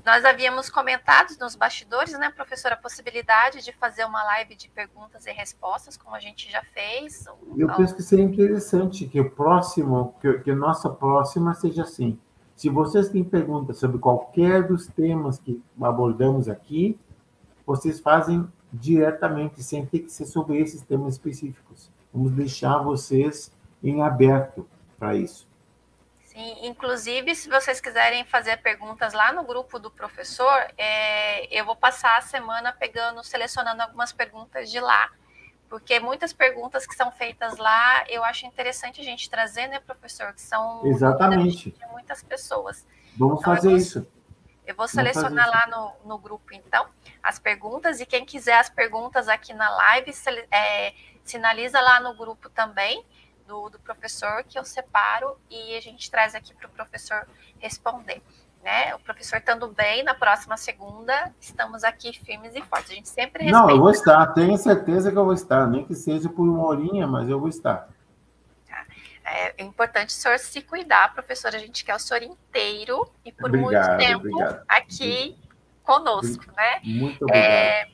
nós 0.04 0.24
havíamos 0.24 0.68
comentado 0.68 1.28
nos 1.38 1.54
bastidores, 1.54 2.18
né, 2.18 2.30
professor, 2.34 2.72
a 2.72 2.76
possibilidade 2.76 3.62
de 3.62 3.72
fazer 3.72 4.04
uma 4.04 4.22
live 4.24 4.56
de 4.56 4.68
perguntas 4.68 5.26
e 5.26 5.32
respostas, 5.32 5.96
como 5.96 6.16
a 6.16 6.20
gente 6.20 6.50
já 6.50 6.62
fez. 6.62 7.24
Eu 7.56 7.68
penso 7.76 7.94
que 7.94 8.02
seria 8.02 8.24
interessante 8.24 9.06
que 9.06 9.20
o 9.20 9.30
próximo, 9.30 10.16
que, 10.20 10.40
que 10.40 10.50
a 10.50 10.56
nossa 10.56 10.90
próxima 10.90 11.54
seja 11.54 11.82
assim. 11.82 12.18
Se 12.56 12.68
vocês 12.68 13.08
têm 13.08 13.24
perguntas 13.24 13.78
sobre 13.78 13.98
qualquer 13.98 14.66
dos 14.66 14.86
temas 14.86 15.38
que 15.38 15.62
abordamos 15.80 16.48
aqui, 16.48 16.98
vocês 17.66 18.00
fazem 18.00 18.46
diretamente, 18.72 19.62
sem 19.62 19.84
ter 19.84 20.00
que 20.00 20.12
ser 20.12 20.26
sobre 20.26 20.58
esses 20.58 20.82
temas 20.82 21.14
específicos. 21.14 21.90
Vamos 22.12 22.32
deixar 22.32 22.78
vocês 22.78 23.52
em 23.82 24.02
aberto 24.02 24.66
para 24.98 25.14
isso. 25.14 25.46
Sim, 26.32 26.66
inclusive, 26.66 27.34
se 27.34 27.48
vocês 27.50 27.78
quiserem 27.78 28.24
fazer 28.24 28.56
perguntas 28.62 29.12
lá 29.12 29.32
no 29.32 29.44
grupo 29.44 29.78
do 29.78 29.90
professor, 29.90 30.66
é, 30.78 31.46
eu 31.54 31.64
vou 31.66 31.76
passar 31.76 32.16
a 32.16 32.22
semana 32.22 32.72
pegando, 32.72 33.22
selecionando 33.22 33.82
algumas 33.82 34.12
perguntas 34.12 34.70
de 34.70 34.80
lá, 34.80 35.10
porque 35.72 35.98
muitas 35.98 36.34
perguntas 36.34 36.86
que 36.86 36.94
são 36.94 37.10
feitas 37.10 37.56
lá, 37.56 38.04
eu 38.06 38.22
acho 38.22 38.44
interessante 38.44 39.00
a 39.00 39.04
gente 39.04 39.30
trazer, 39.30 39.68
né, 39.68 39.80
professor, 39.80 40.30
que 40.34 40.42
são 40.42 40.84
Exatamente. 40.84 41.70
de 41.70 41.86
muitas 41.86 42.22
pessoas. 42.22 42.86
Vamos 43.16 43.40
então, 43.40 43.54
fazer 43.54 43.68
eu 43.68 43.70
vou, 43.70 43.78
isso. 43.78 44.06
Eu 44.66 44.74
vou 44.74 44.86
selecionar 44.86 45.48
lá 45.48 45.66
no, 45.68 46.10
no 46.10 46.18
grupo, 46.18 46.52
então, 46.52 46.86
as 47.22 47.38
perguntas, 47.38 48.00
e 48.00 48.04
quem 48.04 48.22
quiser 48.22 48.58
as 48.58 48.68
perguntas 48.68 49.30
aqui 49.30 49.54
na 49.54 49.70
live, 49.70 50.12
é, 50.50 50.92
sinaliza 51.24 51.80
lá 51.80 52.00
no 52.00 52.14
grupo 52.14 52.50
também 52.50 53.02
do, 53.46 53.70
do 53.70 53.78
professor 53.78 54.44
que 54.44 54.58
eu 54.58 54.66
separo 54.66 55.40
e 55.48 55.74
a 55.74 55.80
gente 55.80 56.10
traz 56.10 56.34
aqui 56.34 56.52
para 56.52 56.66
o 56.66 56.70
professor 56.70 57.26
responder. 57.58 58.20
Né? 58.62 58.94
O 58.94 59.00
professor 59.00 59.38
estando 59.38 59.66
bem, 59.68 60.04
na 60.04 60.14
próxima 60.14 60.56
segunda, 60.56 61.34
estamos 61.40 61.82
aqui 61.82 62.12
firmes 62.12 62.54
e 62.54 62.62
fortes. 62.62 62.92
A 62.92 62.94
gente 62.94 63.08
sempre 63.08 63.44
respeita. 63.44 63.66
Não, 63.66 63.68
eu 63.68 63.78
vou 63.78 63.90
estar, 63.90 64.24
tenho 64.28 64.56
certeza 64.56 65.10
que 65.10 65.18
eu 65.18 65.24
vou 65.24 65.34
estar, 65.34 65.66
nem 65.66 65.84
que 65.84 65.96
seja 65.96 66.28
por 66.28 66.48
uma 66.48 66.64
horinha, 66.64 67.06
mas 67.06 67.28
eu 67.28 67.40
vou 67.40 67.48
estar. 67.48 67.88
Tá. 68.68 68.86
É 69.24 69.62
importante 69.62 70.10
o 70.10 70.12
senhor 70.12 70.38
se 70.38 70.62
cuidar, 70.62 71.12
professor. 71.12 71.54
A 71.54 71.58
gente 71.58 71.84
quer 71.84 71.96
o 71.96 71.98
senhor 71.98 72.22
inteiro 72.22 73.10
e 73.24 73.32
por 73.32 73.48
obrigado, 73.48 73.88
muito 73.88 73.98
tempo 73.98 74.28
obrigado. 74.28 74.64
aqui 74.68 75.36
conosco, 75.82 76.44
né? 76.56 76.80
Muito 76.84 77.24
obrigado. 77.24 77.44
É, 77.44 77.88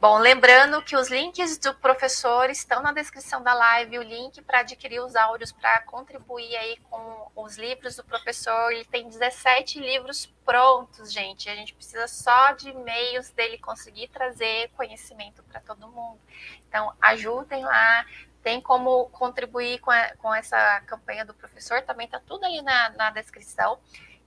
Bom, 0.00 0.16
lembrando 0.18 0.80
que 0.80 0.94
os 0.94 1.08
links 1.10 1.58
do 1.58 1.74
professor 1.74 2.48
estão 2.50 2.80
na 2.80 2.92
descrição 2.92 3.42
da 3.42 3.52
live, 3.52 3.98
o 3.98 4.02
link 4.02 4.40
para 4.42 4.60
adquirir 4.60 5.00
os 5.00 5.16
áudios 5.16 5.50
para 5.50 5.80
contribuir 5.80 6.56
aí 6.56 6.76
com 6.88 7.32
os 7.34 7.58
livros 7.58 7.96
do 7.96 8.04
professor. 8.04 8.70
Ele 8.70 8.84
tem 8.84 9.08
17 9.08 9.80
livros 9.80 10.32
prontos, 10.44 11.12
gente. 11.12 11.50
A 11.50 11.54
gente 11.56 11.74
precisa 11.74 12.06
só 12.06 12.52
de 12.52 12.68
e-mails 12.68 13.30
dele 13.30 13.58
conseguir 13.58 14.06
trazer 14.06 14.70
conhecimento 14.76 15.42
para 15.42 15.60
todo 15.62 15.88
mundo. 15.88 16.20
Então, 16.68 16.94
ajudem 17.00 17.64
lá. 17.64 18.06
Tem 18.40 18.60
como 18.60 19.06
contribuir 19.06 19.80
com, 19.80 19.90
a, 19.90 20.14
com 20.18 20.32
essa 20.32 20.80
campanha 20.82 21.24
do 21.24 21.34
professor, 21.34 21.82
também 21.82 22.06
está 22.06 22.20
tudo 22.20 22.44
ali 22.44 22.62
na, 22.62 22.90
na 22.90 23.10
descrição. 23.10 23.80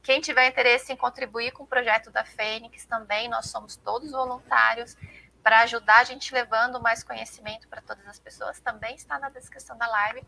Quem 0.03 0.19
tiver 0.19 0.47
interesse 0.47 0.91
em 0.91 0.97
contribuir 0.97 1.51
com 1.51 1.63
o 1.63 1.67
projeto 1.67 2.11
da 2.11 2.25
Fênix 2.25 2.83
também, 2.85 3.29
nós 3.29 3.49
somos 3.49 3.77
todos 3.77 4.11
voluntários 4.11 4.97
para 5.43 5.59
ajudar 5.61 5.99
a 5.99 6.03
gente 6.03 6.33
levando 6.33 6.81
mais 6.81 7.03
conhecimento 7.03 7.67
para 7.67 7.81
todas 7.81 8.07
as 8.07 8.19
pessoas, 8.19 8.59
também 8.59 8.95
está 8.95 9.19
na 9.19 9.29
descrição 9.29 9.77
da 9.77 9.87
live. 9.87 10.23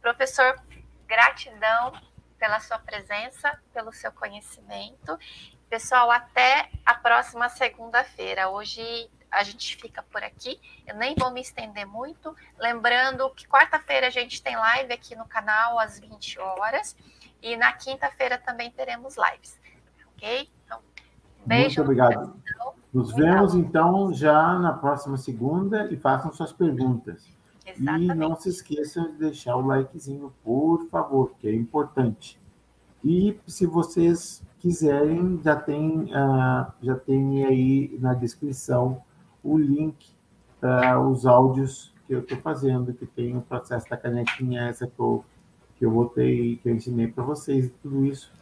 Professor, 0.00 0.60
gratidão 1.06 1.92
pela 2.38 2.60
sua 2.60 2.78
presença, 2.78 3.58
pelo 3.72 3.92
seu 3.92 4.12
conhecimento. 4.12 5.18
Pessoal, 5.68 6.10
até 6.10 6.70
a 6.84 6.94
próxima 6.94 7.48
segunda-feira. 7.48 8.48
Hoje 8.48 9.10
a 9.30 9.42
gente 9.42 9.76
fica 9.76 10.02
por 10.02 10.22
aqui. 10.22 10.60
Eu 10.86 10.94
nem 10.96 11.14
vou 11.18 11.30
me 11.30 11.40
estender 11.40 11.86
muito. 11.86 12.34
Lembrando 12.58 13.28
que 13.30 13.46
quarta-feira 13.46 14.06
a 14.06 14.10
gente 14.10 14.42
tem 14.42 14.56
live 14.56 14.92
aqui 14.92 15.14
no 15.16 15.26
canal 15.26 15.78
às 15.78 15.98
20 15.98 16.38
horas. 16.38 16.96
E 17.42 17.56
na 17.56 17.72
quinta-feira 17.72 18.38
também 18.38 18.70
teremos 18.70 19.16
lives. 19.16 19.60
Ok? 20.14 20.50
Então, 20.64 20.82
beijo. 21.44 21.82
Muito 21.82 21.82
obrigado. 21.82 22.42
Nos 22.96 23.12
vemos 23.12 23.54
então 23.54 24.10
já 24.10 24.58
na 24.58 24.72
próxima 24.72 25.18
segunda 25.18 25.86
e 25.92 25.98
façam 25.98 26.32
suas 26.32 26.50
perguntas. 26.50 27.28
Exatamente. 27.66 28.10
E 28.10 28.14
não 28.14 28.34
se 28.34 28.48
esqueçam 28.48 29.12
de 29.12 29.18
deixar 29.18 29.54
o 29.54 29.66
likezinho, 29.66 30.32
por 30.42 30.88
favor, 30.88 31.32
que 31.38 31.46
é 31.46 31.54
importante. 31.54 32.40
E 33.04 33.38
se 33.46 33.66
vocês 33.66 34.42
quiserem, 34.58 35.38
já 35.44 35.54
tem, 35.56 36.04
uh, 36.04 36.72
já 36.80 36.96
tem 36.96 37.44
aí 37.44 37.98
na 38.00 38.14
descrição 38.14 39.02
o 39.44 39.58
link 39.58 40.08
para 40.58 40.98
os 40.98 41.26
áudios 41.26 41.92
que 42.06 42.14
eu 42.14 42.20
estou 42.20 42.38
fazendo, 42.38 42.94
que 42.94 43.04
tem 43.04 43.36
o 43.36 43.42
processo 43.42 43.90
da 43.90 43.98
canequinha, 43.98 44.68
essa 44.68 44.86
que 44.86 44.98
eu, 44.98 45.22
que 45.76 45.84
eu 45.84 45.90
botei, 45.90 46.56
que 46.62 46.70
eu 46.70 46.74
ensinei 46.74 47.08
para 47.08 47.24
vocês, 47.24 47.70
tudo 47.82 48.06
isso 48.06 48.32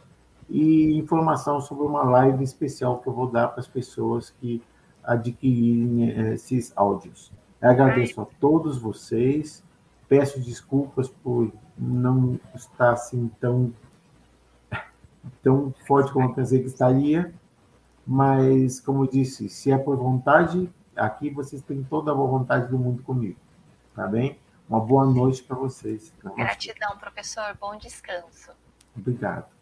e 0.49 0.97
informação 0.97 1.59
sobre 1.59 1.85
uma 1.85 2.03
live 2.03 2.43
especial 2.43 2.99
que 2.99 3.07
eu 3.07 3.13
vou 3.13 3.27
dar 3.27 3.49
para 3.49 3.59
as 3.59 3.67
pessoas 3.67 4.29
que 4.29 4.61
adquirirem 5.03 6.09
eh, 6.09 6.33
esses 6.33 6.71
áudios. 6.75 7.31
Eu 7.61 7.69
agradeço 7.69 8.21
a 8.21 8.25
todos 8.39 8.77
vocês, 8.77 9.63
peço 10.07 10.39
desculpas 10.39 11.07
por 11.09 11.51
não 11.77 12.39
estar 12.53 12.93
assim 12.93 13.29
tão, 13.39 13.73
tão 15.41 15.73
forte 15.87 16.11
como 16.11 16.29
eu 16.29 16.33
pensei 16.33 16.59
que 16.59 16.67
estaria, 16.67 17.33
mas, 18.05 18.79
como 18.79 19.03
eu 19.03 19.07
disse, 19.07 19.49
se 19.49 19.71
é 19.71 19.77
por 19.77 19.97
vontade, 19.97 20.69
aqui 20.95 21.29
vocês 21.29 21.61
têm 21.61 21.83
toda 21.83 22.11
a 22.11 22.15
boa 22.15 22.27
vontade 22.27 22.67
do 22.67 22.77
mundo 22.77 23.01
comigo, 23.01 23.39
tá 23.95 24.05
bem? 24.05 24.39
Uma 24.69 24.79
boa 24.79 25.05
noite 25.05 25.43
para 25.43 25.55
vocês. 25.55 26.13
Gratidão, 26.35 26.97
professor. 26.97 27.55
Bom 27.59 27.77
descanso. 27.77 28.51
Obrigado. 28.95 29.54